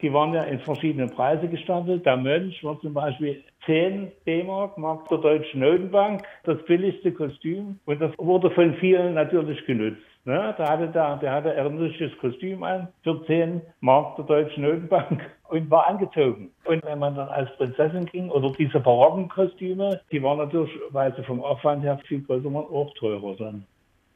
die 0.01 0.13
waren 0.13 0.35
ja 0.35 0.43
in 0.43 0.61
verschiedene 0.61 1.09
Preise 1.09 1.49
gestanden. 1.49 2.03
Der 2.03 2.17
Mönch 2.17 2.63
war 2.65 2.81
zum 2.81 2.95
Beispiel 2.95 3.43
10 3.67 4.11
D-Mark, 4.27 4.77
Mark 4.79 5.09
der 5.09 5.19
Deutschen 5.19 5.61
Notenbank, 5.61 6.23
das 6.45 6.63
billigste 6.65 7.13
Kostüm. 7.13 7.79
Und 7.85 8.01
das 8.01 8.13
wurde 8.19 8.51
von 8.51 8.75
vielen 8.75 9.15
natürlich 9.15 9.65
genutzt. 9.67 10.03
Ne? 10.27 10.55
Da 10.57 10.71
hatte 10.71 10.89
der, 10.89 11.17
der 11.17 11.33
hatte 11.33 11.55
ein 11.55 11.79
richtiges 11.79 12.17
Kostüm 12.19 12.63
an 12.63 12.89
für 13.03 13.25
10 13.27 13.61
Mark 13.81 14.17
der 14.17 14.25
Deutschen 14.25 14.63
Notenbank 14.63 15.21
und 15.51 15.71
war 15.71 15.87
angezogen. 15.87 16.51
Und 16.65 16.85
wenn 16.85 16.99
man 16.99 17.15
dann 17.15 17.29
als 17.29 17.55
Prinzessin 17.57 18.07
ging 18.07 18.31
oder 18.31 18.51
diese 18.53 18.81
barocken 18.81 19.29
Kostüme, 19.29 20.01
die 20.11 20.23
waren 20.23 20.39
natürlich, 20.39 20.73
weil 20.91 21.15
sie 21.15 21.25
vom 21.25 21.43
Aufwand 21.43 21.83
her 21.83 21.99
viel 22.07 22.23
größer 22.23 22.53
waren, 22.53 22.65
auch 22.65 22.93
teurer 22.95 23.37
dann. 23.37 23.67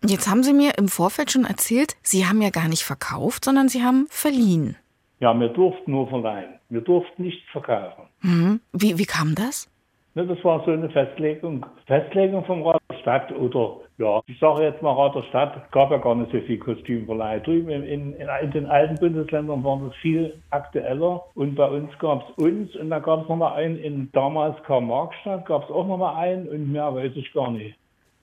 Jetzt 0.04 0.30
haben 0.30 0.44
Sie 0.44 0.52
mir 0.52 0.78
im 0.78 0.88
Vorfeld 0.88 1.32
schon 1.32 1.44
erzählt, 1.44 1.96
Sie 2.02 2.24
haben 2.24 2.40
ja 2.40 2.50
gar 2.50 2.68
nicht 2.68 2.84
verkauft, 2.84 3.44
sondern 3.44 3.68
Sie 3.68 3.82
haben 3.82 4.06
verliehen. 4.08 4.76
Ja, 5.18 5.38
wir 5.38 5.48
durften 5.48 5.90
nur 5.90 6.08
verleihen. 6.08 6.54
Wir 6.68 6.80
durften 6.80 7.24
nichts 7.24 7.42
verkaufen. 7.50 8.04
Mhm. 8.22 8.60
Wie, 8.72 8.96
wie 8.96 9.06
kam 9.06 9.34
das? 9.34 9.68
Ne, 10.14 10.26
das 10.26 10.42
war 10.44 10.64
so 10.64 10.70
eine 10.70 10.88
Festlegung, 10.90 11.66
Festlegung 11.86 12.44
vom 12.44 12.64
Rat 12.66 12.80
der 12.90 12.98
Stadt 12.98 13.32
oder 13.32 13.80
ja, 13.98 14.22
ich 14.26 14.38
sage 14.38 14.62
jetzt 14.62 14.80
mal 14.80 14.92
Rat 14.92 15.16
der 15.16 15.24
Stadt, 15.24 15.72
gab 15.72 15.90
ja 15.90 15.98
gar 15.98 16.14
nicht 16.14 16.30
so 16.30 16.40
viel 16.40 16.58
Kostümverleih. 16.58 17.40
Drüben 17.40 17.68
in, 17.68 17.82
in, 17.82 18.12
in, 18.14 18.50
den 18.52 18.66
alten 18.66 18.94
Bundesländern 18.96 19.64
war 19.64 19.80
das 19.84 19.94
viel 19.96 20.40
aktueller 20.50 21.24
und 21.34 21.56
bei 21.56 21.68
uns 21.68 21.90
gab 21.98 22.28
es 22.28 22.44
uns 22.44 22.74
und 22.76 22.90
da 22.90 23.00
gab 23.00 23.22
es 23.22 23.28
nochmal 23.28 23.54
einen 23.54 23.76
in 23.76 24.08
damals 24.12 24.56
Karl-Marx-Stadt, 24.62 25.46
gab 25.46 25.64
es 25.64 25.70
auch 25.70 25.86
nochmal 25.86 26.14
einen 26.14 26.48
und 26.48 26.70
mehr 26.70 26.94
weiß 26.94 27.12
ich 27.16 27.32
gar 27.32 27.50
nicht. 27.50 27.76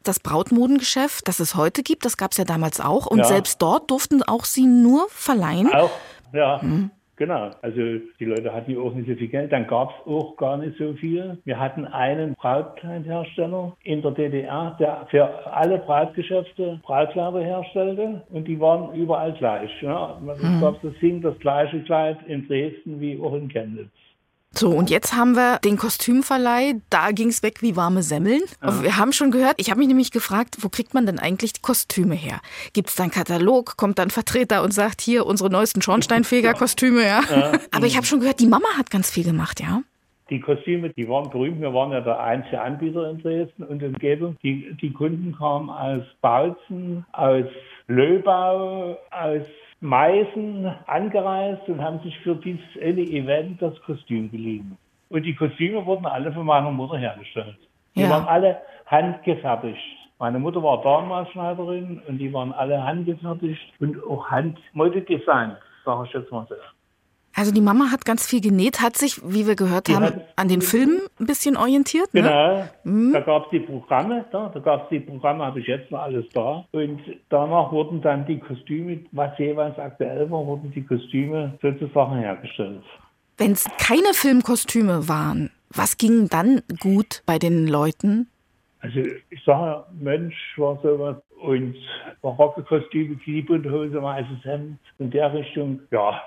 Das 0.03 0.19
Brautmodengeschäft, 0.19 1.27
das 1.27 1.39
es 1.39 1.55
heute 1.55 1.83
gibt, 1.83 2.05
das 2.05 2.15
gab 2.15 2.31
es 2.31 2.37
ja 2.37 2.45
damals 2.45 2.79
auch 2.79 3.05
und 3.07 3.19
ja. 3.19 3.23
selbst 3.25 3.61
dort 3.61 3.91
durften 3.91 4.23
auch 4.23 4.45
Sie 4.45 4.67
nur 4.67 5.07
verleihen? 5.09 5.73
Auch, 5.73 5.89
ja. 6.31 6.61
Hm. 6.61 6.91
Genau, 7.17 7.51
also 7.61 7.81
die 8.19 8.25
Leute 8.25 8.53
hatten 8.53 8.71
ja 8.71 8.79
auch 8.79 8.93
nicht 8.93 9.07
so 9.07 9.15
viel 9.15 9.29
Geld, 9.29 9.51
dann 9.51 9.67
gab 9.67 9.89
es 9.89 10.07
auch 10.07 10.35
gar 10.35 10.57
nicht 10.57 10.77
so 10.77 10.93
viel. 10.93 11.37
Wir 11.45 11.59
hatten 11.59 11.85
einen 11.85 12.35
Brautkleidhersteller 12.35 13.75
in 13.83 14.01
der 14.01 14.11
DDR, 14.11 14.75
der 14.79 15.07
für 15.09 15.53
alle 15.53 15.77
Brautgeschäfte 15.77 16.81
Brautkleider 16.83 17.39
herstellte 17.39 18.21
und 18.29 18.47
die 18.47 18.59
waren 18.59 18.93
überall 18.95 19.31
gleich. 19.33 19.71
Ja. 19.81 20.19
Es 20.29 20.43
mhm. 20.43 20.61
gab 20.61 20.81
das 20.81 20.93
Ding, 21.01 21.21
das 21.21 21.39
gleiche 21.39 21.81
Kleid 21.83 22.17
in 22.27 22.47
Dresden 22.47 22.99
wie 22.99 23.17
auch 23.21 23.33
in 23.33 23.47
Chemnitz. 23.47 23.91
So, 24.57 24.69
und 24.69 24.89
jetzt 24.89 25.15
haben 25.15 25.35
wir 25.35 25.59
den 25.59 25.77
Kostümverleih. 25.77 26.75
Da 26.89 27.11
ging 27.11 27.27
es 27.27 27.43
weg 27.43 27.61
wie 27.61 27.75
warme 27.75 28.03
Semmeln. 28.03 28.41
Ja. 28.63 28.83
Wir 28.83 28.97
haben 28.97 29.11
schon 29.11 29.31
gehört, 29.31 29.55
ich 29.57 29.69
habe 29.69 29.79
mich 29.79 29.87
nämlich 29.89 30.11
gefragt, 30.11 30.57
wo 30.61 30.69
kriegt 30.69 30.93
man 30.93 31.05
denn 31.05 31.19
eigentlich 31.19 31.53
die 31.53 31.61
Kostüme 31.61 32.15
her? 32.15 32.39
Gibt 32.73 32.89
es 32.89 32.95
da 32.95 33.03
einen 33.03 33.11
Katalog? 33.11 33.75
Kommt 33.75 33.99
dann 33.99 34.07
ein 34.07 34.11
Vertreter 34.11 34.63
und 34.63 34.73
sagt, 34.73 35.01
hier 35.01 35.25
unsere 35.25 35.49
neuesten 35.49 35.81
Schornsteinfeger-Kostüme, 35.81 37.03
ja? 37.03 37.21
ja. 37.29 37.51
Aber 37.71 37.85
ich 37.85 37.97
habe 37.97 38.05
schon 38.05 38.21
gehört, 38.21 38.39
die 38.39 38.47
Mama 38.47 38.67
hat 38.77 38.89
ganz 38.89 39.11
viel 39.11 39.25
gemacht, 39.25 39.59
ja? 39.59 39.81
Die 40.29 40.39
Kostüme, 40.39 40.89
die 40.89 41.07
waren 41.07 41.29
berühmt. 41.29 41.61
Wir 41.61 41.73
waren 41.73 41.91
ja 41.91 42.01
der 42.01 42.19
einzige 42.19 42.59
Anbieter 42.59 43.09
in 43.09 43.21
Dresden 43.21 43.63
und 43.63 43.83
Umgebung. 43.83 44.37
Die, 44.41 44.75
die 44.81 44.91
Kunden 44.91 45.35
kamen 45.37 45.69
aus 45.69 46.03
Bautzen, 46.21 47.05
aus 47.11 47.45
Löbau, 47.87 48.97
aus 49.11 49.43
Meißen 49.81 50.73
angereist 50.87 51.67
und 51.67 51.81
haben 51.81 51.99
sich 51.99 52.17
für 52.19 52.35
dieses 52.35 52.63
eine 52.81 53.01
Event 53.01 53.61
das 53.61 53.79
Kostüm 53.81 54.31
geliehen. 54.31 54.77
Und 55.09 55.23
die 55.23 55.35
Kostüme 55.35 55.85
wurden 55.85 56.05
alle 56.05 56.31
von 56.31 56.45
meiner 56.45 56.71
Mutter 56.71 56.97
hergestellt. 56.97 57.57
Die 57.95 58.01
ja. 58.01 58.09
waren 58.09 58.25
alle 58.27 58.61
handgefertigt. 58.87 59.79
Meine 60.17 60.39
Mutter 60.39 60.63
war 60.63 60.81
Darmmaßschneiderin 60.81 62.01
und 62.07 62.17
die 62.17 62.31
waren 62.31 62.53
alle 62.53 62.81
handgefertigt 62.81 63.73
und 63.79 64.01
auch 64.05 64.29
handmodedesignt, 64.29 65.57
sage 65.83 66.07
ich 66.07 66.13
jetzt 66.13 66.31
mal 66.31 66.45
so. 66.49 66.55
Also 67.37 67.51
die 67.51 67.61
Mama 67.61 67.91
hat 67.91 68.05
ganz 68.05 68.25
viel 68.25 68.39
genäht, 68.39 68.81
hat 68.81 68.95
sich, 68.95 69.21
wie 69.25 69.45
wir 69.45 69.57
gehört 69.57 69.89
die 69.89 69.95
haben, 69.95 70.21
an 70.37 70.47
den 70.47 70.61
Filmen 70.61 71.01
ein 71.19 71.25
bisschen 71.25 71.57
orientiert. 71.57 72.13
Ne? 72.13 72.21
Genau, 72.21 72.63
mhm. 72.85 73.11
da 73.11 73.19
gab 73.19 73.45
es 73.45 73.49
die 73.51 73.59
Programme, 73.59 74.23
da, 74.31 74.49
da 74.53 74.59
gab 74.61 74.83
es 74.83 74.89
die 74.89 75.01
Programme, 75.01 75.43
habe 75.43 75.59
ich 75.59 75.67
jetzt 75.67 75.91
noch 75.91 75.99
alles 75.99 76.25
da. 76.33 76.65
Und 76.71 77.01
danach 77.27 77.73
wurden 77.73 78.01
dann 78.01 78.25
die 78.25 78.39
Kostüme, 78.39 79.01
was 79.11 79.37
jeweils 79.37 79.77
aktuell 79.77 80.31
war, 80.31 80.45
wurden 80.45 80.71
die 80.71 80.83
Kostüme 80.83 81.59
sozusagen 81.61 82.15
hergestellt. 82.15 82.83
Wenn 83.37 83.51
es 83.51 83.65
keine 83.79 84.13
Filmkostüme 84.13 85.09
waren, 85.09 85.51
was 85.69 85.97
ging 85.97 86.29
dann 86.29 86.61
gut 86.79 87.21
bei 87.25 87.37
den 87.37 87.67
Leuten? 87.67 88.29
Also 88.79 88.99
ich 88.99 89.43
sage, 89.45 89.83
Mensch 89.99 90.35
war 90.55 90.79
sowas 90.81 91.17
und 91.41 91.75
barocke 92.21 92.63
Kostüme, 92.63 93.17
die 93.25 93.41
bunte 93.41 93.69
Hose, 93.69 94.01
weißes 94.01 94.45
Hemd 94.45 94.79
in 94.99 95.11
der 95.11 95.33
Richtung, 95.33 95.81
ja, 95.91 96.21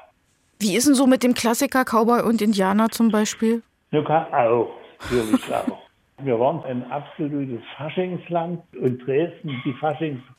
wie 0.60 0.76
ist 0.76 0.86
denn 0.86 0.94
so 0.94 1.06
mit 1.06 1.22
dem 1.22 1.34
Klassiker 1.34 1.84
Cowboy 1.84 2.22
und 2.22 2.42
Indianer 2.42 2.88
zum 2.88 3.10
Beispiel? 3.10 3.62
Ja, 3.90 4.00
auch, 4.32 4.70
natürlich 5.10 5.54
auch. 5.54 5.78
Wir 6.20 6.38
waren 6.38 6.64
ein 6.64 6.90
absolutes 6.90 7.62
Faschingsland 7.76 8.60
und 8.80 9.06
Dresden 9.06 9.62
die 9.64 9.72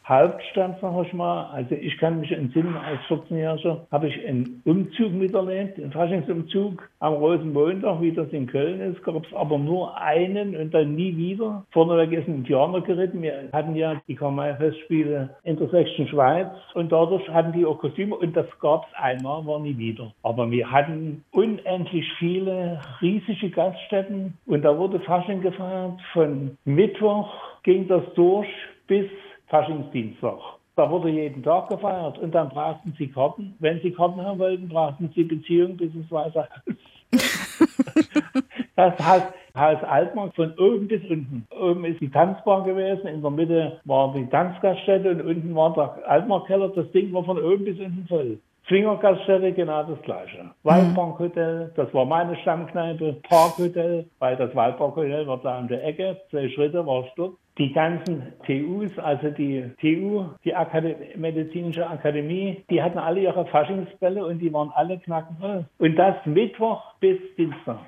Faschingshauptstadt, 0.10 0.80
sag 0.82 1.06
ich 1.06 1.14
mal. 1.14 1.52
Also 1.54 1.76
ich 1.76 1.98
kann 2.00 2.20
mich 2.20 2.32
entsinnen, 2.32 2.76
als 2.76 3.00
14-Jähriger 3.02 3.82
habe 3.92 4.08
ich 4.08 4.26
einen 4.26 4.62
Umzug 4.66 5.14
miterlebt, 5.14 5.78
einen 5.78 5.92
Faschingsumzug 5.92 6.90
am 7.00 7.14
Rosenmontag, 7.14 8.02
wie 8.02 8.12
das 8.12 8.28
in 8.30 8.48
Köln 8.48 8.82
ist, 8.82 9.04
gab 9.04 9.24
es 9.24 9.34
aber 9.34 9.60
nur 9.60 9.96
einen 10.02 10.56
und 10.56 10.74
dann 10.74 10.96
nie 10.96 11.16
wieder. 11.16 11.64
Vorneweg 11.72 12.12
ist 12.12 12.28
ein 12.28 12.38
Indianer 12.38 12.82
geritten. 12.82 13.22
Wir 13.22 13.50
hatten 13.54 13.76
ja 13.76 14.02
die 14.08 14.16
Karl-May-Festspiele 14.16 15.30
in 15.44 15.58
der 15.58 15.70
Sächsischen 15.70 16.08
Schweiz 16.08 16.50
und 16.74 16.92
dadurch 16.92 17.28
hatten 17.30 17.54
die 17.54 17.66
auch 17.66 17.78
Kostüme 17.78 18.16
und 18.16 18.36
das 18.36 18.48
gab 18.60 18.88
es 18.88 18.94
einmal, 18.96 19.46
war 19.46 19.60
nie 19.60 19.78
wieder. 19.78 20.12
Aber 20.24 20.50
wir 20.50 20.72
hatten 20.72 21.24
unendlich 21.32 22.12
viele 22.18 22.82
riesige 23.02 23.52
Gaststätten 23.52 24.34
und 24.48 24.64
da 24.64 24.76
wurde 24.76 25.00
Fasching 25.02 25.42
gefeiert. 25.42 26.00
Von 26.14 26.58
Mittwoch 26.66 27.30
ging 27.64 27.88
das 27.88 28.04
durch 28.16 28.48
bis 28.88 29.06
Faschingsdienstag. 29.50 30.40
Da 30.76 30.90
wurde 30.90 31.10
jeden 31.10 31.44
Tag 31.44 31.68
gefeiert 31.68 32.18
und 32.20 32.34
dann 32.34 32.50
brauchten 32.50 32.94
sie 32.98 33.08
Karten. 33.10 33.56
Wenn 33.60 33.82
sie 33.82 33.92
Karten 33.92 34.22
haben 34.22 34.40
wollten, 34.40 34.70
brauchten 34.70 35.12
sie 35.14 35.24
Beziehung 35.24 35.76
bis 35.76 35.94
ins 35.94 36.10
Weiße 36.10 36.40
Haus. 36.42 36.76
das 38.76 38.98
heißt, 38.98 39.34
Haus 39.58 39.84
Altmark 39.84 40.34
von 40.36 40.54
oben 40.58 40.88
bis 40.88 41.02
unten. 41.10 41.46
Oben 41.60 41.84
ist 41.84 42.00
die 42.00 42.10
Tanzbar 42.10 42.64
gewesen, 42.64 43.08
in 43.08 43.22
der 43.22 43.32
Mitte 43.32 43.82
war 43.84 44.14
die 44.14 44.28
Tanzgaststätte 44.28 45.12
und 45.12 45.22
unten 45.22 45.54
war 45.56 45.74
der 45.74 46.10
Altmarktkeller. 46.10 46.70
Das 46.70 46.90
Ding 46.92 47.12
war 47.12 47.26
von 47.26 47.38
oben 47.38 47.66
bis 47.66 47.80
unten 47.80 48.06
voll. 48.08 48.40
Swingergaststätte 48.70 49.52
genau 49.52 49.84
das 49.84 50.02
gleiche. 50.04 50.52
Waldparkhotel, 50.64 51.72
das 51.76 51.94
war 51.94 52.06
meine 52.06 52.36
Stammkneipe, 52.38 53.18
Parkhotel, 53.28 54.06
weil 54.20 54.38
das 54.38 54.56
Waldparkhotel 54.56 55.28
war 55.28 55.38
da 55.42 55.58
an 55.58 55.68
der 55.68 55.84
Ecke, 55.84 56.18
zwei 56.30 56.48
Schritte 56.50 56.86
war 56.86 57.04
es 57.04 57.12
dort. 57.18 57.34
Die 57.58 57.74
ganzen 57.74 58.32
TUs, 58.46 58.98
also 59.00 59.32
die 59.32 59.70
TU, 59.82 60.24
die 60.46 60.56
Akademie, 60.56 61.18
Medizinische 61.18 61.86
Akademie, 61.90 62.64
die 62.70 62.82
hatten 62.82 62.98
alle 62.98 63.20
ihre 63.22 63.46
Faschingsbälle 63.48 64.24
und 64.26 64.40
die 64.40 64.54
waren 64.54 64.72
alle 64.76 64.98
knackenvoll. 64.98 65.66
Und 65.80 65.96
das 65.98 66.16
Mittwoch 66.26 66.82
bis 67.02 67.18
Dienstag. 67.38 67.80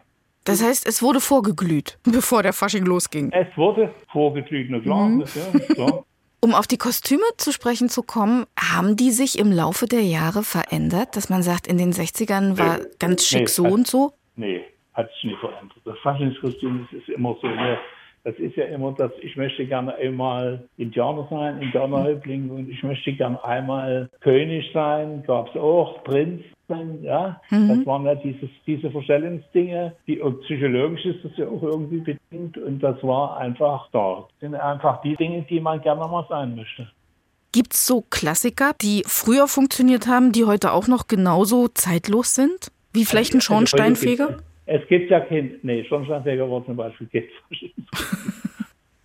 Das 0.43 0.63
heißt, 0.63 0.87
es 0.87 1.01
wurde 1.03 1.19
vorgeglüht, 1.21 1.99
bevor 2.03 2.43
der 2.43 2.53
Fasching 2.53 2.85
losging. 2.85 3.31
Es 3.31 3.55
wurde 3.55 3.93
vorgeglüht, 4.11 4.67
na 4.69 4.79
klar. 4.79 5.07
Mhm. 5.07 5.21
Ja, 5.21 5.75
klar. 5.75 6.03
Um 6.43 6.55
auf 6.55 6.65
die 6.65 6.77
Kostüme 6.77 7.21
zu 7.37 7.51
sprechen 7.51 7.87
zu 7.87 8.01
kommen, 8.01 8.45
haben 8.59 8.95
die 8.95 9.11
sich 9.11 9.37
im 9.37 9.51
Laufe 9.51 9.85
der 9.85 10.01
Jahre 10.01 10.41
verändert, 10.41 11.15
dass 11.15 11.29
man 11.29 11.43
sagt, 11.43 11.67
in 11.67 11.77
den 11.77 11.91
60ern 11.93 12.57
war 12.57 12.79
Nee. 12.79 12.83
ganz 12.99 13.27
schick 13.27 13.41
Nee, 13.41 13.45
so 13.47 13.65
hat- 13.65 13.71
und 13.71 13.87
so? 13.87 14.13
Nee, 14.35 14.61
hat 14.93 15.11
sich 15.13 15.25
nicht 15.25 15.39
verändert. 15.39 15.77
Das 15.85 15.97
Faschingskostüm 15.99 16.87
das 16.91 16.99
ist 17.01 17.09
immer 17.09 17.35
so. 17.41 17.47
Ne? 17.47 17.77
Das 18.23 18.35
ist 18.37 18.55
ja 18.55 18.65
immer 18.65 18.91
das, 18.97 19.11
ich 19.21 19.35
möchte 19.35 19.65
gerne 19.67 19.93
einmal 19.95 20.67
Indianer 20.77 21.27
sein, 21.29 21.61
Indianerhäuptling 21.61 22.49
und 22.49 22.69
ich 22.69 22.81
möchte 22.83 23.13
gerne 23.13 23.43
einmal 23.43 24.09
König 24.21 24.69
sein, 24.73 25.23
gab 25.25 25.49
es 25.49 25.59
auch, 25.61 26.03
Prinz 26.03 26.43
sein, 26.71 27.03
ja. 27.03 27.41
Mhm. 27.49 27.67
Das 27.67 27.85
waren 27.85 28.05
ja 28.05 28.15
dieses, 28.15 28.49
diese 28.65 28.89
Verstellungsdinge, 28.89 29.93
die 30.07 30.21
psychologisch 30.41 31.05
ist 31.05 31.23
das 31.23 31.31
ja 31.37 31.47
auch 31.47 31.61
irgendwie 31.61 31.99
bedingt 31.99 32.57
und 32.57 32.79
das 32.79 33.01
war 33.03 33.37
einfach 33.37 33.89
da. 33.91 34.25
Das 34.27 34.39
sind 34.39 34.55
einfach 34.55 35.01
die 35.01 35.15
Dinge, 35.15 35.43
die 35.43 35.59
man 35.59 35.81
gerne 35.81 36.01
mal 36.01 36.25
sein 36.29 36.55
möchte. 36.55 36.89
Gibt 37.51 37.73
es 37.73 37.85
so 37.85 38.01
Klassiker, 38.09 38.71
die 38.81 39.03
früher 39.05 39.47
funktioniert 39.47 40.07
haben, 40.07 40.31
die 40.31 40.45
heute 40.45 40.71
auch 40.71 40.87
noch 40.87 41.07
genauso 41.07 41.67
zeitlos 41.67 42.33
sind? 42.33 42.71
Wie 42.93 43.03
vielleicht 43.03 43.33
ein 43.33 43.37
Also 43.37 43.55
heute 43.55 43.67
Schornsteinfeger? 43.67 44.37
Es 44.65 44.87
gibt 44.87 45.11
ja 45.11 45.19
kein, 45.19 45.55
nee, 45.63 45.83
Schornsteinfeger 45.83 46.49
war 46.49 46.65
zum 46.65 46.77
Beispiel 46.77 47.07
kein 47.07 47.23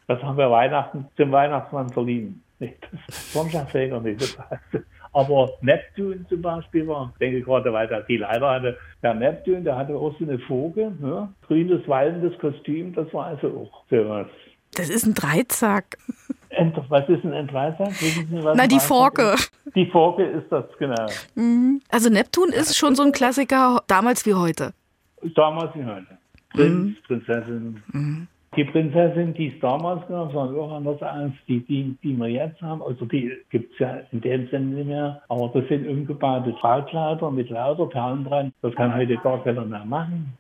Das 0.09 0.23
haben 0.23 0.39
wir 0.39 0.49
Weihnachten, 0.49 1.07
zum 1.17 1.33
Weihnachtsmann 1.33 1.89
verliehen. 1.91 2.41
Nee, 2.61 2.77
das 2.81 3.33
Schornsteinfeger 3.33 4.01
nicht. 4.01 4.23
Das 4.23 4.39
heißt, 4.39 4.87
aber 5.17 5.51
Neptun 5.63 6.27
zum 6.29 6.43
Beispiel 6.43 6.87
war, 6.87 7.11
ich 7.15 7.19
denke 7.19 7.41
gerade, 7.41 7.73
weil 7.73 7.89
der 7.89 8.03
die 8.03 8.19
leider 8.19 8.51
hatte, 8.51 8.77
der 9.03 9.15
Neptun, 9.15 9.65
der 9.65 9.77
hatte 9.77 9.95
auch 9.95 10.15
so 10.19 10.25
eine 10.27 10.39
Vogel, 10.41 10.93
ne? 11.01 11.33
grünes, 11.47 11.89
wallendes 11.89 12.39
Kostüm, 12.39 12.95
das 12.95 13.13
war 13.15 13.29
also 13.29 13.49
auch 13.49 13.85
sowas. 13.89 14.27
Das 14.75 14.91
ist 14.91 15.07
ein 15.07 15.15
Dreizack. 15.15 15.97
Was 16.89 17.09
ist 17.09 17.25
ein? 17.25 17.33
Wissen 17.49 18.29
Sie, 18.31 18.45
was 18.45 18.57
Na, 18.57 18.65
ein 18.65 18.69
die 18.69 18.77
Dreizack 18.77 18.89
Forke. 18.89 19.23
ist? 19.35 19.53
Die 19.75 19.87
Forke 19.87 20.25
ist 20.25 20.53
das, 20.53 20.65
genau. 20.79 21.07
Mhm. 21.35 21.81
Also 21.89 22.11
Neptun 22.11 22.51
ist 22.51 22.77
schon 22.77 22.95
so 22.95 23.03
ein 23.03 23.13
Klassiker, 23.13 23.83
damals 23.87 24.27
wie 24.27 24.35
heute. 24.35 24.75
Damals 25.35 25.75
wie 25.75 25.85
heute. 25.85 26.19
Prinz, 26.51 26.97
Prinzessin. 27.07 27.83
Die 28.57 28.65
Prinzessin, 28.65 29.35
die 29.35 29.49
es 29.49 29.61
damals 29.61 30.01
gab, 30.09 30.33
waren 30.35 30.59
auch 30.59 30.73
anders 30.73 31.03
als 31.03 31.33
die, 31.47 31.61
die, 31.61 31.97
die 32.03 32.17
wir 32.17 32.29
jetzt 32.29 32.61
haben. 32.63 32.83
Also 32.83 33.05
die 33.05 33.33
gibt 33.51 33.73
es 33.75 33.79
ja 33.79 34.01
in 34.13 34.21
dem 34.23 34.49
Sinne 34.49 34.77
nicht 34.77 34.87
mehr. 34.87 35.23
Aber 35.29 35.51
das 35.55 35.69
sind 35.69 35.87
umgebaute 35.87 36.53
Brautkleider 36.53 37.31
mit 37.31 37.51
lauter 37.51 37.87
Perlen 37.87 38.25
dran. 38.25 38.53
Das 38.63 38.75
kann 38.75 38.95
heute 38.95 39.17
gar 39.19 39.43
keiner 39.45 39.65
mehr 39.65 39.85
machen. 39.85 40.33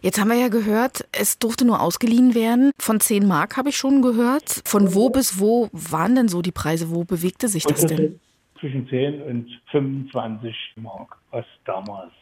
Jetzt 0.00 0.20
haben 0.20 0.28
wir 0.28 0.36
ja 0.36 0.48
gehört, 0.48 1.08
es 1.10 1.40
durfte 1.40 1.64
nur 1.66 1.82
ausgeliehen 1.82 2.36
werden. 2.36 2.70
Von 2.78 3.00
10 3.00 3.26
Mark 3.26 3.56
habe 3.56 3.70
ich 3.70 3.76
schon 3.76 4.00
gehört. 4.00 4.62
Von 4.64 4.94
wo 4.94 5.10
bis 5.10 5.40
wo 5.40 5.68
waren 5.72 6.14
denn 6.14 6.28
so 6.28 6.40
die 6.40 6.52
Preise? 6.52 6.90
Wo 6.90 7.02
bewegte 7.02 7.48
sich 7.48 7.64
das 7.64 7.80
das 7.80 7.96
denn? 7.96 8.20
zwischen 8.60 8.88
10 8.88 9.22
und 9.22 9.60
25 9.70 10.54
Mark, 10.76 11.16
was 11.30 11.44
damals. 11.64 12.12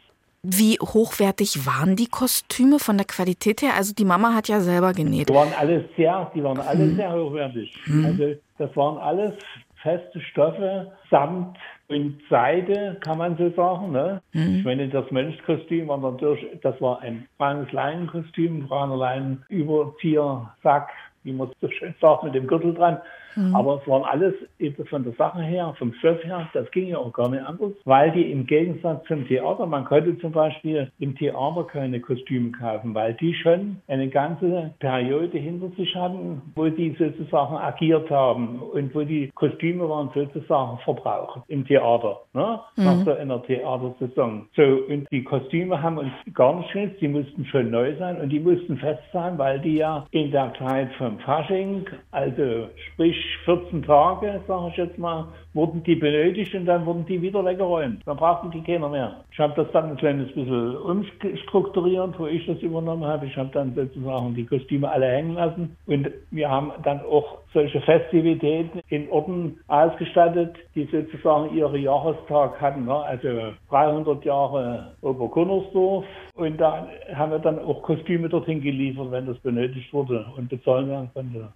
Wie 0.43 0.77
hochwertig 0.79 1.65
waren 1.65 1.95
die 1.95 2.07
Kostüme 2.07 2.79
von 2.79 2.97
der 2.97 3.05
Qualität 3.07 3.61
her? 3.61 3.71
Also 3.75 3.93
die 3.93 4.05
Mama 4.05 4.33
hat 4.33 4.47
ja 4.47 4.61
selber 4.61 4.93
genäht. 4.93 5.29
Die 5.29 5.33
waren 5.33 5.53
alles 5.57 5.83
sehr, 5.97 6.31
die 6.33 6.43
waren 6.43 6.59
alle 6.59 6.85
Mhm. 6.85 6.95
sehr 6.95 7.11
hochwertig. 7.11 7.75
Mhm. 7.85 8.05
Also 8.05 8.35
das 8.57 8.75
waren 8.75 8.97
alles 8.97 9.33
feste 9.81 10.21
Stoffe, 10.21 10.91
Samt 11.09 11.57
und 11.87 12.19
Seide, 12.29 12.97
kann 13.01 13.17
man 13.17 13.37
so 13.37 13.49
sagen. 13.51 13.91
Ne? 13.91 14.21
Mhm. 14.33 14.57
Ich 14.59 14.65
meine, 14.65 14.87
das 14.89 15.09
Mönchskostüm 15.11 15.87
war 15.87 15.97
natürlich, 15.97 16.45
das 16.61 16.79
war 16.81 17.01
ein 17.01 17.27
braunes 17.37 17.71
Leinenkostüm, 17.71 18.67
brauner 18.67 18.97
Leinen, 18.97 19.43
Überzieher, 19.49 20.53
Sack, 20.63 20.89
wie 21.23 21.33
man 21.33 21.49
so 21.61 21.69
schön 21.69 21.93
sagt, 21.99 22.23
mit 22.23 22.35
dem 22.35 22.47
Gürtel 22.47 22.73
dran. 22.73 22.99
Mhm. 23.37 23.55
Aber 23.55 23.79
es 23.81 23.87
waren 23.87 24.03
alles 24.03 24.33
eben 24.59 24.85
von 24.85 25.03
der 25.03 25.13
Sache 25.13 25.41
her, 25.41 25.73
vom 25.77 25.93
Stoff 25.93 26.23
her, 26.23 26.49
das 26.53 26.69
ging 26.71 26.87
ja 26.87 26.97
auch 26.97 27.13
gar 27.13 27.29
nicht 27.29 27.43
anders, 27.43 27.71
weil 27.85 28.11
die 28.11 28.31
im 28.31 28.45
Gegensatz 28.45 29.05
zum 29.07 29.27
Theater, 29.27 29.65
man 29.65 29.85
konnte 29.85 30.17
zum 30.19 30.31
Beispiel 30.31 30.91
im 30.99 31.15
Theater 31.15 31.63
keine 31.65 31.99
Kostüme 31.99 32.51
kaufen, 32.51 32.93
weil 32.93 33.13
die 33.15 33.33
schon 33.35 33.77
eine 33.87 34.09
ganze 34.09 34.73
Periode 34.79 35.37
hinter 35.37 35.69
sich 35.77 35.95
hatten, 35.95 36.41
wo 36.55 36.67
die 36.67 36.95
sozusagen 36.97 37.55
agiert 37.55 38.09
haben 38.09 38.59
und 38.59 38.93
wo 38.95 39.03
die 39.03 39.31
Kostüme 39.35 39.87
waren 39.87 40.09
sozusagen 40.13 40.79
verbraucht 40.79 41.41
im 41.47 41.65
Theater, 41.65 42.21
ne? 42.33 42.59
nach 42.75 42.95
Mhm. 42.97 43.03
so 43.05 43.13
einer 43.13 43.43
Theatersaison. 43.43 44.47
So, 44.55 44.63
und 44.63 45.07
die 45.11 45.23
Kostüme 45.23 45.81
haben 45.81 45.97
uns 45.97 46.11
gar 46.33 46.57
nicht 46.57 46.71
genutzt, 46.71 47.01
die 47.01 47.07
mussten 47.07 47.45
schon 47.45 47.69
neu 47.69 47.95
sein 47.97 48.19
und 48.19 48.29
die 48.29 48.39
mussten 48.39 48.77
fest 48.77 49.03
sein, 49.13 49.37
weil 49.37 49.59
die 49.59 49.77
ja 49.77 50.05
in 50.11 50.31
der 50.31 50.53
Zeit 50.57 50.89
vom 50.97 51.19
Fasching, 51.19 51.85
also 52.11 52.67
sprich 52.93 53.15
14 53.45 53.83
Tage, 53.83 54.41
sage 54.47 54.69
ich 54.69 54.77
jetzt 54.77 54.97
mal, 54.97 55.27
wurden 55.53 55.83
die 55.83 55.95
benötigt 55.95 56.53
und 56.53 56.65
dann 56.65 56.85
wurden 56.85 57.05
die 57.05 57.21
wieder 57.21 57.43
weggeräumt. 57.43 58.01
Dann 58.05 58.17
brauchten 58.17 58.51
die 58.51 58.61
keiner 58.61 58.89
mehr. 58.89 59.23
Ich 59.31 59.39
habe 59.39 59.53
das 59.55 59.71
dann 59.71 59.89
ein 59.89 59.97
kleines 59.97 60.27
bisschen 60.33 60.77
umstrukturiert, 60.77 62.17
wo 62.19 62.27
ich 62.27 62.45
das 62.45 62.59
übernommen 62.59 63.05
habe. 63.05 63.25
Ich 63.25 63.35
habe 63.35 63.49
dann 63.51 63.73
sozusagen 63.73 64.35
die 64.35 64.45
Kostüme 64.45 64.89
alle 64.89 65.07
hängen 65.07 65.33
lassen 65.33 65.75
und 65.87 66.09
wir 66.31 66.49
haben 66.49 66.71
dann 66.83 67.01
auch 67.01 67.39
solche 67.53 67.81
Festivitäten 67.81 68.81
in 68.89 69.09
Orten 69.09 69.59
ausgestattet, 69.67 70.55
die 70.75 70.85
sozusagen 70.85 71.55
ihre 71.55 71.77
Jahrestag 71.77 72.61
hatten. 72.61 72.85
Ne? 72.85 72.95
Also 72.95 73.27
300 73.69 74.23
Jahre 74.25 74.91
Oberkunnersdorf 75.01 76.05
und 76.35 76.57
da 76.57 76.87
haben 77.15 77.31
wir 77.31 77.39
dann 77.39 77.59
auch 77.59 77.81
Kostüme 77.81 78.29
dorthin 78.29 78.61
geliefert, 78.61 79.11
wenn 79.11 79.25
das 79.25 79.39
benötigt 79.39 79.91
wurde 79.91 80.25
und 80.37 80.49
bezahlen 80.49 80.89
werden 80.89 81.09
konnte. 81.13 81.47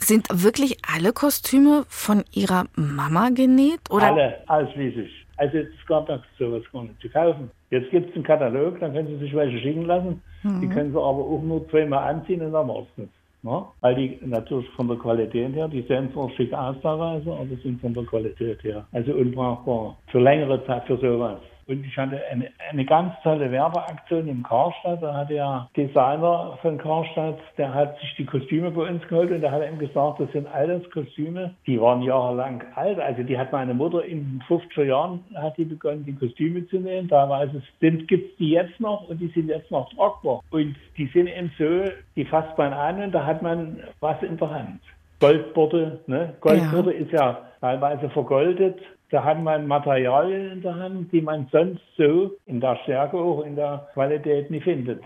Sind 0.00 0.26
wirklich 0.30 0.78
alle 0.94 1.12
Kostüme 1.12 1.84
von 1.88 2.24
ihrer 2.32 2.64
Mama 2.74 3.28
genäht? 3.30 3.80
Oder? 3.90 4.06
Alle, 4.12 4.38
ausschließlich. 4.48 5.10
Also 5.36 5.58
es 5.58 5.86
gab 5.86 6.06
da 6.06 6.22
sowas 6.38 6.62
gar 6.72 6.82
nicht 6.82 7.00
zu 7.00 7.08
kaufen. 7.08 7.50
Jetzt 7.70 7.90
gibt 7.90 8.10
es 8.10 8.14
einen 8.14 8.24
Katalog, 8.24 8.80
dann 8.80 8.92
können 8.92 9.08
Sie 9.08 9.18
sich 9.18 9.34
welche 9.34 9.58
schicken 9.60 9.84
lassen. 9.84 10.22
Die 10.42 10.48
Mhm. 10.66 10.70
können 10.70 10.92
Sie 10.92 10.98
aber 10.98 11.18
auch 11.24 11.42
nur 11.42 11.68
zweimal 11.70 12.08
anziehen 12.14 12.42
und 12.42 12.52
dann 12.52 12.68
war's 12.68 12.86
das. 12.96 13.06
Ne? 13.42 13.62
Weil 13.80 13.94
die 13.94 14.18
natürlich 14.22 14.68
von 14.70 14.88
der 14.88 14.98
Qualität 14.98 15.54
her, 15.54 15.68
die 15.68 15.82
sehen 15.82 16.10
zwar 16.12 16.28
schick 16.30 16.52
aus 16.52 16.76
teilweise, 16.82 17.32
aber 17.32 17.46
sind 17.62 17.80
von 17.80 17.94
der 17.94 18.04
Qualität 18.04 18.62
her. 18.62 18.86
Also 18.92 19.12
unbrauchbar 19.12 19.96
für 20.08 20.20
längere 20.20 20.64
Zeit 20.66 20.84
für 20.86 20.98
sowas. 20.98 21.38
Und 21.70 21.86
ich 21.86 21.96
hatte 21.96 22.20
eine, 22.28 22.50
eine 22.68 22.84
ganz 22.84 23.14
tolle 23.22 23.48
Werbeaktion 23.52 24.26
im 24.26 24.42
Karstadt. 24.42 25.00
Da 25.00 25.14
hat 25.14 25.30
der 25.30 25.68
Designer 25.76 26.58
von 26.62 26.78
Karstadt, 26.78 27.38
der 27.56 27.72
hat 27.72 27.96
sich 28.00 28.12
die 28.16 28.24
Kostüme 28.24 28.72
bei 28.72 28.88
uns 28.88 29.06
geholt 29.06 29.30
und 29.30 29.40
der 29.40 29.52
hat 29.52 29.62
ihm 29.64 29.78
gesagt, 29.78 30.18
das 30.18 30.32
sind 30.32 30.48
alles 30.52 30.82
Kostüme, 30.90 31.54
die 31.68 31.80
waren 31.80 32.02
jahrelang 32.02 32.64
alt. 32.74 32.98
Also 32.98 33.22
die 33.22 33.38
hat 33.38 33.52
meine 33.52 33.72
Mutter 33.72 34.04
in 34.04 34.18
den 34.18 34.42
50er 34.48 34.82
Jahren 34.82 35.20
hat 35.36 35.56
die 35.58 35.64
begonnen, 35.64 36.04
die 36.04 36.14
Kostüme 36.14 36.66
zu 36.66 36.80
nähen. 36.80 37.08
Teilweise 37.08 37.62
sind, 37.80 38.08
gibt's 38.08 38.36
die 38.38 38.50
jetzt 38.50 38.80
noch 38.80 39.08
und 39.08 39.20
die 39.20 39.28
sind 39.28 39.46
jetzt 39.46 39.70
noch 39.70 39.94
tragbar. 39.94 40.42
Und 40.50 40.74
die 40.96 41.06
sind 41.14 41.28
eben 41.28 41.52
so, 41.56 41.88
die 42.16 42.24
fasst 42.24 42.58
man 42.58 42.72
an 42.72 43.00
und 43.00 43.12
da 43.12 43.24
hat 43.24 43.42
man 43.42 43.78
was 44.00 44.20
in 44.24 44.36
der 44.38 44.50
Hand. 44.50 44.80
Goldborde, 45.20 46.00
ne? 46.08 46.34
Goldborde 46.40 46.92
ist 46.94 47.12
ja 47.12 47.42
teilweise 47.60 48.10
vergoldet. 48.10 48.80
Da 49.10 49.24
hat 49.24 49.42
man 49.42 49.66
Materialien 49.66 50.52
in 50.52 50.62
der 50.62 50.76
Hand, 50.76 51.12
die 51.12 51.20
man 51.20 51.48
sonst 51.50 51.82
so 51.96 52.32
in 52.46 52.60
der 52.60 52.76
Stärke 52.84 53.16
auch 53.16 53.42
in 53.42 53.56
der 53.56 53.88
Qualität 53.92 54.50
nicht 54.50 54.64
findet. 54.64 55.02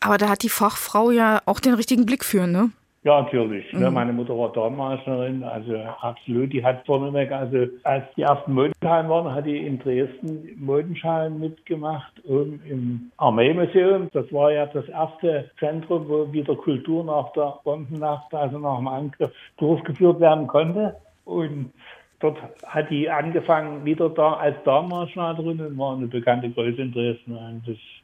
Aber 0.00 0.16
da 0.16 0.28
hat 0.28 0.42
die 0.42 0.48
Fachfrau 0.48 1.10
ja 1.10 1.40
auch 1.44 1.60
den 1.60 1.74
richtigen 1.74 2.06
Blick 2.06 2.24
für, 2.24 2.46
ne? 2.46 2.70
Ja, 3.04 3.22
natürlich. 3.22 3.72
Ne? 3.72 3.88
Mhm. 3.88 3.94
Meine 3.94 4.12
Mutter 4.12 4.36
war 4.36 4.52
Dornmeisterin, 4.52 5.44
also 5.44 5.76
absolut. 6.00 6.52
Die 6.52 6.64
hat 6.64 6.84
vorneweg, 6.84 7.30
also 7.30 7.66
als 7.84 8.04
die 8.16 8.22
ersten 8.22 8.52
Modenschalen 8.52 9.08
waren, 9.08 9.32
hat 9.34 9.46
die 9.46 9.56
in 9.56 9.78
Dresden 9.78 10.56
Modenschalen 10.58 11.38
mitgemacht, 11.38 12.12
oben 12.26 12.60
im 12.68 13.10
Armeemuseum. 13.16 14.08
Das 14.12 14.30
war 14.32 14.50
ja 14.50 14.66
das 14.66 14.88
erste 14.88 15.50
Zentrum, 15.60 16.08
wo 16.08 16.30
wieder 16.32 16.56
Kultur 16.56 17.04
nach 17.04 17.32
der 17.32 17.58
Bombennacht, 17.62 18.34
also 18.34 18.58
nach 18.58 18.78
dem 18.78 18.88
Angriff, 18.88 19.30
durchgeführt 19.58 20.18
werden 20.20 20.46
konnte. 20.46 20.96
Und 21.24 21.72
Dort 22.20 22.38
hat 22.66 22.90
die 22.90 23.08
angefangen 23.08 23.84
wieder 23.84 24.10
da 24.10 24.34
als 24.34 24.56
Darmmarschnaderin 24.64 25.60
und 25.60 25.78
war 25.78 25.96
eine 25.96 26.08
bekannte 26.08 26.50
Größe 26.50 26.82
in 26.82 26.92
Dresden 26.92 27.38
eigentlich. 27.38 28.02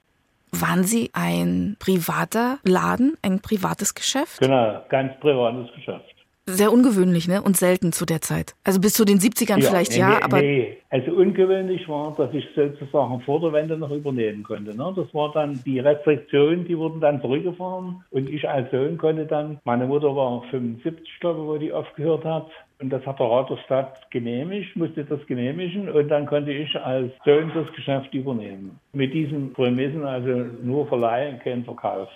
Waren 0.52 0.84
Sie 0.84 1.10
ein 1.12 1.76
privater 1.80 2.58
Laden, 2.62 3.16
ein 3.22 3.40
privates 3.40 3.94
Geschäft? 3.94 4.38
Genau, 4.38 4.84
ganz 4.88 5.18
privates 5.18 5.72
Geschäft. 5.74 6.13
Sehr 6.46 6.72
ungewöhnlich, 6.72 7.26
ne? 7.26 7.40
Und 7.40 7.56
selten 7.56 7.92
zu 7.92 8.04
der 8.04 8.20
Zeit. 8.20 8.54
Also 8.64 8.78
bis 8.78 8.92
zu 8.92 9.06
den 9.06 9.18
70ern 9.18 9.60
ja, 9.60 9.68
vielleicht 9.70 9.92
nee, 9.92 9.98
ja, 9.98 10.22
aber. 10.22 10.42
Nee, 10.42 10.76
also 10.90 11.12
ungewöhnlich 11.12 11.88
war, 11.88 12.14
dass 12.16 12.34
ich 12.34 12.46
sozusagen 12.54 13.20
vor 13.22 13.40
der 13.40 13.52
Wende 13.54 13.78
noch 13.78 13.90
übernehmen 13.90 14.42
konnte. 14.42 14.76
Ne? 14.76 14.92
Das 14.94 15.12
war 15.14 15.32
dann 15.32 15.58
die 15.64 15.80
Restriktionen, 15.80 16.66
die 16.66 16.76
wurden 16.76 17.00
dann 17.00 17.22
zurückgefahren 17.22 18.04
und 18.10 18.28
ich 18.28 18.46
als 18.46 18.70
Sohn 18.70 18.98
konnte 18.98 19.24
dann, 19.24 19.58
meine 19.64 19.86
Mutter 19.86 20.14
war 20.14 20.42
75, 20.50 21.20
glaube 21.20 21.40
ich, 21.40 21.46
wo 21.46 21.56
die 21.56 21.72
aufgehört 21.72 22.24
hat. 22.24 22.46
Und 22.80 22.90
das 22.90 23.06
hat 23.06 23.18
der 23.18 23.26
Rat 23.26 23.48
der 23.48 23.56
Stadt 23.58 24.10
genehmigt, 24.10 24.76
musste 24.76 25.04
das 25.04 25.24
genehmigen 25.26 25.88
und 25.88 26.08
dann 26.08 26.26
konnte 26.26 26.52
ich 26.52 26.76
als 26.76 27.10
Sohn 27.24 27.50
das 27.54 27.72
Geschäft 27.74 28.12
übernehmen. 28.12 28.78
Mit 28.92 29.14
diesen 29.14 29.52
Prämissen, 29.54 30.04
also 30.04 30.28
nur 30.62 30.86
Verleih, 30.88 31.40
kein 31.42 31.64
Verkauf. 31.64 32.10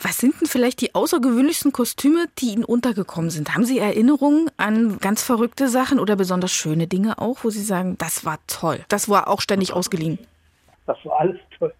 Was 0.00 0.18
sind 0.18 0.40
denn 0.40 0.48
vielleicht 0.48 0.80
die 0.80 0.94
außergewöhnlichsten 0.94 1.72
Kostüme, 1.72 2.26
die 2.38 2.52
Ihnen 2.52 2.64
untergekommen 2.64 3.30
sind? 3.30 3.54
Haben 3.54 3.64
Sie 3.64 3.78
Erinnerungen 3.78 4.50
an 4.56 4.98
ganz 4.98 5.22
verrückte 5.22 5.68
Sachen 5.68 5.98
oder 5.98 6.16
besonders 6.16 6.52
schöne 6.52 6.86
Dinge 6.86 7.18
auch, 7.18 7.38
wo 7.42 7.50
Sie 7.50 7.62
sagen, 7.62 7.96
das 7.98 8.24
war 8.24 8.38
toll, 8.46 8.80
das 8.88 9.08
war 9.08 9.28
auch 9.28 9.40
ständig 9.40 9.72
ausgeliehen? 9.72 10.18
Das 10.86 10.98
war 11.04 11.20
alles 11.20 11.38
toll. 11.58 11.72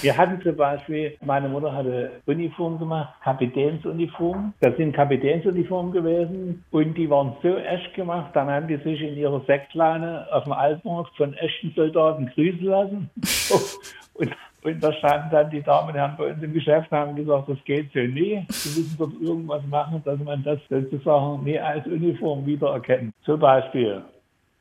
Wir 0.00 0.16
hatten 0.16 0.40
zum 0.42 0.56
Beispiel, 0.56 1.16
meine 1.20 1.48
Mutter 1.48 1.72
hatte 1.72 2.22
Uniform 2.26 2.78
gemacht, 2.78 3.12
Kapitänsuniform. 3.22 4.54
Das 4.60 4.76
sind 4.76 4.94
Kapitänsuniformen 4.94 5.92
gewesen 5.92 6.64
und 6.70 6.94
die 6.94 7.10
waren 7.10 7.36
so 7.42 7.56
echt 7.56 7.92
gemacht, 7.94 8.30
dann 8.34 8.48
haben 8.48 8.68
die 8.68 8.76
sich 8.76 9.00
in 9.02 9.16
ihrer 9.16 9.40
Sektleine 9.44 10.26
auf 10.32 10.44
dem 10.44 10.52
Altmarkt 10.52 11.14
von 11.16 11.34
echten 11.34 11.72
Soldaten 11.76 12.30
grüßen 12.34 12.64
lassen. 12.64 13.10
und 14.14 14.34
und 14.62 14.82
da 14.82 14.92
standen 14.92 15.30
dann 15.30 15.50
die 15.50 15.62
Damen 15.62 15.88
und 15.88 15.94
Herren 15.94 16.16
bei 16.18 16.32
uns 16.32 16.42
im 16.42 16.52
Geschäft 16.52 16.90
und 16.90 16.98
haben 16.98 17.16
gesagt, 17.16 17.48
das 17.48 17.58
geht 17.64 17.92
so 17.92 18.00
nie. 18.00 18.44
Sie 18.48 18.80
müssen 18.80 18.96
dort 18.98 19.12
irgendwas 19.20 19.62
machen, 19.66 20.02
dass 20.04 20.18
man 20.18 20.42
das 20.42 20.58
sozusagen 20.68 21.44
nie 21.44 21.58
als 21.58 21.86
Uniform 21.86 22.44
wiedererkennt. 22.44 23.14
Zum 23.24 23.38
Beispiel. 23.38 24.02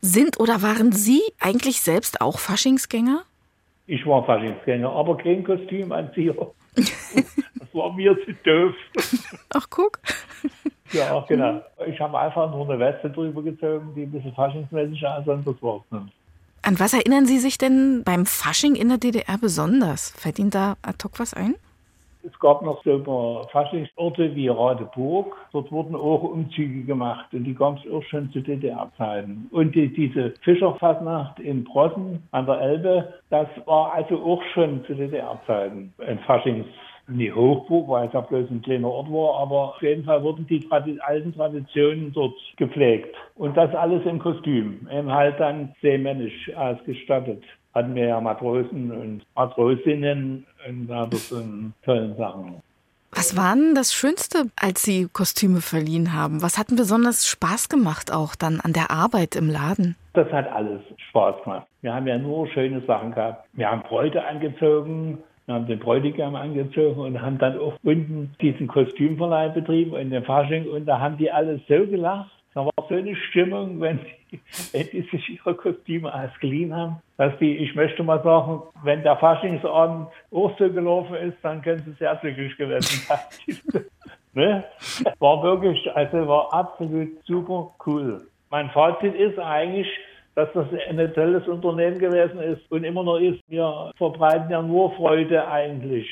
Sind 0.01 0.39
oder 0.39 0.61
waren 0.61 0.91
Sie 0.91 1.21
eigentlich 1.39 1.81
selbst 1.81 2.21
auch 2.21 2.37
Faschingsgänger? 2.37 3.23
Ich 3.87 4.05
war 4.05 4.23
Faschingsgänger, 4.25 4.91
aber 4.91 5.17
kein 5.17 5.43
Kostümanzieher. 5.43 6.35
das 6.75 7.73
war 7.73 7.93
mir 7.93 8.15
zu 8.23 8.33
doof. 8.43 8.75
Ach, 9.53 9.67
guck. 9.69 9.99
Ja, 10.91 11.25
genau. 11.27 11.61
Ich 11.87 11.99
habe 11.99 12.19
einfach 12.19 12.51
nur 12.51 12.69
eine 12.69 12.79
Weste 12.79 13.09
drüber 13.09 13.41
gezogen, 13.41 13.93
die 13.95 14.03
ein 14.03 14.11
bisschen 14.11 14.33
faschingsmäßig 14.33 15.05
aussah, 15.07 15.33
und 15.33 15.47
das 15.47 15.61
war's 15.61 15.83
dann. 15.89 16.11
An 16.67 16.81
was 16.81 16.93
erinnern 16.93 17.25
Sie 17.25 17.37
sich 17.37 17.57
denn 17.57 18.03
beim 18.03 18.25
Fasching 18.25 18.75
in 18.75 18.89
der 18.89 18.97
DDR 18.97 19.37
besonders? 19.39 20.11
Fällt 20.19 20.37
Ihnen 20.37 20.49
da 20.49 20.75
ad 20.81 20.97
hoc 21.01 21.17
was 21.17 21.33
ein? 21.33 21.55
Es 22.23 22.37
gab 22.39 22.61
noch 22.61 22.83
so 22.83 23.47
Faschingsorte 23.53 24.35
wie 24.35 24.49
Radeburg. 24.49 25.33
Dort 25.53 25.71
wurden 25.71 25.95
auch 25.95 26.23
Umzüge 26.23 26.83
gemacht 26.83 27.27
und 27.31 27.45
die 27.45 27.55
gab 27.55 27.77
es 27.77 27.89
auch 27.89 28.03
schon 28.03 28.29
zu 28.33 28.41
DDR-Zeiten. 28.41 29.47
Und 29.51 29.75
die, 29.75 29.87
diese 29.93 30.33
Fischerfasnacht 30.41 31.39
in 31.39 31.63
Brossen 31.63 32.27
an 32.31 32.45
der 32.45 32.59
Elbe, 32.59 33.13
das 33.29 33.47
war 33.63 33.93
also 33.93 34.21
auch 34.21 34.43
schon 34.53 34.83
zu 34.87 34.93
DDR-Zeiten 34.93 35.93
ein 36.05 36.19
Faschings 36.27 36.65
nie 37.07 37.31
Hochburg, 37.31 37.87
weil 37.87 38.07
es 38.07 38.13
ja 38.13 38.21
bloß 38.21 38.49
ein 38.49 38.61
kleiner 38.61 38.89
Ort 38.89 39.11
war, 39.11 39.39
aber 39.41 39.75
auf 39.75 39.81
jeden 39.81 40.03
Fall 40.03 40.23
wurden 40.23 40.45
die 40.47 40.67
alten 41.01 41.33
Traditionen 41.33 42.11
dort 42.13 42.35
gepflegt. 42.57 43.15
Und 43.35 43.55
das 43.55 43.73
alles 43.73 44.05
im 44.05 44.19
Kostüm, 44.19 44.87
eben 44.91 45.11
halt 45.11 45.39
dann 45.39 45.73
seemännisch 45.81 46.51
ausgestattet. 46.55 47.43
Hatten 47.73 47.95
wir 47.95 48.07
ja 48.07 48.19
Matrosen 48.19 48.91
und 48.91 49.21
Matrosinnen 49.35 50.45
und 50.67 50.87
da 50.87 51.07
so 51.11 51.41
tollen 51.83 52.15
Sachen. 52.17 52.61
Was 53.11 53.37
war 53.37 53.55
denn 53.55 53.73
das 53.73 53.93
Schönste, 53.93 54.45
als 54.55 54.83
Sie 54.83 55.07
Kostüme 55.11 55.61
verliehen 55.61 56.13
haben? 56.13 56.41
Was 56.41 56.57
hat 56.57 56.69
denn 56.69 56.77
besonders 56.77 57.25
Spaß 57.25 57.69
gemacht 57.69 58.11
auch 58.11 58.35
dann 58.35 58.59
an 58.59 58.73
der 58.73 58.91
Arbeit 58.91 59.35
im 59.35 59.49
Laden? 59.49 59.95
Das 60.13 60.31
hat 60.31 60.51
alles 60.51 60.81
Spaß 61.09 61.43
gemacht. 61.43 61.67
Wir 61.81 61.93
haben 61.93 62.07
ja 62.07 62.17
nur 62.17 62.47
schöne 62.47 62.81
Sachen 62.85 63.13
gehabt. 63.13 63.47
Wir 63.53 63.71
haben 63.71 63.83
Bräute 63.83 64.25
angezogen, 64.25 65.19
haben 65.53 65.67
den 65.67 65.79
Bräutigam 65.79 66.35
angezogen 66.35 66.99
und 66.99 67.21
haben 67.21 67.37
dann 67.37 67.57
auch 67.57 67.75
unten 67.83 68.35
diesen 68.41 68.67
Kostümverleih 68.67 69.49
betrieben 69.49 69.95
in 69.95 70.09
den 70.09 70.23
Fasching 70.23 70.67
und 70.67 70.85
da 70.85 70.99
haben 70.99 71.17
die 71.17 71.31
alle 71.31 71.59
so 71.67 71.87
gelacht. 71.87 72.31
Da 72.53 72.65
war 72.65 72.87
so 72.89 72.95
eine 72.95 73.15
Stimmung, 73.15 73.79
wenn 73.79 73.99
die, 74.31 74.39
wenn 74.73 74.89
die 74.91 75.01
sich 75.09 75.29
ihre 75.29 75.53
Kostüme 75.53 76.13
ausgeliehen 76.13 76.75
haben, 76.75 76.97
dass 77.17 77.37
die, 77.39 77.55
ich 77.57 77.75
möchte 77.75 78.03
mal 78.03 78.21
sagen, 78.23 78.61
wenn 78.83 79.03
der 79.03 79.15
Faschingsabend 79.17 80.07
auch 80.31 80.57
so 80.57 80.69
gelaufen 80.69 81.15
ist, 81.15 81.37
dann 81.43 81.61
können 81.61 81.83
sie 81.85 81.93
sehr 81.93 82.15
glücklich 82.15 82.57
gewesen 82.57 83.07
sein. 83.07 83.83
ne? 84.33 84.63
War 85.19 85.43
wirklich, 85.43 85.89
also 85.95 86.27
war 86.27 86.53
absolut 86.53 87.09
super 87.25 87.71
cool. 87.85 88.27
Mein 88.49 88.69
Fazit 88.71 89.13
ist 89.15 89.37
eigentlich, 89.39 89.87
dass 90.37 90.53
das 90.53 90.67
ein 90.87 91.13
tolles 91.15 91.47
Unternehmen 91.47 91.97
gewesen 91.97 92.39
ist 92.39 92.61
und 92.71 92.83
immer 92.83 93.01
noch 93.01 93.17
ist. 93.17 93.39
Wir 93.47 93.91
verbreiten 93.97 94.51
ja 94.51 94.61
nur 94.61 94.91
Freude 94.95 95.47
eigentlich. 95.47 96.07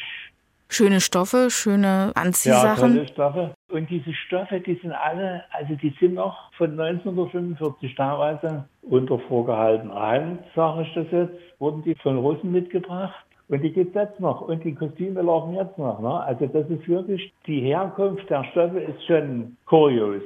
Schöne 0.68 1.00
Stoffe, 1.00 1.52
schöne 1.52 2.12
Anziehsachen. 2.16 2.96
Ja, 2.96 2.96
tolle 2.96 3.08
Stoffe. 3.08 3.54
Und 3.70 3.88
diese 3.88 4.12
Stoffe, 4.14 4.60
die 4.62 4.80
sind 4.82 4.94
alle, 4.94 5.44
also 5.52 5.76
die 5.76 5.94
sind 6.00 6.16
noch 6.16 6.52
von 6.54 6.72
1945 6.72 7.94
teilweise 7.94 8.66
unter 8.82 9.20
vorgehaltener 9.20 9.94
Hand, 9.94 10.40
sage 10.56 10.82
ich 10.82 10.94
das 10.96 11.06
jetzt, 11.12 11.60
wurden 11.60 11.84
die 11.84 11.94
von 11.94 12.18
Russen 12.18 12.52
mitgebracht. 12.52 13.24
Und 13.48 13.62
die 13.62 13.72
gibt 13.72 13.96
es 13.96 14.02
jetzt 14.02 14.20
noch. 14.20 14.42
Und 14.42 14.64
die 14.64 14.74
Kostüme 14.74 15.22
laufen 15.22 15.54
jetzt 15.54 15.78
noch. 15.78 16.00
Ne? 16.00 16.20
Also 16.22 16.48
das 16.48 16.68
ist 16.68 16.88
wirklich, 16.88 17.32
die 17.46 17.62
Herkunft 17.62 18.28
der 18.28 18.44
Stoffe 18.46 18.80
ist 18.80 19.06
schon 19.06 19.56
kurios. 19.68 20.24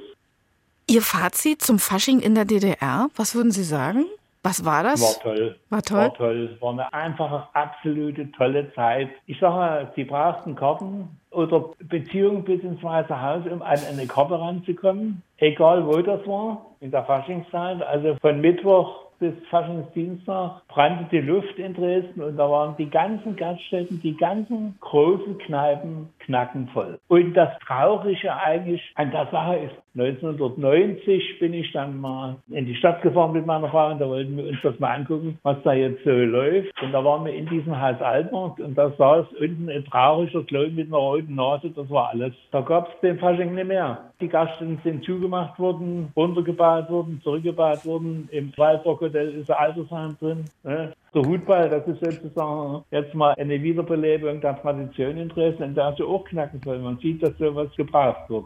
Ihr 0.90 1.04
Fazit 1.04 1.62
zum 1.62 1.78
Fasching 1.78 2.20
in 2.20 2.34
der 2.34 2.46
DDR, 2.46 3.10
was 3.16 3.36
würden 3.36 3.52
Sie 3.52 3.64
sagen? 3.64 4.06
Was 4.42 4.66
war 4.66 4.82
das? 4.82 5.02
War 5.02 5.22
toll. 5.22 5.60
War 5.70 5.82
toll? 5.84 5.98
War 6.00 6.14
toll. 6.16 6.58
War 6.62 6.72
eine 6.72 6.94
einfache, 6.94 7.48
absolute 7.54 8.32
tolle 8.32 8.74
Zeit. 8.74 9.10
Ich 9.28 9.40
sage, 9.40 9.92
Sie 9.96 10.04
brauchten 10.04 10.56
Karten 10.56 11.10
oder 11.30 11.66
Beziehungen 11.84 12.44
bis 12.44 12.64
ins 12.64 12.82
Weiße 12.82 13.22
Haus, 13.22 13.44
um 13.46 13.62
an 13.62 13.80
eine 13.88 14.08
Karte 14.08 14.40
ranzukommen. 14.40 15.22
Egal 15.38 15.86
wo 15.86 16.02
das 16.02 16.26
war, 16.26 16.66
in 16.80 16.90
der 16.90 17.04
Faschingszeit. 17.04 17.84
Also 17.84 18.18
von 18.20 18.42
Mittwoch 18.42 19.09
bis 19.20 19.34
Faschingsdienstag 19.50 20.68
brannte 20.68 21.06
die 21.12 21.20
Luft 21.20 21.58
in 21.58 21.74
Dresden 21.74 22.22
und 22.22 22.38
da 22.38 22.50
waren 22.50 22.76
die 22.78 22.90
ganzen 22.90 23.36
Gaststätten, 23.36 24.02
die 24.02 24.16
ganzen 24.16 24.76
großen 24.80 25.38
Kneipen 25.40 26.10
knackenvoll. 26.20 27.00
Und 27.08 27.34
das 27.34 27.50
Traurige 27.60 28.34
eigentlich 28.34 28.82
an 28.96 29.12
der 29.12 29.28
Sache 29.32 29.58
ist, 29.58 29.76
1990 29.96 31.40
bin 31.40 31.54
ich 31.54 31.72
dann 31.74 32.00
mal 32.00 32.38
in 32.50 32.66
die 32.66 32.76
Stadt 32.76 33.02
gefahren 33.02 33.34
mit 33.34 33.46
meiner 33.46 33.70
Frau 33.70 33.92
und 33.92 34.00
da 34.00 34.08
wollten 34.08 34.38
wir 34.38 34.48
uns 34.48 34.60
das 34.62 34.80
mal 34.80 34.96
angucken, 34.96 35.40
was 35.44 35.58
da 35.64 35.74
jetzt 35.74 36.04
so 36.04 36.12
läuft. 36.12 36.72
Und 36.82 36.92
da 36.92 37.04
waren 37.04 37.26
wir 37.26 37.34
in 37.34 37.48
diesem 37.48 37.80
Haus 37.80 38.00
Altmarkt 38.00 38.60
und 38.60 38.78
da 38.78 38.92
saß 38.92 39.26
unten 39.40 39.70
ein 39.70 39.84
trauriger 39.86 40.44
Klon 40.44 40.76
mit 40.76 40.88
einer 40.88 40.98
roten 40.98 41.36
Nase, 41.36 41.72
das 41.72 41.90
war 41.90 42.10
alles. 42.10 42.34
Da 42.52 42.62
gab 42.62 42.88
es 42.88 43.00
den 43.02 43.20
Fasching 43.20 43.56
nicht 43.56 43.68
mehr. 43.68 44.12
Die 44.22 44.30
Gaststätten 44.30 44.80
sind 44.84 45.04
zugemacht 45.04 45.58
worden, 45.60 46.12
runtergebaut 46.16 46.90
worden, 46.90 47.20
zurückgebaut 47.24 47.86
worden. 47.86 48.30
Im 48.32 48.54
Waldrock 48.56 49.02
Hotel 49.10 49.34
ist 49.36 49.52
Altersheim 49.52 50.16
drin. 50.20 50.46
Ne? 50.64 50.94
Der 51.14 51.22
Hutball, 51.22 51.70
das 51.70 51.88
ist 51.88 52.00
sozusagen 52.00 52.84
jetzt 52.92 53.14
mal 53.14 53.34
eine 53.38 53.62
Wiederbelebung 53.62 54.42
der 54.42 54.62
Tradition 54.62 55.18
in 55.18 55.30
Dresden, 55.30 55.64
in 55.64 55.76
der 55.76 55.94
sie 55.98 56.04
auch 56.04 56.24
knacken 56.26 56.62
soll. 56.64 56.80
Man 56.80 56.98
sieht, 57.00 57.22
dass 57.24 57.38
sowas 57.38 57.70
gebraucht 57.76 58.30
wird. 58.30 58.46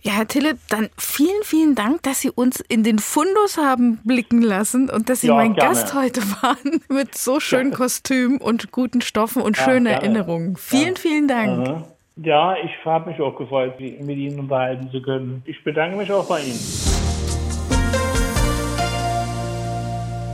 Ja, 0.00 0.12
Herr 0.12 0.28
Tille, 0.28 0.54
dann 0.68 0.90
vielen, 0.96 1.42
vielen 1.42 1.74
Dank, 1.74 2.04
dass 2.04 2.20
Sie 2.20 2.30
uns 2.30 2.60
in 2.60 2.84
den 2.84 3.00
Fundus 3.00 3.58
haben 3.58 3.98
blicken 4.04 4.42
lassen 4.42 4.88
und 4.90 5.08
dass 5.08 5.22
Sie 5.22 5.26
Ja, 5.26 5.34
mein 5.34 5.54
gerne. 5.54 5.70
Gast 5.70 5.92
heute 5.92 6.20
waren 6.40 6.80
mit 6.88 7.16
so 7.16 7.40
schönen 7.40 7.72
Kostümen 7.72 8.40
und 8.40 8.70
guten 8.70 9.00
Stoffen 9.00 9.42
und 9.42 9.56
Ja, 9.56 9.64
schönen 9.64 9.86
gerne. 9.86 10.00
Erinnerungen. 10.00 10.56
Vielen, 10.56 10.96
vielen 10.96 11.26
Dank. 11.26 11.84
Ja, 12.14 12.54
ich 12.64 12.70
habe 12.84 13.10
mich 13.10 13.20
auch 13.20 13.36
gefreut, 13.36 13.78
mit 13.80 14.18
Ihnen 14.18 14.38
unterhalten 14.38 14.88
zu 14.90 15.02
können. 15.02 15.42
Ich 15.46 15.62
bedanke 15.64 15.96
mich 15.96 16.12
auch 16.12 16.28
bei 16.28 16.42
Ihnen. 16.42 16.87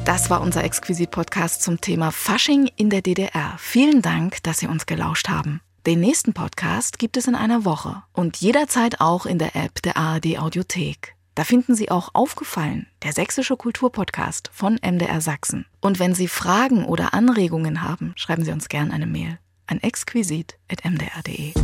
Das 0.05 0.29
war 0.29 0.43
unser 0.43 0.65
Exquisit-Podcast 0.65 1.63
zum 1.63 1.81
Thema 1.81 2.13
Fasching 2.13 2.69
in 2.77 2.91
der 2.91 3.01
DDR. 3.01 3.55
Vielen 3.57 4.03
Dank, 4.03 4.43
dass 4.43 4.59
Sie 4.59 4.67
uns 4.67 4.85
gelauscht 4.85 5.31
haben. 5.31 5.63
Den 5.87 6.01
nächsten 6.01 6.35
Podcast 6.35 6.99
gibt 6.99 7.17
es 7.17 7.27
in 7.27 7.35
einer 7.35 7.65
Woche 7.65 8.03
und 8.13 8.37
jederzeit 8.37 9.01
auch 9.01 9.25
in 9.25 9.39
der 9.39 9.57
App 9.57 9.81
der 9.83 9.97
ARD 9.97 10.39
Audiothek. 10.39 11.15
Da 11.35 11.45
finden 11.45 11.75
Sie 11.75 11.91
auch 11.91 12.11
aufgefallen, 12.13 12.87
der 13.03 13.15
sächsische 13.15 13.57
Kulturpodcast 13.57 14.51
von 14.53 14.75
MDR 14.75 15.23
Sachsen. 15.23 15.65
Und 15.81 15.99
wenn 15.99 16.15
Sie 16.15 16.29
Fragen 16.29 16.85
oder 16.85 17.15
Anregungen 17.15 17.83
haben, 17.83 18.13
schreiben 18.17 18.45
Sie 18.45 18.53
uns 18.53 18.69
gern 18.69 18.93
eine 18.93 19.07
Mail 19.07 19.39
an 19.67 19.81
exquisit.mdr.de. 19.81 21.55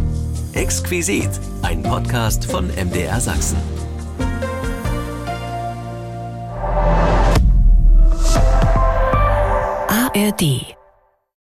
Exquisit, 0.55 1.31
ein 1.61 1.83
Podcast 1.83 2.47
von 2.47 2.69
MDR 2.69 3.21
Sachsen. 3.21 3.59
ARD 10.15 10.80